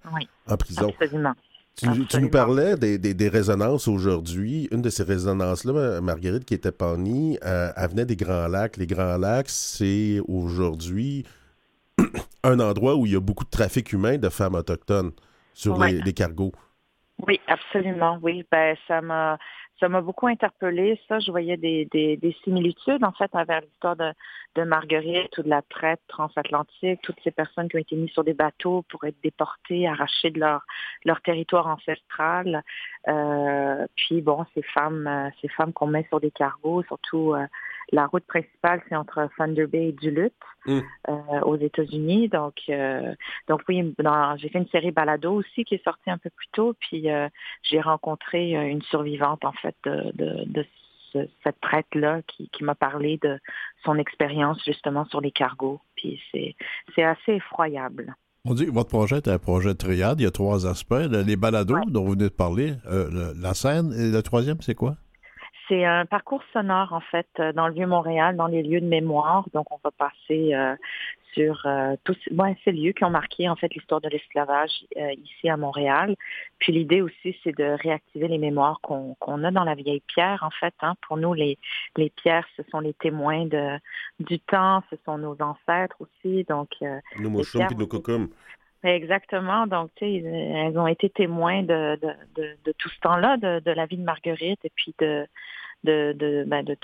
en 0.46 0.56
prison. 0.56 0.92
Absolument. 1.00 1.34
Tu, 1.76 2.20
nous 2.20 2.28
parlais 2.28 2.76
des, 2.76 3.28
résonances 3.28 3.88
aujourd'hui. 3.88 4.68
Une 4.70 4.82
de 4.82 4.90
ces 4.90 5.02
résonances-là, 5.02 6.02
Marguerite, 6.02 6.44
qui 6.44 6.52
était 6.52 6.72
Pawnee, 6.72 7.38
euh, 7.42 7.72
elle 7.74 7.88
venait 7.88 8.04
des 8.04 8.16
Grands 8.16 8.48
Lacs. 8.48 8.76
Les 8.76 8.86
Grands 8.86 9.16
Lacs, 9.16 9.48
c'est 9.48 10.20
aujourd'hui 10.28 11.24
un 12.44 12.60
endroit 12.60 12.96
où 12.96 13.06
il 13.06 13.12
y 13.12 13.16
a 13.16 13.20
beaucoup 13.20 13.44
de 13.44 13.50
trafic 13.50 13.94
humain 13.94 14.18
de 14.18 14.28
femmes 14.28 14.56
autochtones 14.56 15.12
sur 15.60 15.82
les, 15.82 16.12
cargos. 16.14 16.52
Oui, 17.26 17.40
absolument. 17.46 18.18
Oui, 18.22 18.44
ben 18.50 18.76
ça 18.88 19.00
m'a 19.02 19.38
ça 19.78 19.88
m'a 19.88 20.02
beaucoup 20.02 20.26
interpellé. 20.26 21.00
Ça, 21.08 21.20
je 21.20 21.30
voyais 21.30 21.56
des, 21.56 21.86
des, 21.90 22.36
similitudes 22.44 23.02
en 23.02 23.12
fait 23.12 23.30
envers 23.32 23.62
l'histoire 23.62 23.96
de, 23.96 24.12
de 24.54 24.62
Marguerite 24.62 25.36
ou 25.38 25.42
de 25.42 25.48
la 25.48 25.62
traite 25.62 26.00
transatlantique, 26.06 27.00
toutes 27.02 27.18
ces 27.24 27.30
personnes 27.30 27.68
qui 27.68 27.76
ont 27.76 27.80
été 27.80 27.96
mises 27.96 28.10
sur 28.10 28.22
des 28.22 28.34
bateaux 28.34 28.84
pour 28.90 29.04
être 29.04 29.16
déportées, 29.22 29.88
arrachées 29.88 30.30
de 30.30 30.38
leur 30.38 30.62
leur 31.04 31.22
territoire 31.22 31.66
ancestral. 31.66 32.62
Euh, 33.08 33.86
puis 33.96 34.20
bon, 34.20 34.44
ces 34.54 34.62
femmes, 34.62 35.06
euh, 35.06 35.30
ces 35.40 35.48
femmes 35.48 35.72
qu'on 35.72 35.86
met 35.86 36.06
sur 36.08 36.20
des 36.20 36.30
cargos, 36.30 36.82
surtout 36.82 37.32
euh, 37.34 37.46
la 37.92 38.06
route 38.06 38.24
principale, 38.26 38.80
c'est 38.88 38.96
entre 38.96 39.28
Thunder 39.36 39.66
Bay 39.66 39.88
et 39.88 39.92
Duluth, 39.92 40.32
mm. 40.66 40.80
euh, 41.08 41.40
aux 41.42 41.56
États-Unis. 41.56 42.28
Donc, 42.28 42.54
euh, 42.68 43.14
donc 43.48 43.62
oui, 43.68 43.94
j'ai 44.36 44.48
fait 44.48 44.58
une 44.58 44.68
série 44.68 44.90
balado 44.90 45.32
aussi 45.32 45.64
qui 45.64 45.74
est 45.74 45.84
sortie 45.84 46.10
un 46.10 46.18
peu 46.18 46.30
plus 46.30 46.48
tôt. 46.52 46.74
Puis 46.80 47.10
euh, 47.10 47.28
j'ai 47.62 47.80
rencontré 47.80 48.52
une 48.52 48.82
survivante 48.82 49.44
en 49.44 49.52
fait 49.52 49.76
de, 49.84 50.66
cette 51.42 51.60
traite-là 51.60 52.20
qui, 52.28 52.48
m'a 52.62 52.76
parlé 52.76 53.18
de 53.20 53.40
son 53.84 53.98
expérience 53.98 54.62
justement 54.64 55.04
sur 55.06 55.20
les 55.20 55.32
cargos. 55.32 55.80
Puis 55.96 56.20
c'est, 56.30 56.54
c'est 56.94 57.02
assez 57.02 57.32
effroyable. 57.32 58.14
On 58.44 58.54
dit 58.54 58.66
que 58.66 58.70
votre 58.70 58.88
projet 58.88 59.16
est 59.16 59.28
un 59.28 59.38
projet 59.38 59.70
de 59.70 59.78
triade. 59.78 60.20
Il 60.20 60.22
y 60.22 60.26
a 60.26 60.30
trois 60.30 60.66
aspects. 60.66 60.94
Les 60.94 61.36
balados 61.36 61.76
dont 61.88 62.04
vous 62.04 62.12
venez 62.12 62.24
de 62.24 62.28
parler, 62.28 62.74
la 62.86 63.54
scène, 63.54 63.92
et 63.92 64.10
le 64.10 64.22
troisième, 64.22 64.60
c'est 64.60 64.76
quoi? 64.76 64.96
C'est 65.70 65.84
un 65.84 66.04
parcours 66.04 66.42
sonore, 66.52 66.92
en 66.92 67.00
fait, 67.00 67.28
euh, 67.38 67.52
dans 67.52 67.68
le 67.68 67.74
Vieux-Montréal, 67.74 68.36
dans 68.36 68.48
les 68.48 68.64
lieux 68.64 68.80
de 68.80 68.86
mémoire. 68.86 69.46
Donc, 69.54 69.66
on 69.70 69.78
va 69.84 69.92
passer 69.92 70.52
euh, 70.52 70.74
sur 71.32 71.64
euh, 71.64 71.94
tous 72.02 72.16
ces 72.64 72.72
lieux 72.72 72.90
qui 72.90 73.04
ont 73.04 73.10
marqué, 73.10 73.48
en 73.48 73.54
fait, 73.54 73.72
l'histoire 73.72 74.00
de 74.00 74.08
l'esclavage 74.08 74.72
ici 74.96 75.48
à 75.48 75.56
Montréal. 75.56 76.16
Puis 76.58 76.72
l'idée 76.72 77.02
aussi, 77.02 77.36
c'est 77.44 77.56
de 77.56 77.76
réactiver 77.80 78.26
les 78.26 78.38
mémoires 78.38 78.80
qu'on 78.80 79.44
a 79.44 79.50
dans 79.52 79.62
la 79.62 79.76
vieille 79.76 80.02
pierre, 80.08 80.42
en 80.42 80.50
fait. 80.50 80.74
Hein. 80.80 80.94
Pour 81.06 81.18
nous, 81.18 81.34
les, 81.34 81.56
les 81.96 82.10
pierres, 82.10 82.48
ce 82.56 82.64
sont 82.72 82.80
les 82.80 82.94
témoins 82.94 83.46
de, 83.46 83.78
du 84.18 84.40
temps, 84.40 84.82
ce 84.90 84.96
sont 85.04 85.18
nos 85.18 85.36
ancêtres 85.40 85.96
aussi. 86.00 86.42
Donc, 86.48 86.70
nos 87.16 87.30
mochons 87.30 87.60
et 87.60 87.74
nos 87.76 87.86
cocoums. 87.86 88.28
Exactement. 88.82 89.66
Donc, 89.66 89.90
tu 89.96 90.06
sais, 90.06 90.22
elles 90.24 90.78
ont 90.78 90.86
été 90.86 91.10
témoins 91.10 91.62
de, 91.62 91.98
de, 92.00 92.56
de, 92.64 92.72
tout 92.78 92.88
ce 92.88 93.00
temps-là, 93.00 93.36
de, 93.36 93.70
la 93.70 93.86
vie 93.86 93.98
de 93.98 94.02
Marguerite 94.02 94.60
et 94.64 94.72
puis 94.74 94.94
de, 94.98 95.26
de, 95.84 96.44
ben, 96.46 96.64
de 96.64 96.76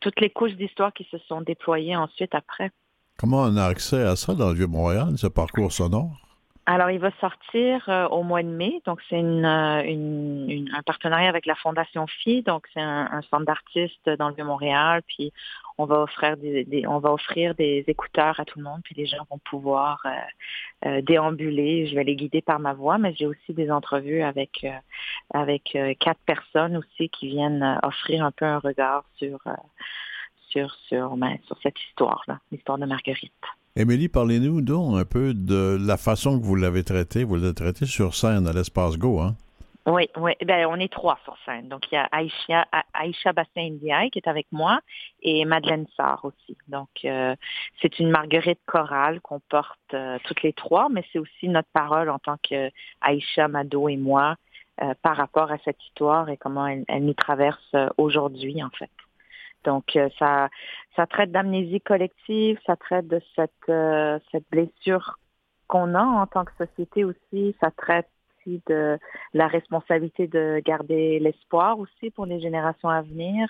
toutes 0.00 0.20
les 0.20 0.30
couches 0.30 0.54
d'histoire 0.54 0.92
qui 0.92 1.04
se 1.10 1.18
sont 1.18 1.40
déployées 1.40 1.96
ensuite 1.96 2.34
après. 2.34 2.70
Comment 3.18 3.42
on 3.42 3.56
a 3.56 3.64
accès 3.64 4.02
à 4.02 4.16
ça 4.16 4.34
dans 4.34 4.48
le 4.48 4.54
Vieux-Montréal, 4.54 5.16
ce 5.16 5.26
parcours 5.26 5.72
sonore? 5.72 6.23
Alors, 6.66 6.90
il 6.90 6.98
va 6.98 7.10
sortir 7.20 7.86
euh, 7.90 8.08
au 8.08 8.22
mois 8.22 8.42
de 8.42 8.48
mai. 8.48 8.80
Donc, 8.86 9.00
c'est 9.10 9.18
une, 9.18 9.44
une, 9.44 10.70
un 10.74 10.82
partenariat 10.82 11.28
avec 11.28 11.44
la 11.44 11.54
Fondation 11.56 12.06
Phi. 12.06 12.42
Donc, 12.42 12.66
c'est 12.72 12.80
un, 12.80 13.20
centre 13.30 13.44
d'artistes 13.44 14.08
dans 14.18 14.28
le 14.28 14.34
Vieux-Montréal. 14.34 15.02
Puis, 15.06 15.30
on 15.76 15.84
va 15.84 16.00
offrir 16.00 16.38
des, 16.38 16.86
on 16.88 17.00
va 17.00 17.12
offrir 17.12 17.54
des 17.54 17.84
écouteurs 17.86 18.40
à 18.40 18.46
tout 18.46 18.58
le 18.58 18.64
monde. 18.64 18.80
Puis, 18.82 18.94
les 18.94 19.04
gens 19.04 19.26
vont 19.30 19.38
pouvoir 19.44 20.00
euh, 20.06 20.88
euh, 20.88 21.02
déambuler. 21.02 21.86
Je 21.86 21.94
vais 21.96 22.04
les 22.04 22.16
guider 22.16 22.40
par 22.40 22.58
ma 22.58 22.72
voix, 22.72 22.96
mais 22.96 23.14
j'ai 23.14 23.26
aussi 23.26 23.52
des 23.52 23.70
entrevues 23.70 24.22
avec 24.22 24.66
avec 25.34 25.76
quatre 26.00 26.20
personnes 26.24 26.78
aussi 26.78 27.10
qui 27.10 27.28
viennent 27.28 27.78
offrir 27.82 28.24
un 28.24 28.30
peu 28.30 28.46
un 28.46 28.58
regard 28.58 29.04
sur 29.16 29.38
sur 30.48 30.74
sur, 30.88 31.16
ben, 31.16 31.36
sur 31.46 31.58
cette 31.62 31.78
histoire-là, 31.88 32.38
l'histoire 32.50 32.78
de 32.78 32.86
Marguerite. 32.86 33.32
Émilie, 33.76 34.08
parlez-nous 34.08 34.60
donc 34.60 34.96
un 34.96 35.04
peu 35.04 35.34
de 35.34 35.76
la 35.84 35.96
façon 35.96 36.38
que 36.38 36.44
vous 36.44 36.54
l'avez 36.54 36.84
traité. 36.84 37.24
Vous 37.24 37.34
l'avez 37.34 37.54
traité 37.54 37.86
sur 37.86 38.14
scène 38.14 38.46
à 38.46 38.52
l'Espace 38.52 38.96
Go, 38.96 39.18
hein? 39.18 39.34
Oui, 39.86 40.08
oui. 40.16 40.30
Ben, 40.46 40.66
on 40.66 40.76
est 40.76 40.92
trois 40.92 41.18
sur 41.24 41.36
scène. 41.44 41.68
Donc, 41.68 41.90
il 41.90 41.96
y 41.96 41.98
a 41.98 42.08
Aïcha, 42.12 42.68
Aïcha 42.92 43.32
Bassin 43.32 43.76
qui 44.12 44.18
est 44.18 44.28
avec 44.28 44.46
moi 44.52 44.78
et 45.22 45.44
Madeleine 45.44 45.86
Sarr 45.96 46.24
aussi. 46.24 46.56
Donc, 46.68 46.88
euh, 47.04 47.34
c'est 47.82 47.98
une 47.98 48.10
marguerite 48.10 48.60
chorale 48.64 49.20
qu'on 49.20 49.40
porte 49.40 49.92
euh, 49.92 50.18
toutes 50.22 50.42
les 50.42 50.52
trois, 50.52 50.88
mais 50.88 51.04
c'est 51.12 51.18
aussi 51.18 51.48
notre 51.48 51.68
parole 51.72 52.10
en 52.10 52.20
tant 52.20 52.36
que 52.48 52.70
Aïcha, 53.00 53.48
Mado 53.48 53.88
et 53.88 53.96
moi 53.96 54.36
euh, 54.82 54.94
par 55.02 55.16
rapport 55.16 55.50
à 55.50 55.58
cette 55.64 55.82
histoire 55.82 56.28
et 56.28 56.36
comment 56.36 56.68
elle, 56.68 56.84
elle 56.86 57.04
nous 57.04 57.14
traverse 57.14 57.74
aujourd'hui, 57.98 58.62
en 58.62 58.70
fait. 58.70 58.90
Donc 59.64 59.96
euh, 59.96 60.08
ça, 60.18 60.48
ça 60.94 61.06
traite 61.06 61.32
d'amnésie 61.32 61.80
collective, 61.80 62.58
ça 62.66 62.76
traite 62.76 63.08
de 63.08 63.20
cette, 63.34 63.50
euh, 63.68 64.18
cette 64.30 64.48
blessure 64.50 65.18
qu'on 65.66 65.94
a 65.94 66.02
en 66.02 66.26
tant 66.26 66.44
que 66.44 66.52
société 66.58 67.04
aussi, 67.04 67.56
ça 67.60 67.70
traite 67.70 68.08
aussi 68.38 68.62
de 68.66 68.98
la 69.32 69.48
responsabilité 69.48 70.26
de 70.28 70.62
garder 70.64 71.18
l'espoir 71.18 71.78
aussi 71.78 72.10
pour 72.10 72.26
les 72.26 72.40
générations 72.40 72.90
à 72.90 73.02
venir. 73.02 73.48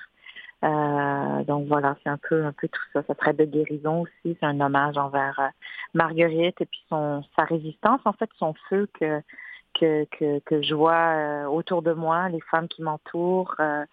Euh, 0.62 1.44
donc 1.44 1.66
voilà, 1.66 1.96
c'est 2.02 2.08
un 2.08 2.16
peu 2.16 2.44
un 2.44 2.52
peu 2.52 2.68
tout 2.68 2.80
ça. 2.92 3.02
Ça 3.06 3.14
traite 3.14 3.36
de 3.36 3.44
guérison 3.44 4.02
aussi. 4.02 4.36
C'est 4.40 4.46
un 4.46 4.60
hommage 4.60 4.96
envers 4.96 5.50
Marguerite 5.92 6.60
et 6.60 6.66
puis 6.66 6.82
son 6.88 7.22
sa 7.36 7.44
résistance, 7.44 8.00
en 8.04 8.12
fait, 8.12 8.30
son 8.38 8.54
feu 8.70 8.88
que 8.98 9.20
que 9.74 10.06
que, 10.12 10.38
que 10.40 10.62
je 10.62 10.74
vois 10.74 11.48
autour 11.50 11.82
de 11.82 11.92
moi, 11.92 12.28
les 12.28 12.40
femmes 12.40 12.68
qui 12.68 12.82
m'entourent. 12.82 13.56
Euh, 13.60 13.84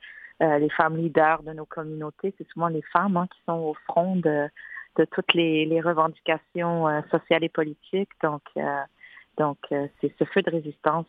les 0.41 0.69
femmes 0.69 0.97
leaders 0.97 1.43
de 1.43 1.53
nos 1.53 1.65
communautés, 1.65 2.33
c'est 2.37 2.47
souvent 2.49 2.67
les 2.67 2.81
femmes 2.93 3.17
hein, 3.17 3.27
qui 3.31 3.39
sont 3.45 3.59
au 3.59 3.75
front 3.87 4.15
de, 4.15 4.49
toutes 5.11 5.33
les, 5.33 5.81
revendications 5.81 6.87
euh, 6.87 7.01
sociales 7.11 7.43
et 7.43 7.49
politiques. 7.49 8.09
Donc, 8.23 8.41
euh, 8.57 8.81
donc 9.37 9.57
c'est 9.69 10.13
ce 10.17 10.25
feu 10.25 10.41
de 10.41 10.51
résistance 10.51 11.05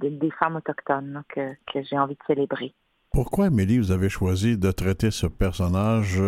des, 0.00 0.30
femmes 0.38 0.56
autochtones 0.56 1.22
que, 1.28 1.54
j'ai 1.74 1.98
envie 1.98 2.14
de 2.14 2.24
célébrer. 2.26 2.74
Pourquoi, 3.12 3.46
Amélie, 3.46 3.78
vous 3.78 3.92
avez 3.92 4.08
choisi 4.08 4.58
de 4.58 4.70
traiter 4.72 5.10
ce 5.10 5.26
personnage 5.26 6.20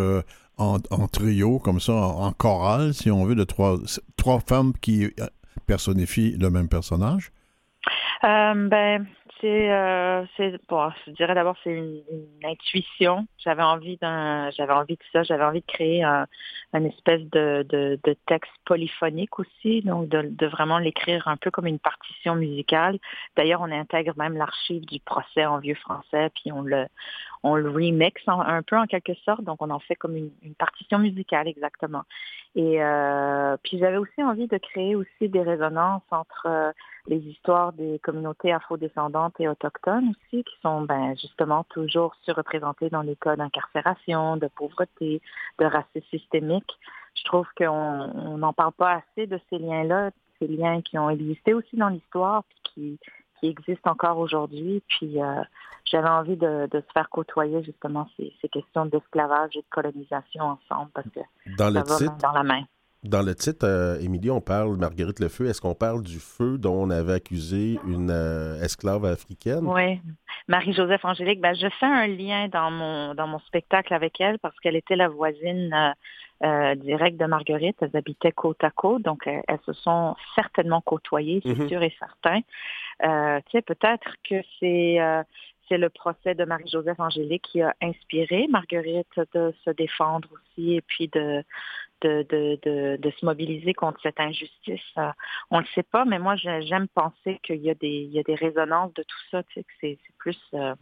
en, 0.57 0.79
trio, 1.07 1.59
comme 1.59 1.79
ça, 1.79 1.93
en, 1.93 2.31
chorale, 2.31 2.93
si 2.93 3.11
on 3.11 3.25
veut, 3.25 3.35
de 3.35 3.43
trois, 3.43 3.77
trois 4.17 4.39
femmes 4.39 4.73
qui 4.81 5.13
personnifient 5.67 6.37
le 6.37 6.49
même 6.49 6.69
personnage? 6.69 7.31
ben, 8.23 9.05
c'est, 9.41 9.71
euh, 9.71 10.25
bon, 10.69 10.89
je 11.05 11.11
dirais 11.11 11.35
d'abord 11.35 11.55
c'est 11.63 11.71
une, 11.71 12.01
intuition. 12.43 13.27
J'avais 13.37 13.63
envie 13.63 13.97
d'un, 13.97 14.49
j'avais 14.51 14.73
envie 14.73 14.95
de 14.95 15.03
ça, 15.11 15.23
j'avais 15.23 15.43
envie 15.43 15.61
de 15.61 15.65
créer 15.65 16.03
un, 16.03 16.27
une 16.73 16.85
espèce 16.85 17.21
de, 17.31 17.65
de, 17.67 17.99
de, 18.03 18.15
texte 18.27 18.51
polyphonique 18.65 19.39
aussi, 19.39 19.81
donc 19.81 20.09
de, 20.09 20.21
de 20.23 20.47
vraiment 20.47 20.77
l'écrire 20.77 21.27
un 21.27 21.37
peu 21.37 21.51
comme 21.51 21.67
une 21.67 21.79
partition 21.79 22.35
musicale. 22.35 22.99
D'ailleurs, 23.35 23.61
on 23.61 23.71
intègre 23.71 24.13
même 24.17 24.37
l'archive 24.37 24.85
du 24.85 24.99
procès 24.99 25.45
en 25.45 25.59
vieux 25.59 25.75
français, 25.75 26.29
puis 26.35 26.51
on 26.51 26.61
le, 26.61 26.87
on 27.43 27.55
le 27.55 27.69
remix 27.69 28.21
un 28.27 28.63
peu 28.63 28.77
en 28.77 28.85
quelque 28.85 29.13
sorte, 29.25 29.43
donc 29.43 29.61
on 29.61 29.69
en 29.69 29.79
fait 29.79 29.95
comme 29.95 30.15
une, 30.15 30.31
partition 30.57 30.99
musicale 30.99 31.47
exactement. 31.47 32.03
Et 32.55 32.81
euh, 32.81 33.57
puis 33.63 33.77
j'avais 33.79 33.97
aussi 33.97 34.23
envie 34.23 34.47
de 34.47 34.57
créer 34.57 34.95
aussi 34.95 35.29
des 35.29 35.41
résonances 35.41 36.03
entre 36.11 36.47
euh, 36.47 36.71
les 37.07 37.17
histoires 37.17 37.73
des 37.73 37.99
communautés 37.99 38.53
afrodescendantes 38.53 39.35
et 39.39 39.47
autochtones 39.47 40.09
aussi, 40.11 40.43
qui 40.43 40.55
sont 40.61 40.81
ben, 40.81 41.15
justement 41.17 41.65
toujours 41.65 42.15
surreprésentées 42.23 42.89
dans 42.89 43.01
les 43.01 43.15
cas 43.15 43.35
d'incarcération, 43.35 44.37
de 44.37 44.47
pauvreté, 44.47 45.21
de 45.59 45.65
racisme 45.65 46.07
systémique. 46.09 46.71
Je 47.15 47.23
trouve 47.25 47.47
qu'on 47.57 48.37
n'en 48.37 48.53
parle 48.53 48.73
pas 48.73 49.01
assez 49.01 49.27
de 49.27 49.39
ces 49.49 49.57
liens-là, 49.57 50.11
ces 50.39 50.47
liens 50.47 50.81
qui 50.81 50.97
ont 50.97 51.09
existé 51.09 51.53
aussi 51.53 51.75
dans 51.75 51.89
l'histoire, 51.89 52.43
qui, 52.63 52.99
qui 53.39 53.47
existent 53.47 53.91
encore 53.91 54.17
aujourd'hui. 54.17 54.83
Puis 54.87 55.21
euh, 55.21 55.41
j'avais 55.85 56.09
envie 56.09 56.37
de, 56.37 56.67
se 56.71 56.91
faire 56.93 57.09
côtoyer 57.09 57.63
justement 57.63 58.07
ces, 58.17 58.49
questions 58.49 58.85
d'esclavage 58.85 59.55
et 59.55 59.59
de 59.59 59.65
colonisation 59.69 60.43
ensemble 60.43 60.91
parce 60.93 61.07
que 61.09 61.19
dans 61.57 61.65
ça 61.65 61.69
le 61.71 61.79
va 61.79 61.97
titre, 61.97 62.17
dans 62.21 62.31
la 62.31 62.43
main. 62.43 62.63
Dans 63.03 63.21
le 63.21 63.35
titre, 63.35 63.67
euh, 63.67 63.99
Émilie, 63.99 64.31
on 64.31 64.41
parle, 64.41 64.77
Marguerite 64.77 65.19
Le 65.19 65.29
Feu, 65.29 65.45
est-ce 65.45 65.61
qu'on 65.61 65.75
parle 65.75 66.01
du 66.01 66.19
feu 66.19 66.57
dont 66.57 66.73
on 66.73 66.89
avait 66.89 67.13
accusé 67.13 67.79
une 67.85 68.09
euh, 68.09 68.59
esclave 68.61 69.05
africaine? 69.05 69.67
Oui, 69.67 70.01
Marie-Joseph 70.47 71.05
Angélique, 71.05 71.39
ben, 71.39 71.53
je 71.53 71.67
fais 71.79 71.85
un 71.85 72.07
lien 72.07 72.47
dans 72.47 72.71
mon, 72.71 73.13
dans 73.13 73.27
mon 73.27 73.39
spectacle 73.39 73.93
avec 73.93 74.19
elle 74.19 74.39
parce 74.39 74.59
qu'elle 74.59 74.75
était 74.75 74.95
la 74.95 75.07
voisine 75.07 75.93
euh, 76.43 76.75
directe 76.75 77.17
de 77.17 77.25
Marguerite. 77.25 77.77
Elles 77.81 77.95
habitaient 77.95 78.31
côte 78.31 78.63
à 78.63 78.71
côte, 78.71 79.01
donc 79.01 79.27
elles 79.27 79.59
se 79.65 79.73
sont 79.73 80.15
certainement 80.35 80.81
côtoyées, 80.81 81.41
c'est 81.45 81.57
mhm. 81.57 81.69
sûr 81.69 81.83
et 81.83 81.93
certain. 81.99 82.41
tu 83.01 83.51
sais, 83.51 83.61
peut-être 83.61 84.15
que 84.27 84.35
c'est 84.59 84.99
c'est 85.67 85.77
le 85.77 85.89
procès 85.89 86.35
de 86.35 86.45
Marie-Joseph 86.45 86.99
Angélique 86.99 87.43
qui 87.51 87.61
a 87.61 87.73
inspiré 87.81 88.47
Marguerite 88.49 89.19
de 89.33 89.53
se 89.63 89.71
défendre 89.71 90.29
aussi 90.33 90.75
et 90.75 90.81
puis 90.81 91.07
de, 91.07 91.43
de, 92.01 92.25
de, 92.29 92.97
de, 92.97 93.11
se 93.11 93.25
mobiliser 93.25 93.73
contre 93.73 93.99
cette 94.01 94.19
injustice. 94.19 94.81
Euh, 94.97 95.11
on 95.49 95.57
ne 95.57 95.61
le 95.61 95.67
sait 95.73 95.83
pas, 95.83 96.05
mais 96.05 96.19
moi, 96.19 96.35
j'aime 96.35 96.87
penser 96.89 97.39
qu'il 97.43 97.57
y, 97.57 97.69
a 97.69 97.73
des, 97.73 97.87
il 97.87 98.11
y 98.11 98.19
a 98.19 98.23
des 98.23 98.35
résonances 98.35 98.93
de 98.93 99.03
tout 99.03 99.17
ça, 99.31 99.43
tu 99.43 99.53
sais, 99.53 99.63
que 99.63 99.73
c'est 99.81 99.97
plus 100.17 100.39
euh, 100.53 100.75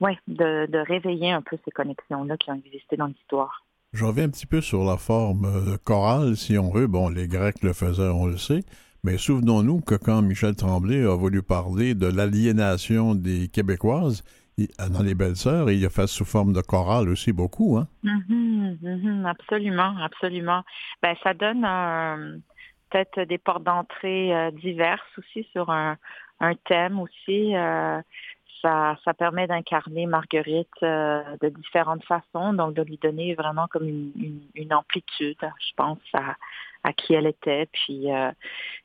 ouais, 0.00 0.18
de, 0.26 0.66
de 0.66 0.78
réveiller 0.78 1.30
un 1.30 1.42
peu 1.42 1.58
ces 1.64 1.70
connexions-là 1.70 2.36
qui 2.36 2.50
ont 2.50 2.60
existé 2.64 2.96
dans 2.96 3.06
l'histoire. 3.06 3.64
Je 3.92 4.04
reviens 4.04 4.24
un 4.24 4.30
petit 4.30 4.46
peu 4.46 4.60
sur 4.60 4.84
la 4.84 4.96
forme 4.96 5.46
euh, 5.46 5.76
chorale, 5.84 6.36
si 6.36 6.58
on 6.58 6.70
veut. 6.70 6.86
Bon, 6.86 7.08
les 7.08 7.26
Grecs 7.26 7.62
le 7.62 7.72
faisaient, 7.72 8.02
on 8.08 8.26
le 8.26 8.36
sait. 8.36 8.64
Mais 9.02 9.16
souvenons-nous 9.16 9.80
que 9.80 9.94
quand 9.94 10.20
Michel 10.22 10.56
Tremblay 10.56 11.04
a 11.04 11.16
voulu 11.16 11.42
parler 11.42 11.94
de 11.94 12.06
l'aliénation 12.06 13.14
des 13.14 13.48
Québécoises, 13.48 14.22
dans 14.90 15.02
Les 15.02 15.14
Belles-Sœurs, 15.14 15.70
il 15.70 15.84
a 15.86 15.88
fait 15.88 16.08
sous 16.08 16.24
forme 16.24 16.52
de 16.52 16.60
chorale 16.60 17.08
aussi 17.08 17.32
beaucoup, 17.32 17.76
hein? 17.78 17.86
Mm-hmm, 18.02 18.78
mm-hmm, 18.82 19.26
absolument, 19.26 19.94
absolument. 20.02 20.64
Ben, 21.00 21.14
ça 21.22 21.32
donne 21.32 21.64
peut-être 22.90 23.20
des 23.22 23.38
portes 23.38 23.62
d'entrée 23.62 24.34
euh, 24.34 24.50
diverses 24.50 25.00
aussi 25.18 25.46
sur 25.52 25.70
un, 25.70 25.96
thème 26.66 26.98
aussi. 27.00 27.54
Euh, 27.54 28.00
ça, 28.62 28.96
ça 29.04 29.14
permet 29.14 29.46
d'incarner 29.46 30.06
Marguerite 30.06 30.68
euh, 30.82 31.22
de 31.40 31.48
différentes 31.48 32.04
façons, 32.04 32.52
donc 32.52 32.74
de 32.74 32.82
lui 32.82 32.98
donner 32.98 33.34
vraiment 33.34 33.66
comme 33.68 33.88
une, 33.88 34.40
une 34.54 34.74
amplitude, 34.74 35.38
je 35.40 35.74
pense, 35.76 35.98
à, 36.12 36.36
à 36.84 36.92
qui 36.92 37.14
elle 37.14 37.26
était. 37.26 37.66
Puis, 37.72 38.12
euh, 38.12 38.30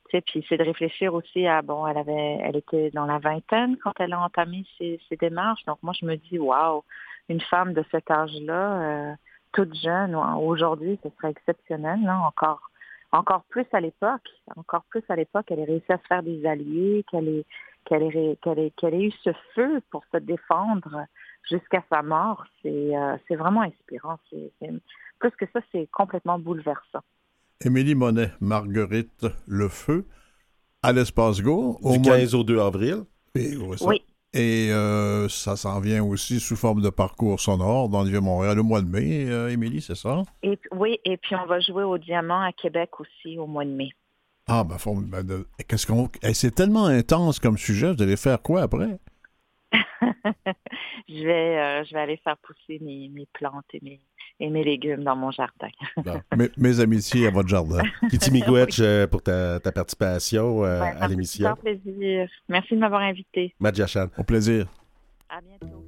puis 0.08 0.44
c'est 0.48 0.56
de 0.56 0.64
réfléchir 0.64 1.14
aussi 1.14 1.46
à 1.46 1.62
bon, 1.62 1.86
elle 1.86 1.98
avait, 1.98 2.38
elle 2.42 2.56
était 2.56 2.90
dans 2.90 3.06
la 3.06 3.18
vingtaine 3.18 3.76
quand 3.78 3.92
elle 3.98 4.12
a 4.12 4.20
entamé 4.20 4.64
ses, 4.78 4.98
démarches. 5.20 5.64
Donc 5.66 5.78
moi, 5.82 5.92
je 5.98 6.06
me 6.06 6.16
dis, 6.16 6.38
waouh, 6.38 6.82
une 7.28 7.40
femme 7.40 7.72
de 7.72 7.84
cet 7.90 8.10
âge-là, 8.10 8.80
euh, 8.80 9.14
toute 9.52 9.74
jeune, 9.74 10.14
aujourd'hui, 10.14 10.98
ce 11.02 11.08
serait 11.16 11.30
exceptionnel, 11.30 12.00
non 12.00 12.24
encore. 12.26 12.70
Encore 13.12 13.44
plus 13.44 13.66
à 13.72 13.80
l'époque, 13.80 14.28
encore 14.56 14.82
plus 14.90 15.04
à 15.08 15.14
l'époque, 15.14 15.46
elle 15.50 15.60
a 15.60 15.64
réussi 15.64 15.92
à 15.92 15.98
se 15.98 16.06
faire 16.08 16.22
des 16.24 16.44
alliés, 16.46 17.04
qu'elle 17.08 17.28
ait, 17.28 17.44
qu'elle 17.84 18.02
ait, 18.02 19.06
eu 19.06 19.12
ce 19.22 19.30
feu 19.54 19.80
pour 19.90 20.04
se 20.12 20.18
défendre 20.18 21.06
jusqu'à 21.48 21.82
sa 21.90 22.02
mort. 22.02 22.44
C'est, 22.62 22.96
euh, 22.96 23.16
vraiment 23.30 23.62
inspirant. 23.62 24.18
Plus 25.18 25.30
que 25.32 25.46
ça, 25.52 25.60
c'est 25.72 25.88
complètement 25.92 26.38
bouleversant. 26.38 27.00
Émilie 27.64 27.94
Monet, 27.94 28.30
Marguerite 28.40 29.26
Le 29.46 29.68
Feu, 29.68 30.06
à 30.82 30.92
l'Espace 30.92 31.40
Go. 31.40 31.78
Du 31.82 32.00
15 32.02 32.34
au 32.34 32.44
2 32.44 32.60
avril. 32.60 33.04
Et, 33.34 33.56
oui. 33.56 34.02
Et 34.34 34.72
euh, 34.72 35.28
ça 35.28 35.54
s'en 35.54 35.78
vient 35.78 36.02
aussi 36.02 36.40
sous 36.40 36.56
forme 36.56 36.82
de 36.82 36.90
parcours 36.90 37.38
sonore 37.38 37.88
dans 37.88 38.02
le 38.02 38.10
Vieux-Montréal 38.10 38.58
au 38.58 38.64
mois 38.64 38.82
de 38.82 38.88
mai, 38.88 39.30
euh, 39.30 39.48
Émilie, 39.48 39.80
c'est 39.80 39.94
ça? 39.94 40.22
Et, 40.42 40.58
oui, 40.72 40.98
et 41.04 41.16
puis 41.18 41.36
on 41.36 41.46
va 41.46 41.60
jouer 41.60 41.84
au 41.84 41.98
Diamant 41.98 42.42
à 42.42 42.52
Québec 42.52 42.98
aussi 42.98 43.38
au 43.38 43.46
mois 43.46 43.64
de 43.64 43.70
mai. 43.70 43.90
Ah, 44.46 44.64
ben, 44.64 44.76
ben 45.24 45.44
qu'est-ce 45.66 45.86
qu'on. 45.86 46.08
c'est 46.32 46.54
tellement 46.54 46.86
intense 46.86 47.38
comme 47.38 47.56
sujet, 47.56 47.92
vous 47.94 48.02
allez 48.02 48.16
faire 48.16 48.42
quoi 48.42 48.62
après? 48.62 48.98
je 51.08 51.24
vais, 51.24 51.58
euh, 51.58 51.84
je 51.84 51.94
vais 51.94 52.00
aller 52.00 52.20
faire 52.22 52.36
pousser 52.38 52.78
mes, 52.80 53.08
mes 53.08 53.26
plantes 53.32 53.64
et 53.72 53.80
mes, 53.82 54.00
et 54.40 54.50
mes 54.50 54.64
légumes 54.64 55.02
dans 55.02 55.16
mon 55.16 55.30
jardin. 55.30 55.68
mes, 56.36 56.50
mes, 56.56 56.80
amitiés 56.80 57.26
à 57.26 57.30
votre 57.30 57.48
jardin. 57.48 57.82
Kitty 58.10 58.30
Miigwetch 58.30 58.80
euh, 58.80 59.06
pour 59.06 59.22
ta, 59.22 59.60
ta 59.60 59.72
participation 59.72 60.64
euh, 60.64 60.80
à 60.82 61.08
l'émission. 61.08 61.48
Un 61.48 61.56
plaisir. 61.56 62.28
Merci 62.48 62.74
de 62.74 62.80
m'avoir 62.80 63.02
invité. 63.02 63.54
Madjachan. 63.60 64.08
Au 64.18 64.24
plaisir. 64.24 64.66
À 65.28 65.40
bientôt. 65.40 65.84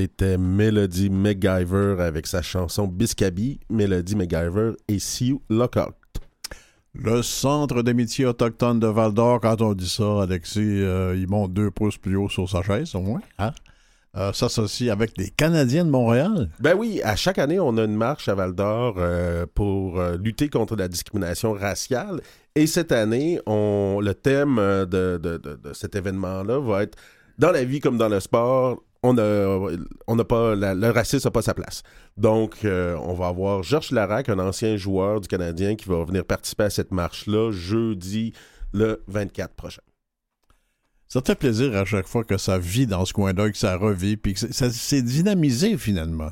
C'était 0.00 0.38
Melody 0.38 1.10
MacGyver 1.10 1.96
avec 1.98 2.28
sa 2.28 2.40
chanson 2.40 2.86
Biscabi, 2.86 3.58
Melody 3.68 4.14
MacGyver 4.14 4.74
et 4.86 5.00
Sioux 5.00 5.42
Lockout. 5.50 5.96
Le 6.94 7.20
Centre 7.20 7.82
d'amitié 7.82 8.24
autochtone 8.24 8.78
de 8.78 8.86
Val 8.86 9.12
d'Or, 9.12 9.40
quand 9.40 9.60
on 9.60 9.74
dit 9.74 9.88
ça, 9.88 10.22
Alexis, 10.22 10.60
euh, 10.60 11.16
il 11.16 11.26
monte 11.28 11.52
deux 11.52 11.72
pouces 11.72 11.98
plus 11.98 12.14
haut 12.14 12.28
sur 12.28 12.48
sa 12.48 12.62
chaise, 12.62 12.94
au 12.94 13.00
moins. 13.00 13.22
Hein? 13.40 13.50
Euh, 14.16 14.32
s'associe 14.32 14.88
avec 14.88 15.16
des 15.16 15.30
Canadiens 15.30 15.84
de 15.84 15.90
Montréal. 15.90 16.48
Ben 16.60 16.76
oui, 16.78 17.00
à 17.02 17.16
chaque 17.16 17.40
année, 17.40 17.58
on 17.58 17.76
a 17.76 17.82
une 17.82 17.96
marche 17.96 18.28
à 18.28 18.36
Val 18.36 18.54
d'Or 18.54 18.94
euh, 18.98 19.46
pour 19.52 20.00
lutter 20.22 20.48
contre 20.48 20.76
la 20.76 20.86
discrimination 20.86 21.54
raciale. 21.54 22.20
Et 22.54 22.68
cette 22.68 22.92
année, 22.92 23.40
on, 23.46 23.98
le 24.00 24.14
thème 24.14 24.58
de, 24.58 25.18
de 25.18 25.72
cet 25.72 25.96
événement-là 25.96 26.60
va 26.60 26.84
être 26.84 26.96
dans 27.38 27.52
la 27.52 27.64
vie 27.64 27.80
comme 27.80 27.98
dans 27.98 28.08
le 28.08 28.20
sport, 28.20 28.82
on 29.02 29.16
a, 29.18 29.70
on 30.06 30.16
pas, 30.16 30.54
le 30.54 30.90
racisme 30.90 31.28
n'a 31.28 31.30
pas 31.30 31.42
sa 31.42 31.54
place. 31.54 31.82
Donc, 32.16 32.64
euh, 32.64 32.96
on 33.02 33.14
va 33.14 33.28
avoir 33.28 33.62
Georges 33.62 33.92
Larac, 33.92 34.28
un 34.28 34.38
ancien 34.38 34.76
joueur 34.76 35.20
du 35.20 35.28
Canadien, 35.28 35.76
qui 35.76 35.88
va 35.88 36.04
venir 36.04 36.24
participer 36.24 36.64
à 36.64 36.70
cette 36.70 36.90
marche-là 36.90 37.52
jeudi 37.52 38.32
le 38.72 39.02
24 39.06 39.54
prochain. 39.54 39.82
Ça 41.06 41.22
te 41.22 41.28
fait 41.28 41.38
plaisir 41.38 41.74
à 41.74 41.84
chaque 41.84 42.06
fois 42.06 42.24
que 42.24 42.36
ça 42.36 42.58
vit 42.58 42.86
dans 42.86 43.04
ce 43.04 43.12
coin-là, 43.12 43.50
que 43.50 43.56
ça 43.56 43.76
revit, 43.76 44.16
puis 44.16 44.34
que 44.34 44.52
ça 44.52 44.70
s'est 44.70 45.02
dynamisé 45.02 45.78
finalement. 45.78 46.30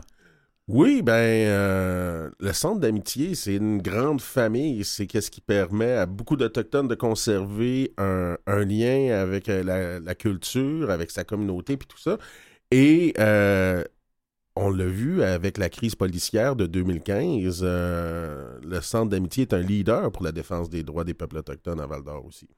Oui, 0.69 1.01
ben, 1.01 1.13
euh, 1.13 2.29
le 2.41 2.53
centre 2.53 2.81
d'amitié, 2.81 3.37
c'est 3.37 3.55
une 3.55 3.81
grande 3.81 4.21
famille. 4.21 4.85
C'est 4.85 5.07
ce 5.21 5.31
qui 5.31 5.41
permet 5.41 5.93
à 5.93 6.07
beaucoup 6.07 6.37
d'Autochtones 6.37 6.89
de 6.89 6.97
conserver 6.97 7.95
un, 7.99 8.37
lien 8.47 9.17
avec 9.17 9.49
euh, 9.49 9.63
la, 9.63 10.01
la, 10.01 10.15
culture, 10.17 10.91
avec 10.91 11.13
sa 11.13 11.23
communauté, 11.23 11.77
puis 11.77 11.87
tout 11.87 11.99
ça. 11.99 12.19
Et 12.71 13.15
euh, 13.19 13.85
on 14.57 14.71
l'a 14.71 14.87
vu 14.87 15.23
avec 15.23 15.59
la 15.59 15.69
crise 15.69 15.95
policière 15.95 16.57
de 16.57 16.67
2015, 16.67 17.61
euh, 17.63 18.59
le 18.63 18.81
Centre 18.81 19.11
d'amitié 19.11 19.43
est 19.43 19.55
un 19.55 19.61
leader 19.61 20.11
pour 20.11 20.25
la 20.25 20.33
défense 20.33 20.69
des 20.69 20.83
droits 20.83 21.05
des 21.05 21.15
peuples 21.15 21.39
autochtones 21.39 21.81
à 21.81 21.87
Val-d'Or 21.87 22.25
aussi. 22.25 22.49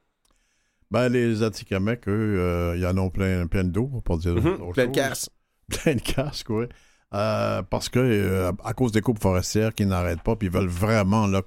Ben, 0.90 1.10
les 1.10 1.42
Atikamekw, 1.42 2.08
eux, 2.08 2.40
euh, 2.40 2.76
ils 2.76 2.86
en 2.86 2.96
ont 2.96 3.10
plein, 3.10 3.46
plein 3.46 3.64
d'eau, 3.64 3.86
pour 3.86 4.02
pas 4.02 4.16
dire 4.16 4.34
mhm, 4.34 4.72
Plein 4.72 4.86
de 4.86 4.92
casse. 4.92 5.28
Plein 5.68 5.96
de 5.96 6.00
casques, 6.00 6.48
oui. 6.48 6.64
parce 7.10 7.90
que 7.90 8.50
à 8.64 8.72
cause 8.72 8.90
des 8.90 9.02
coupes 9.02 9.20
forestières 9.20 9.74
qui 9.74 9.84
n'arrêtent 9.84 10.22
pas, 10.22 10.34
puis 10.34 10.48
ils 10.48 10.54
veulent 10.54 10.66
vraiment 10.66 11.26
là, 11.26 11.42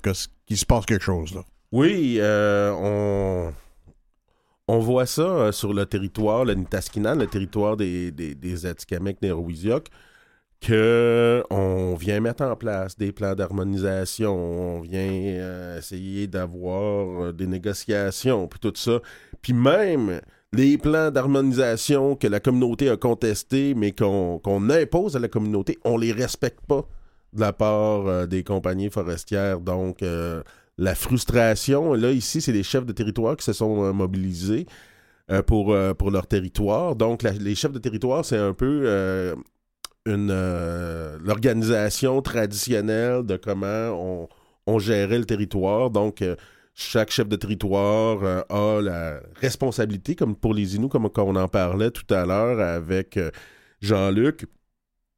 qu'il 0.46 0.58
se 0.58 0.66
passe 0.68 0.86
quelque 0.86 1.04
chose. 1.04 1.34
Là. 1.34 1.42
Oui, 1.72 2.20
on 2.22 3.52
on 4.72 4.80
voit 4.80 5.06
ça 5.06 5.22
euh, 5.22 5.52
sur 5.52 5.74
le 5.74 5.86
territoire, 5.86 6.46
le 6.46 6.54
Nitaskinan, 6.54 7.16
le 7.16 7.28
territoire 7.28 7.76
des, 7.76 8.10
des, 8.12 8.36
des 8.36 8.66
que 10.62 11.44
on 11.50 11.96
vient 11.96 12.22
mettre 12.22 12.44
en 12.44 12.56
place 12.56 12.98
des 12.98 13.12
plans 13.12 13.36
d'harmonisation, 13.36 14.34
on 14.34 14.80
vient 14.80 15.10
euh, 15.12 15.80
essayer 15.80 16.28
d'avoir 16.28 17.24
euh, 17.24 17.34
des 17.34 17.48
négociations, 17.48 18.48
puis 18.48 18.60
tout 18.62 18.72
ça. 18.76 19.02
Puis 19.42 19.54
même 19.54 20.22
les 20.54 20.78
plans 20.78 21.12
d'harmonisation 21.12 22.16
que 22.16 22.28
la 22.28 22.40
communauté 22.40 22.90
a 22.90 22.96
contestés, 22.96 23.74
mais 23.74 23.92
qu'on 23.92 24.70
impose 24.70 25.18
à 25.18 25.20
la 25.20 25.28
communauté, 25.28 25.80
on 25.84 25.98
les 25.98 26.14
respecte 26.14 26.62
pas 26.66 26.88
de 27.34 27.42
la 27.42 27.52
part 27.52 28.28
des 28.28 28.44
compagnies 28.44 28.90
forestières. 28.90 29.62
Donc, 29.62 30.04
la 30.82 30.96
frustration, 30.96 31.94
là, 31.94 32.12
ici, 32.12 32.42
c'est 32.42 32.52
les 32.52 32.64
chefs 32.64 32.86
de 32.86 32.94
territoire 32.94 33.38
qui 33.38 33.46
se 33.46 33.54
sont 33.54 33.94
mobilisés 33.94 34.66
pour, 35.48 35.76
pour 35.98 36.12
leur 36.12 36.28
territoire. 36.28 36.96
Donc, 36.96 37.24
les 37.24 37.56
chefs 37.56 37.72
de 37.72 37.80
territoire, 37.80 38.26
c'est 38.26 38.38
un 38.38 38.54
peu 38.54 39.36
une 40.06 40.32
euh, 40.32 41.18
l'organisation 41.24 42.22
traditionnelle 42.22 43.24
de 43.24 43.38
comment 43.38 44.28
on, 44.66 44.80
gérait 44.80 45.20
le 45.20 45.26
territoire. 45.26 45.90
Donc, 45.90 46.22
euh, 46.22 46.36
chaque 46.74 47.12
chef 47.12 47.28
de 47.28 47.36
territoire 47.36 48.24
euh, 48.24 48.42
a 48.50 48.82
la 48.82 49.20
responsabilité, 49.36 50.16
comme 50.16 50.36
pour 50.36 50.54
les 50.54 50.76
Inuits, 50.76 50.90
comme 50.90 51.10
on 51.16 51.36
en 51.36 51.48
parlait 51.48 51.92
tout 51.92 52.12
à 52.14 52.26
l'heure 52.26 52.60
avec 52.60 53.20
Jean-Luc, 53.82 54.46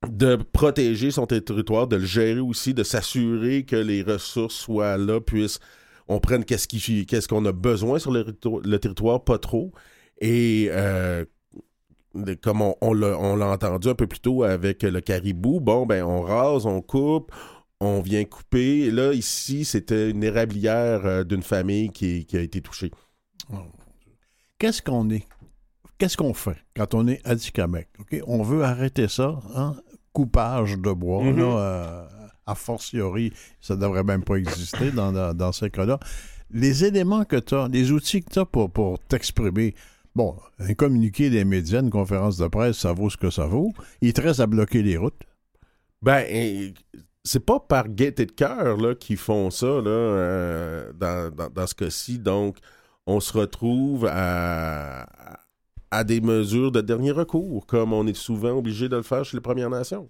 de 0.10 0.36
protéger 0.36 1.12
son 1.12 1.26
territoire, 1.26 1.88
de 1.88 1.98
le 1.98 2.06
gérer 2.06 2.40
aussi, 2.40 2.74
de 2.74 2.84
s'assurer 2.84 3.64
que 3.64 3.76
les 3.76 4.04
ressources 4.04 4.56
soient 4.56 4.98
là, 4.98 5.22
puissent 5.22 5.60
on 6.08 6.20
prenne 6.20 6.44
qu'est-ce 6.46 7.28
qu'on 7.28 7.46
a 7.46 7.52
besoin 7.52 8.00
sur 8.00 8.12
le, 8.12 8.78
territoire, 8.78 9.24
pas 9.24 9.38
trop. 9.38 9.72
Et 10.20 10.70
comme 12.42 12.62
on, 12.62 12.94
l'a 12.94 13.48
entendu 13.48 13.90
un 13.90 13.96
peu 13.96 14.08
plus 14.08 14.20
tôt 14.20 14.44
avec 14.44 14.84
le 14.84 15.02
caribou, 15.02 15.60
bon, 15.60 15.86
ben, 15.86 16.04
on 16.04 16.22
rase, 16.22 16.66
on 16.66 16.82
coupe, 16.82 17.32
on 17.80 18.02
vient 18.02 18.24
couper. 18.26 18.92
là, 18.92 19.14
ici, 19.14 19.66
c'était 19.66 20.10
une 20.10 20.24
érablière 20.24 21.06
euh, 21.06 21.24
d'une 21.24 21.44
famille 21.44 21.90
qui, 21.90 22.26
a 22.34 22.40
été 22.40 22.62
touchée. 22.62 22.92
Oh, 23.52 23.58
Qu'est-ce 24.58 24.82
qu'on 24.82 25.10
est? 25.10 25.28
Qu'est-ce 25.98 26.16
qu'on 26.16 26.34
fait 26.34 26.58
quand 26.76 26.94
on 26.94 27.08
est 27.08 27.20
à 27.26 27.34
OK? 27.34 28.22
On 28.26 28.42
veut 28.42 28.64
arrêter 28.64 29.08
ça, 29.08 29.40
hein? 29.56 29.76
Coupage 30.14 30.78
de 30.78 30.92
bois, 30.92 31.24
mm-hmm. 31.24 31.40
euh, 31.40 32.06
a 32.46 32.56
fortiori, 32.56 33.34
ça 33.60 33.76
ne 33.76 33.82
devrait 33.82 34.04
même 34.04 34.24
pas 34.24 34.36
exister 34.36 34.92
dans, 34.92 35.34
dans, 35.34 35.52
ces 35.52 35.70
cas-là. 35.70 36.00
Les 36.52 36.86
éléments 36.86 37.26
que 37.26 37.38
tu 37.38 37.56
as, 37.56 37.68
les 37.68 37.92
outils 37.92 38.24
que 38.24 38.32
tu 38.32 38.40
as 38.40 38.46
pour, 38.46 38.70
pour 38.70 39.00
t'exprimer, 39.00 39.74
Bon, 40.16 40.36
un 40.60 40.76
communiqué 40.76 41.32
des 41.32 41.44
médias, 41.44 41.82
une 41.82 41.90
conférence 41.90 42.38
de 42.38 42.48
presse, 42.48 42.78
ça 42.78 42.94
vaut 42.94 43.10
ce 43.10 43.18
que 43.18 43.32
ça 43.32 43.48
vaut. 43.48 43.74
Il 44.02 44.14
te 44.14 44.22
reste 44.22 44.40
à 44.40 44.46
bloquer 44.46 44.84
les 44.84 44.96
routes. 44.96 45.20
Ben, 46.04 46.72
c'est 47.24 47.44
pas 47.44 47.60
par 47.60 47.90
gaieté 47.90 48.26
de 48.26 48.32
cœur 48.32 48.78
qu'ils 49.00 49.18
font 49.18 49.50
ça 49.50 49.66
là, 49.66 49.90
euh, 49.90 50.92
dans, 50.94 51.68
ce 51.68 51.74
cas-ci. 51.74 52.20
Donc, 52.20 52.58
on 53.08 53.20
se 53.20 53.36
retrouve 53.36 54.08
à, 54.12 55.08
à 55.94 56.04
des 56.04 56.22
mesures 56.22 56.72
de 56.72 56.82
dernier 56.82 57.12
recours, 57.12 57.68
comme 57.68 57.94
on 57.94 58.08
est 58.08 58.16
souvent 58.16 58.58
obligé 58.58 58.90
de 58.90 58.96
le 58.96 59.04
faire 59.04 59.24
chez 59.24 59.38
les 59.38 59.42
Premières 59.42 59.70
Nations. 59.70 60.10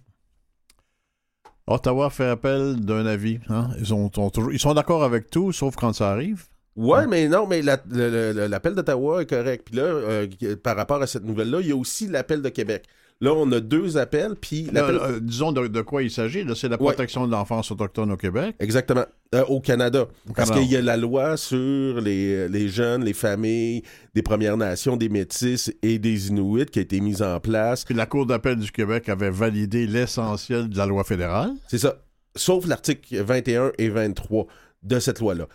Ottawa 1.68 2.10
fait 2.10 2.28
appel 2.28 2.78
d'un 2.78 3.06
avis. 3.06 3.40
Hein? 3.50 3.70
Ils, 3.80 3.88
sont, 3.88 4.10
ils 4.52 4.60
sont 4.60 4.74
d'accord 4.74 5.04
avec 5.04 5.30
tout, 5.30 5.52
sauf 5.52 5.76
quand 5.76 5.92
ça 5.92 6.12
arrive. 6.12 6.46
Ouais, 6.76 7.06
mais 7.06 7.28
non, 7.28 7.48
mais 7.48 7.62
l'appel 7.62 8.76
d'Ottawa 8.76 9.22
est 9.22 9.30
correct. 9.30 9.66
Puis 9.66 9.76
là, 9.76 9.84
euh, 9.84 10.28
par 10.62 10.76
rapport 10.76 11.02
à 11.02 11.08
cette 11.08 11.24
nouvelle-là, 11.24 11.60
il 11.62 11.68
y 11.68 11.72
a 11.72 11.76
aussi 11.76 12.08
l'appel 12.08 12.42
de 12.42 12.50
Québec. 12.50 12.86
Là, 13.24 13.34
on 13.34 13.52
a 13.52 13.60
deux 13.60 13.98
appels, 13.98 14.36
puis... 14.40 14.70
Euh, 14.76 15.20
disons 15.22 15.52
de, 15.52 15.82
quoi 15.82 16.04
il 16.04 16.12
s'agit. 16.12 16.46
C'est 16.56 16.70
la 16.70 16.78
protection 16.78 17.26
de 17.26 17.32
l'enfance 17.32 17.72
autochtone 17.72 18.12
au 18.12 18.18
Québec. 18.18 18.56
Exactement. 18.60 19.06
Euh, 19.34 19.44
au 19.46 19.62
Canada. 19.62 20.08
Parce 20.36 20.52
qu'il 20.52 20.70
y 20.70 20.76
a 20.76 20.82
la 20.82 20.98
loi 20.98 21.38
sur 21.38 22.02
les, 22.02 22.68
jeunes, 22.68 23.04
les 23.04 23.14
familles 23.14 23.84
des 24.14 24.22
Premières 24.22 24.58
Nations, 24.58 24.98
des 24.98 25.10
Métis 25.10 25.72
et 25.82 26.00
des 26.00 26.28
Inuits 26.28 26.66
qui 26.66 26.80
a 26.80 26.82
été 26.82 27.00
mise 27.00 27.22
en 27.22 27.40
place. 27.40 27.86
Puis 27.86 27.96
la 27.96 28.06
Cour 28.06 28.26
d'appel 28.26 28.58
du 28.58 28.72
Québec 28.72 29.10
avait 29.10 29.32
validé 29.32 29.88
l'essentiel 29.88 30.70
de 30.70 30.78
la 30.78 30.86
loi 30.86 31.04
fédérale. 31.04 31.52
C'est 31.68 31.80
ça. 31.80 32.04
Sauf 32.36 32.68
l'article 32.68 33.24
21 33.24 33.72
et 33.78 33.90
23 33.90 34.48
de 34.84 35.00
cette 35.00 35.20
loi-là 35.20 35.48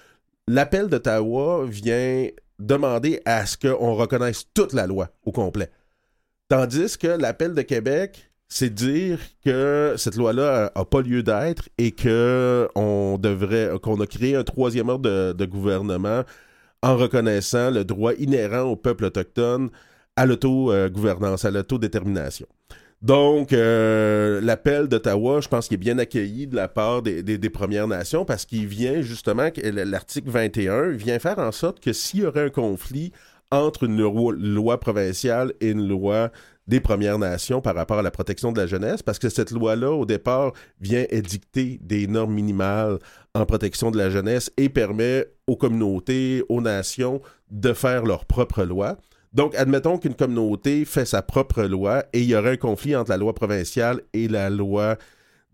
l'appel 0.49 0.89
d'Ottawa 0.89 1.65
vient 1.67 2.29
demander 2.59 3.21
à 3.25 3.47
ce 3.47 3.57
qu'on 3.57 3.95
reconnaisse 3.95 4.47
toute 4.53 4.73
la 4.73 4.87
loi 4.87 5.11
au 5.25 5.31
complet. 5.31 5.71
Tandis 6.49 6.97
que 6.97 7.09
l'appel 7.09 7.53
de 7.53 7.61
Québec, 7.61 8.31
c'est 8.49 8.73
dire 8.73 9.19
que 9.45 9.95
cette 9.99 10.17
loi-là 10.17 10.73
n'a 10.75 10.85
pas 10.87 11.03
lieu 11.03 11.23
d'être 11.23 11.69
et 11.77 11.93
qu'on 11.93 13.19
devrait, 13.19 13.73
qu'on 13.83 14.01
a 14.01 14.07
créé 14.07 14.35
un 14.35 14.45
troisième 14.45 14.89
ordre 14.89 15.35
de, 15.35 15.45
gouvernement 15.45 16.23
en 16.83 16.97
reconnaissant 16.97 17.71
le 17.71 17.85
droit 17.85 18.15
inhérent 18.15 18.63
au 18.63 18.77
peuple 18.77 19.05
autochtone 19.05 19.69
à 20.17 20.25
l'auto-gouvernance, 20.25 21.45
à 21.45 21.51
l'autodétermination. 21.51 22.47
Donc, 23.03 23.53
euh, 23.53 24.41
l'appel 24.41 24.89
d'Ottawa, 24.89 25.41
je 25.41 25.49
pense 25.49 25.69
qu'il 25.69 25.75
est 25.75 25.79
bien 25.79 25.99
accueilli 25.99 26.47
de 26.47 26.57
la 26.57 26.67
part 26.67 27.03
des, 27.03 27.51
Premières 27.51 27.87
Nations 27.87 28.25
parce 28.25 28.47
qu'il 28.47 28.67
vient 28.67 29.03
justement, 29.03 29.51
l'article 29.63 30.31
21 30.31 30.91
vient 30.93 31.19
faire 31.19 31.39
en 31.39 31.53
sorte 31.53 31.79
que 31.79 31.93
s'il 31.93 32.21
y 32.21 32.27
aurait 32.27 32.47
un 32.47 32.51
conflit 32.51 33.13
entre 33.51 33.85
une 33.85 34.01
loi, 34.01 34.81
provinciale 34.81 35.53
et 35.61 35.71
une 35.71 35.87
loi 35.89 36.31
des 36.67 36.81
Premières 36.81 37.19
Nations 37.19 37.63
par 37.63 37.75
rapport 37.75 37.99
à 37.99 38.03
la 38.03 38.11
protection 38.11 38.53
de 38.53 38.61
la 38.61 38.67
jeunesse, 38.67 39.03
parce 39.03 39.19
que 39.19 39.31
cette 39.31 39.51
loi-là, 39.51 39.91
au 39.91 40.05
départ, 40.05 40.53
vient 40.81 41.07
édicter 41.09 41.79
des 41.83 42.07
normes 42.07 42.35
minimales 42.35 42.99
en 43.35 43.47
protection 43.47 43.91
de 43.91 43.97
la 43.97 44.11
jeunesse 44.11 44.53
et 44.59 44.69
permet 44.69 45.27
aux 45.47 45.57
communautés, 45.57 46.45
aux 46.51 46.61
nations 46.61 47.23
de 47.51 47.73
faire 47.73 48.05
leur 48.05 48.27
propre 48.27 48.65
loi. 48.65 48.99
Donc, 49.33 49.55
admettons 49.55 49.99
qu'une 49.99 50.15
communauté 50.15 50.85
fait 50.85 51.05
sa 51.05 51.23
propre 51.23 51.63
loi 51.63 52.05
et 52.13 52.21
il 52.21 52.29
y 52.29 52.35
aurait 52.35 52.53
un 52.53 52.57
conflit 52.57 52.97
entre 52.97 53.11
la 53.11 53.17
loi 53.17 53.35
provinciale 53.35 54.03
et 54.13 54.29
la 54.29 54.51
loi 54.51 54.97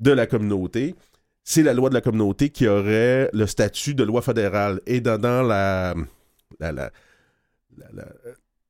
de 0.01 0.11
la 0.11 0.27
communauté. 0.27 0.95
C'est 1.43 1.63
la 1.63 1.75
loi 1.75 1.91
de 1.91 1.95
la 1.95 2.01
communauté 2.01 2.51
qui 2.51 2.67
aurait 2.67 3.29
le 3.33 3.47
statut 3.47 3.95
de 3.95 4.03
loi 4.03 4.23
fédérale. 4.23 4.81
Et 4.87 5.01
dans, 5.01 5.21
la, 5.43 5.95
la, 6.61 6.91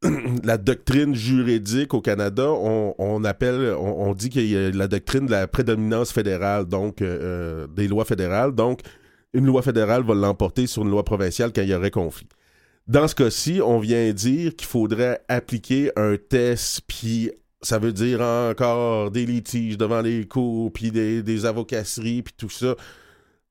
doctrine 0.58 1.14
juridique 1.14 1.94
au 1.94 2.00
Canada, 2.00 2.50
on, 2.50 3.24
appelle, 3.24 3.74
on, 3.78 4.12
dit 4.14 4.28
qu'il 4.28 4.46
y 4.46 4.56
a 4.56 4.70
la 4.70 4.88
doctrine 4.88 5.26
de 5.26 5.30
la 5.30 5.46
prédominance 5.46 6.12
fédérale, 6.12 6.66
donc 6.66 7.00
euh, 7.00 7.66
des 7.68 7.88
lois 7.88 8.04
fédérales. 8.04 8.52
Donc, 8.52 8.80
une 9.32 9.46
loi 9.46 9.62
fédérale 9.62 10.02
va 10.02 10.14
l'emporter 10.14 10.66
sur 10.66 10.82
une 10.82 10.90
loi 10.90 11.04
provinciale 11.04 11.52
quand 11.54 11.62
il 11.62 11.70
y 11.70 11.74
aurait 11.74 11.90
conflit. 11.90 12.28
Dans 12.86 13.08
ce 13.08 13.14
cas-ci, 13.14 13.60
on 13.62 13.78
vient 13.78 14.12
dire 14.12 14.54
qu'il 14.54 14.68
faudrait 14.68 15.22
appliquer 15.28 15.90
un 15.96 16.16
test, 16.16 16.82
puis 16.86 17.30
ça 17.62 17.78
veut 17.78 17.92
dire 17.92 18.20
encore 18.20 19.10
des 19.10 19.24
litiges 19.24 19.78
devant 19.78 20.02
les 20.02 20.26
cours, 20.26 20.70
puis 20.72 20.90
des, 20.90 21.46
avocasseries, 21.46 22.22
puis 22.22 22.34
tout 22.36 22.50
ça. 22.50 22.76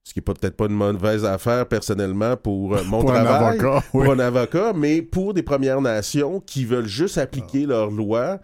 Ce 0.04 0.14
qui 0.14 0.20
n'est 0.20 0.24
peut-être 0.24 0.58
pas 0.58 0.66
une 0.66 0.76
mauvaise 0.76 1.24
affaire 1.24 1.68
personnellement 1.68 2.36
pour 2.36 2.76
euh, 2.76 2.84
mon 2.84 3.04
travail, 3.06 3.26
un 3.26 3.47
avocat, 3.47 3.84
pour 3.91 4.04
un 4.04 4.20
avocat, 4.20 4.74
mais 4.74 5.01
pour 5.01 5.34
des 5.34 5.43
Premières 5.43 5.82
Nations 5.82 6.39
qui 6.41 6.66
veulent 6.66 6.88
juste 6.88 7.18
appliquer 7.18 7.66
leur 7.66 7.89
loi, 7.89 8.39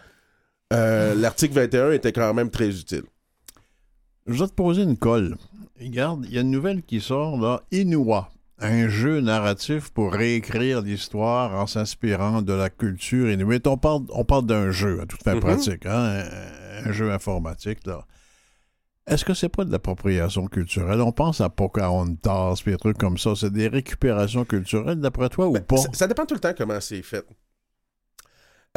euh, 0.71 1.15
l'article 1.15 1.55
21 1.55 1.91
était 1.91 2.13
quand 2.13 2.33
même 2.33 2.49
très 2.49 2.69
utile. 2.69 3.03
Je 4.27 4.41
vais 4.41 4.47
te 4.47 4.53
poser 4.53 4.83
une 4.83 4.97
colle. 4.97 5.35
Regarde, 5.81 6.25
il 6.27 6.33
y 6.33 6.37
a 6.37 6.41
une 6.41 6.51
nouvelle 6.51 6.83
qui 6.83 7.01
sort, 7.01 7.39
là, 7.39 7.63
Inua 7.71 8.29
un 8.61 8.89
jeu 8.89 9.21
narratif 9.21 9.89
pour 9.89 10.13
réécrire 10.13 10.81
l'histoire 10.81 11.55
en 11.55 11.67
s'inspirant 11.67 12.41
de 12.41 12.53
la 12.53 12.69
culture 12.69 13.29
inuit. 13.29 13.65
On 13.67 13.77
parle, 13.77 14.03
on 14.09 14.25
parle 14.25 14.45
d'un 14.45 14.71
jeu 14.71 14.99
à 15.01 15.05
toute 15.05 15.23
fin 15.23 15.35
mm-hmm. 15.35 15.39
pratique, 15.39 15.85
hein, 15.85 16.23
un, 16.85 16.91
jeu 16.91 17.11
informatique. 17.11 17.85
Là. 17.85 18.05
Est-ce 19.09 19.25
que 19.25 19.33
c'est 19.33 19.49
pas 19.49 19.65
de 19.65 19.71
l'appropriation 19.71 20.45
culturelle? 20.47 21.01
On 21.01 21.11
pense 21.11 21.41
à 21.41 21.49
Pocahontas 21.49 22.61
et 22.65 22.71
des 22.71 22.77
trucs 22.77 22.97
comme 22.97 23.17
ça. 23.17 23.33
C'est 23.35 23.51
des 23.51 23.67
récupérations 23.67 24.45
culturelles 24.45 24.99
d'après 24.99 25.29
toi 25.29 25.47
ou 25.47 25.53
ben, 25.53 25.63
pas? 25.63 25.77
Ça, 25.93 26.07
dépend 26.07 26.25
tout 26.25 26.35
le 26.35 26.39
temps 26.39 26.53
comment 26.55 26.79
c'est 26.79 27.01
fait. 27.01 27.25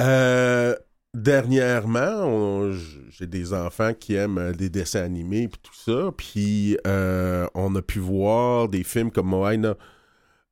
Euh, 0.00 0.74
dernièrement, 1.14 2.72
j'ai 3.10 3.26
des 3.26 3.52
enfants 3.52 3.92
qui 3.92 4.14
aiment 4.14 4.38
euh, 4.38 4.52
des 4.52 4.70
dessins 4.70 5.02
animés 5.02 5.42
et 5.42 5.48
tout 5.48 5.74
ça, 5.74 6.10
puis 6.16 6.78
euh, 6.86 7.46
on 7.54 7.74
a 7.76 7.82
pu 7.82 7.98
voir 7.98 8.68
des 8.68 8.84
films 8.84 9.10
comme 9.10 9.28
Moana 9.28 9.76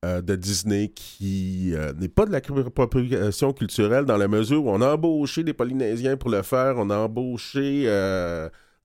euh, 0.04 0.20
de 0.20 0.36
Disney 0.36 0.88
qui 0.88 1.74
n'est 1.98 2.08
pas 2.08 2.26
de 2.26 2.32
la 2.32 2.40
l'appropriation 2.40 3.52
culturelle 3.54 4.04
dans 4.04 4.18
la 4.18 4.28
mesure 4.28 4.66
où 4.66 4.70
on 4.70 4.82
a 4.82 4.94
embauché 4.94 5.42
des 5.42 5.54
Polynésiens 5.54 6.18
pour 6.18 6.30
le 6.30 6.42
faire, 6.42 6.74
on 6.76 6.90
a 6.90 6.98
embauché 6.98 7.86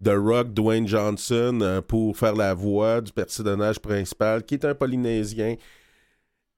The 0.05 0.15
Rock, 0.15 0.53
Dwayne 0.53 0.87
Johnson 0.87 1.81
pour 1.87 2.15
faire 2.15 2.35
la 2.35 2.53
voix 2.53 3.01
du 3.01 3.11
personnage 3.11 3.79
principal 3.79 4.43
qui 4.43 4.53
est 4.53 4.63
un 4.63 4.75
Polynésien. 4.75 5.55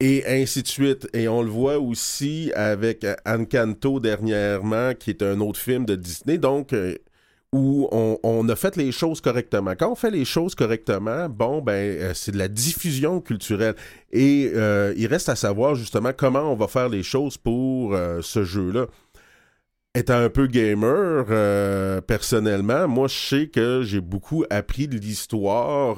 et 0.01 0.23
ainsi 0.27 0.61
de 0.61 0.67
suite. 0.67 1.07
Et 1.13 1.29
on 1.29 1.41
le 1.41 1.49
voit 1.49 1.79
aussi 1.79 2.51
avec 2.55 3.05
Encanto 3.25 4.01
dernièrement, 4.01 4.93
qui 4.93 5.11
est 5.11 5.23
un 5.23 5.39
autre 5.39 5.59
film 5.59 5.85
de 5.85 5.95
Disney, 5.95 6.37
donc 6.37 6.73
euh, 6.73 6.95
où 7.53 7.87
on, 7.91 8.49
a 8.49 8.55
fait 8.57 8.75
les 8.75 8.91
choses 8.91 9.21
correctement. 9.21 9.73
Quand 9.79 9.93
on 9.93 9.95
fait 9.95 10.11
les 10.11 10.25
choses 10.25 10.53
correctement, 10.53 11.29
bon, 11.29 11.61
ben, 11.61 11.71
euh, 11.71 12.11
c'est 12.13 12.33
de 12.33 12.37
la 12.37 12.49
diffusion 12.49 13.21
culturelle. 13.21 13.75
Et 14.11 14.51
euh, 14.53 14.93
il 14.97 15.07
reste 15.07 15.29
à 15.29 15.37
savoir 15.37 15.75
justement 15.75 16.11
comment 16.15 16.51
on 16.51 16.55
va 16.55 16.67
faire 16.67 16.89
les 16.89 17.03
choses 17.03 17.37
pour 17.37 17.97
ce 18.21 18.43
jeu-là. 18.43 18.87
Étant 19.95 20.17
un 20.17 20.29
peu 20.29 20.47
gamer, 20.47 21.25
personnellement, 22.03 22.87
moi, 22.87 23.07
je 23.07 23.15
sais 23.15 23.47
que 23.47 23.81
j'ai 23.83 24.01
beaucoup 24.01 24.45
appris 24.49 24.87
de 24.87 24.97
l'histoire 24.97 25.97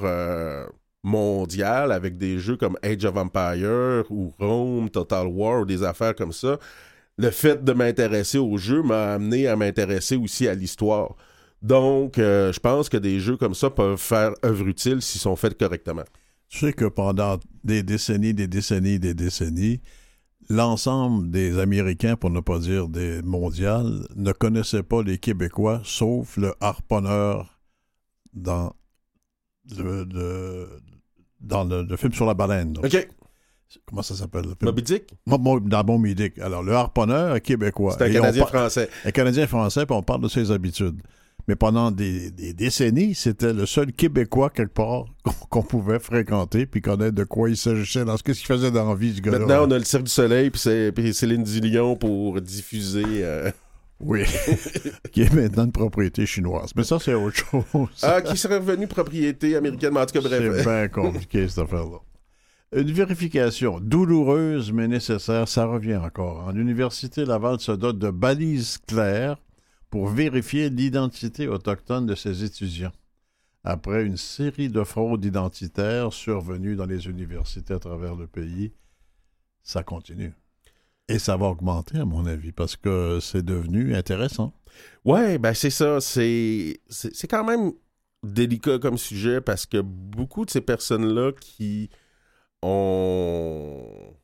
mondiale 1.02 1.92
avec 1.92 2.16
des 2.16 2.38
jeux 2.38 2.56
comme 2.56 2.76
Age 2.82 3.04
of 3.04 3.16
Empire 3.16 4.04
ou 4.10 4.32
Rome, 4.38 4.90
Total 4.90 5.26
War 5.26 5.62
ou 5.62 5.64
des 5.66 5.82
affaires 5.82 6.14
comme 6.14 6.32
ça, 6.32 6.58
le 7.16 7.30
fait 7.30 7.62
de 7.64 7.72
m'intéresser 7.72 8.38
au 8.38 8.56
jeu 8.56 8.82
m'a 8.82 9.14
amené 9.14 9.46
à 9.46 9.56
m'intéresser 9.56 10.16
aussi 10.16 10.48
à 10.48 10.54
l'histoire. 10.54 11.16
Donc, 11.62 12.18
euh, 12.18 12.52
je 12.52 12.60
pense 12.60 12.88
que 12.88 12.96
des 12.96 13.20
jeux 13.20 13.36
comme 13.36 13.54
ça 13.54 13.68
peuvent 13.68 13.98
faire 13.98 14.32
œuvre 14.44 14.66
utile 14.66 15.02
s'ils 15.02 15.20
sont 15.20 15.36
faits 15.36 15.58
correctement. 15.58 16.04
Tu 16.48 16.58
sais 16.58 16.72
que 16.72 16.86
pendant 16.86 17.38
des 17.62 17.82
décennies, 17.82 18.32
des 18.32 18.48
décennies, 18.48 18.98
des 18.98 19.14
décennies, 19.14 19.80
l'ensemble 20.50 21.30
des 21.30 21.58
Américains, 21.58 22.16
pour 22.16 22.28
ne 22.28 22.40
pas 22.40 22.58
dire 22.58 22.88
des 22.88 23.22
mondiales, 23.22 24.06
ne 24.16 24.32
connaissaient 24.32 24.82
pas 24.82 25.02
les 25.02 25.16
Québécois, 25.16 25.80
sauf 25.84 26.36
le 26.36 26.52
harponneur 26.60 27.60
dans 28.34 28.74
le, 29.78 30.68
dans 31.40 31.64
le, 31.64 31.96
film 31.96 32.12
sur 32.12 32.26
la 32.26 32.34
baleine. 32.34 32.76
OK. 32.82 33.08
Comment 33.86 34.02
ça 34.02 34.16
s'appelle? 34.16 34.46
Moby 34.62 34.82
Dick? 34.82 35.04
Dans 35.26 35.84
Moby 35.84 36.16
Dick. 36.16 36.38
Alors, 36.40 36.64
le 36.64 36.74
harponneur 36.74 37.40
québécois. 37.40 37.94
C'est 37.96 38.10
un 38.10 38.12
Canadien-Français. 38.12 38.90
Un 39.04 39.10
Canadien-Français, 39.12 39.86
puis 39.86 39.94
on 39.94 40.02
parle 40.02 40.22
de 40.22 40.28
ses 40.28 40.50
habitudes. 40.50 41.00
Mais 41.48 41.56
pendant 41.56 41.90
des, 41.90 42.30
décennies, 42.30 43.14
c'était 43.14 43.52
le 43.52 43.66
seul 43.66 43.92
Québécois, 43.92 44.50
quelque 44.50 44.74
part, 44.74 45.04
qu'on 45.50 45.62
pouvait 45.62 45.98
fréquenter 45.98 46.66
puis 46.66 46.80
connaître 46.80 47.14
de 47.14 47.24
quoi 47.24 47.50
il 47.50 47.56
s'agissait, 47.56 48.04
dans 48.04 48.16
ce 48.16 48.22
qu'il 48.22 48.34
faisait 48.34 48.70
dans 48.70 48.88
la 48.88 48.94
vie 48.94 49.12
du 49.12 49.20
gars 49.20 49.32
Maintenant, 49.32 49.66
on 49.66 49.70
a 49.70 49.78
le 49.78 49.84
Cirque 49.84 50.04
du 50.04 50.10
Soleil 50.10 50.50
puis 50.50 51.14
Céline 51.14 51.42
Dion 51.42 51.96
pour 51.96 52.40
diffuser... 52.40 53.04
Euh, 53.06 53.50
oui, 54.00 54.24
qui 55.12 55.22
est 55.22 55.34
maintenant 55.34 55.66
une 55.66 55.72
propriété 55.72 56.24
chinoise. 56.24 56.70
Mais 56.74 56.84
ça, 56.84 56.98
c'est 56.98 57.12
autre 57.12 57.36
chose. 57.36 57.88
ah, 58.02 58.22
qui 58.22 58.36
serait 58.38 58.56
revenu 58.56 58.86
propriété 58.86 59.56
américaine, 59.56 59.90
mais 59.92 60.00
en 60.00 60.06
tout 60.06 60.14
cas, 60.14 60.26
bref. 60.26 60.42
C'est 60.56 60.64
bien 60.64 60.88
compliqué, 60.88 61.46
cette 61.46 61.58
affaire-là. 61.58 61.98
Une 62.72 62.92
vérification 62.92 63.80
douloureuse 63.80 64.72
mais 64.72 64.86
nécessaire, 64.86 65.48
ça 65.48 65.66
revient 65.66 65.96
encore. 65.96 66.46
En 66.46 66.54
Université 66.54 67.24
Laval 67.24 67.58
se 67.60 67.72
dote 67.72 67.98
de 67.98 68.10
balises 68.10 68.78
claires 68.86 69.36
pour 69.90 70.08
vérifier 70.08 70.70
l'identité 70.70 71.48
autochtone 71.48 72.06
de 72.06 72.14
ses 72.14 72.44
étudiants. 72.44 72.92
Après 73.64 74.04
une 74.04 74.16
série 74.16 74.70
de 74.70 74.82
fraudes 74.84 75.24
identitaires 75.24 76.12
survenues 76.12 76.76
dans 76.76 76.86
les 76.86 77.06
universités 77.06 77.74
à 77.74 77.78
travers 77.78 78.14
le 78.14 78.26
pays, 78.26 78.72
ça 79.62 79.82
continue. 79.82 80.32
Et 81.08 81.18
ça 81.18 81.36
va 81.36 81.46
augmenter, 81.46 81.98
à 81.98 82.04
mon 82.04 82.24
avis, 82.24 82.52
parce 82.52 82.76
que 82.76 83.18
c'est 83.20 83.44
devenu 83.44 83.94
intéressant. 83.96 84.54
Ouais, 85.04 85.38
ben 85.38 85.52
c'est 85.54 85.70
ça. 85.70 86.00
C'est, 86.00 86.80
c'est, 86.88 87.26
quand 87.26 87.44
même 87.44 87.72
délicat 88.22 88.78
comme 88.78 88.96
sujet 88.96 89.40
parce 89.40 89.66
que 89.66 89.78
beaucoup 89.78 90.44
de 90.44 90.50
ces 90.50 90.60
personnes-là 90.60 91.32
qui 91.32 91.90
ont 92.62 94.14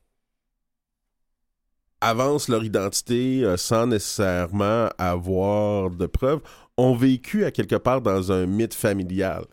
avancent 2.01 2.47
leur 2.49 2.63
identité 2.63 3.43
euh, 3.43 3.57
sans 3.57 3.87
nécessairement 3.87 4.89
avoir 4.97 5.89
de 5.89 6.05
preuves, 6.05 6.41
ont 6.77 6.95
vécu 6.95 7.45
à 7.45 7.51
quelque 7.51 7.75
part 7.75 8.01
dans 8.01 8.31
un 8.31 8.45
mythe 8.45 8.73
familial. 8.73 9.45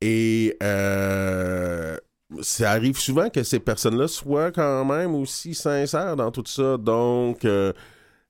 Et 0.00 0.56
euh, 0.62 1.96
ça 2.42 2.70
arrive 2.72 2.98
souvent 2.98 3.30
que 3.30 3.42
ces 3.42 3.60
personnes-là 3.60 4.08
soient 4.08 4.52
quand 4.52 4.84
même 4.84 5.14
aussi 5.14 5.54
sincères 5.54 6.16
dans 6.16 6.30
tout 6.30 6.44
ça. 6.46 6.76
Donc, 6.76 7.44
euh, 7.44 7.72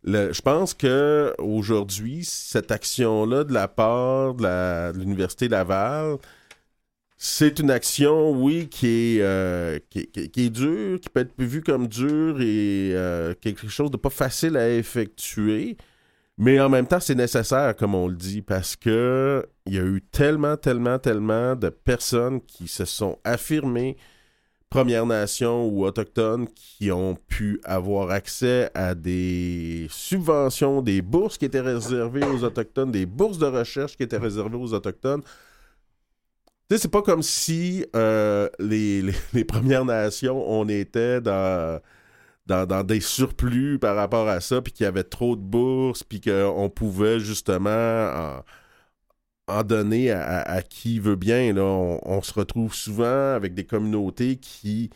je 0.05 0.41
pense 0.43 0.75
que 0.75 1.35
aujourd'hui, 1.39 2.25
cette 2.25 2.71
action-là 2.71 3.45
de 3.45 3.53
la 3.53 3.69
part 3.69 4.35
de 4.35 4.99
l'Université 4.99 5.49
Laval, 5.49 6.19
c'est 7.27 7.59
une 7.59 7.71
action, 7.71 8.33
oui, 8.33 8.69
qui 8.69 9.17
est, 9.17 9.23
euh, 9.23 9.79
qui, 9.89 10.11
est 10.15 10.51
dure, 10.51 11.01
qui 11.01 11.09
peut 11.09 11.21
être 11.21 11.33
vue 11.39 11.63
comme 11.63 11.89
dure 11.89 12.39
et 12.43 12.91
euh, 12.93 13.33
quelque 13.41 13.67
chose 13.67 13.91
de 13.91 13.97
pas 13.97 14.11
facile 14.11 14.59
à 14.59 14.69
effectuer. 14.69 15.79
Mais 16.37 16.61
en 16.61 16.69
même 16.69 16.87
temps, 16.87 17.01
c'est 17.01 17.15
nécessaire, 17.15 17.75
comme 17.77 17.95
on 17.95 18.09
le 18.09 18.15
dit, 18.15 18.43
parce 18.43 18.77
que 18.77 19.43
il 19.65 19.73
y 19.73 19.79
a 19.79 19.85
eu 19.85 20.03
tellement, 20.03 20.59
tellement, 20.59 20.99
tellement 20.99 21.57
de 21.57 21.71
personnes 21.71 22.43
qui 22.43 22.69
se 22.69 22.85
sont 22.85 23.19
affirmées 23.25 23.97
Premières 24.69 25.07
Nations 25.07 25.67
ou 25.67 25.87
Autochtones 25.87 26.47
qui 26.55 26.93
ont 26.93 27.17
pu 27.29 27.59
avoir 27.65 28.11
accès 28.11 28.71
à 28.75 28.95
des 28.95 29.87
subventions, 29.89 30.83
des 30.83 31.01
bourses 31.01 31.39
qui 31.39 31.47
étaient 31.47 31.61
réservées 31.61 32.25
aux 32.27 32.45
Autochtones, 32.45 32.93
des 32.93 33.07
bourses 33.07 33.39
de 33.39 33.47
recherche 33.47 33.97
qui 33.97 34.03
étaient 34.03 34.19
réservées 34.19 34.59
aux 34.59 34.75
Autochtones. 34.75 35.23
Tu 36.69 36.77
sais, 36.77 36.83
c'est 36.83 36.89
pas 36.91 37.03
comme 37.03 37.23
si 37.23 37.85
euh, 37.95 38.49
les, 38.59 39.13
Premières 39.49 39.85
Nations, 39.85 40.43
on 40.51 40.69
était 40.69 41.21
dans, 41.21 41.81
dans, 42.47 42.85
des 42.85 43.01
surplus 43.01 43.79
par 43.79 43.97
rapport 43.97 44.29
à 44.29 44.41
ça, 44.41 44.63
puis 44.63 44.73
qu'il 44.73 44.85
y 44.85 44.87
avait 44.87 45.05
trop 45.05 45.37
de 45.37 45.43
bourses, 45.43 46.03
puis 46.03 46.21
qu'on 46.21 46.71
pouvait 46.71 47.21
justement 47.21 48.43
en 49.47 49.63
donner 49.63 50.11
à, 50.11 50.63
qui 50.63 50.99
veut 50.99 51.17
bien. 51.17 51.53
Là. 51.53 51.63
On, 51.63 52.23
se 52.23 52.33
retrouve 52.33 52.75
souvent 52.75 53.35
avec 53.35 53.55
des 53.55 53.65
communautés 53.65 54.37
qui 54.37 54.91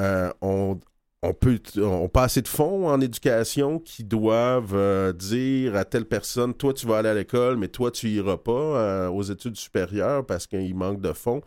euh, 0.00 0.32
ont, 0.42 0.80
on 1.26 1.34
peut 1.34 1.60
on 1.78 2.08
pas 2.08 2.24
assez 2.24 2.42
de 2.42 2.48
fonds 2.48 2.88
en 2.88 3.00
éducation 3.00 3.78
qui 3.78 4.04
doivent 4.04 4.74
euh, 4.74 5.12
dire 5.12 5.74
à 5.76 5.84
telle 5.84 6.04
personne 6.04 6.54
toi 6.54 6.72
tu 6.72 6.86
vas 6.86 6.98
aller 6.98 7.08
à 7.08 7.14
l'école 7.14 7.56
mais 7.56 7.68
toi 7.68 7.90
tu 7.90 8.08
iras 8.08 8.36
pas 8.36 8.52
euh, 8.52 9.08
aux 9.08 9.22
études 9.22 9.56
supérieures 9.56 10.24
parce 10.24 10.46
qu'il 10.46 10.74
manque 10.74 11.00
de 11.00 11.12
fonds. 11.12 11.42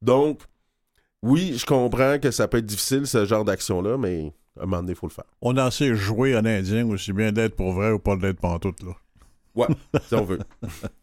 Donc 0.00 0.42
oui 1.22 1.54
je 1.56 1.66
comprends 1.66 2.18
que 2.18 2.30
ça 2.30 2.48
peut 2.48 2.58
être 2.58 2.66
difficile 2.66 3.06
ce 3.06 3.24
genre 3.24 3.44
d'action 3.44 3.82
là 3.82 3.96
mais 3.96 4.32
à 4.58 4.62
un 4.62 4.66
moment 4.66 4.82
donné 4.82 4.92
il 4.92 4.96
faut 4.96 5.06
le 5.06 5.12
faire. 5.12 5.24
On 5.40 5.56
a 5.56 5.64
assez 5.64 5.94
joué 5.94 6.36
en 6.36 6.44
indien 6.44 6.86
aussi 6.88 7.12
bien 7.12 7.32
d'être 7.32 7.56
pour 7.56 7.72
vrai 7.72 7.90
ou 7.90 7.98
pas 7.98 8.16
d'être 8.16 8.40
pantoute 8.40 8.82
là. 8.82 8.92
Ouais 9.54 9.68
si 10.06 10.14
on 10.14 10.24
veut 10.24 10.40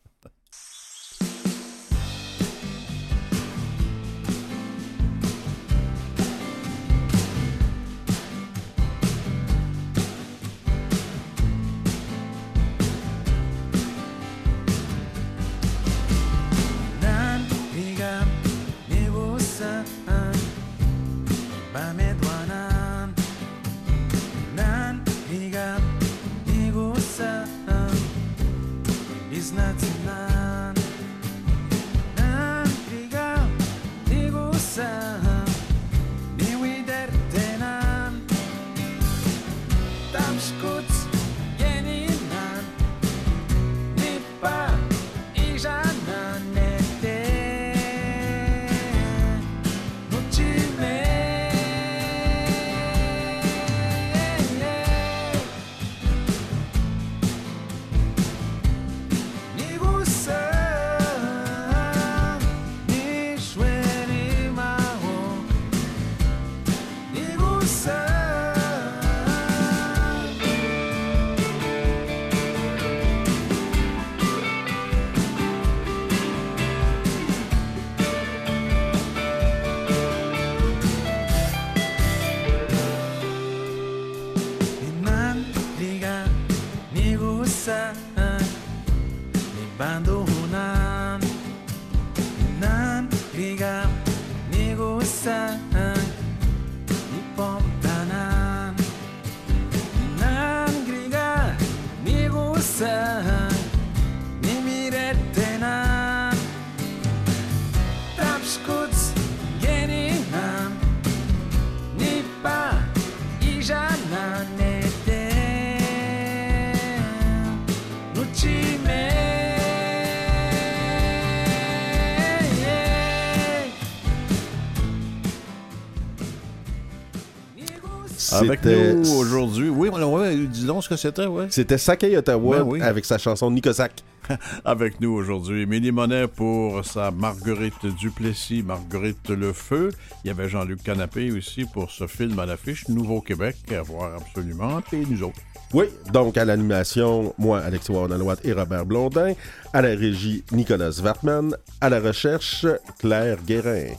Avec 128.39 128.63
nous 128.63 129.13
aujourd'hui. 129.17 129.69
Oui, 129.69 129.89
on- 129.91 130.15
ouais, 130.19 130.35
dis-donc 130.35 130.83
ce 130.83 130.89
que 130.89 130.95
c'était, 130.95 131.25
ouais. 131.25 131.47
C'était 131.49 131.77
Sakai 131.77 132.15
Ottawa 132.17 132.57
Ben 132.59 132.63
oui. 132.63 132.81
avec 132.81 133.05
sa 133.05 133.17
chanson 133.17 133.49
Nicosac. 133.51 134.03
Avec 134.65 135.01
nous 135.01 135.11
aujourd'hui, 135.11 135.63
Émilie 135.63 135.91
Monet 135.91 136.27
pour 136.27 136.85
sa 136.85 137.09
Marguerite 137.09 137.87
Duplessis, 137.99 138.61
Marguerite 138.61 139.27
Le 139.29 139.53
Feu. 139.53 139.89
Il 140.23 140.27
y 140.27 140.31
avait 140.31 140.47
Jean-Luc 140.47 140.83
Canapé 140.83 141.31
aussi 141.31 141.65
pour 141.65 141.89
ce 141.89 142.05
film 142.05 142.37
à 142.37 142.45
l'affiche, 142.45 142.87
Nouveau-Québec, 142.89 143.55
à 143.75 143.81
voir 143.81 144.11
absolument, 144.17 144.81
et 144.93 144.97
nous 145.09 145.23
autres. 145.23 145.39
Oui, 145.73 145.85
donc 146.13 146.37
à 146.37 146.45
l'animation, 146.45 147.33
moi, 147.39 147.59
Alexis 147.59 147.91
Warnalouat 147.91 148.35
et 148.43 148.53
Robert 148.53 148.85
Blondin. 148.85 149.33
À 149.73 149.81
la 149.81 149.89
régie, 149.89 150.43
Nicolas 150.51 150.91
Wartman. 151.03 151.55
À 151.81 151.89
la 151.89 151.99
recherche, 151.99 152.67
Claire 152.99 153.37
Guérin. 153.47 153.93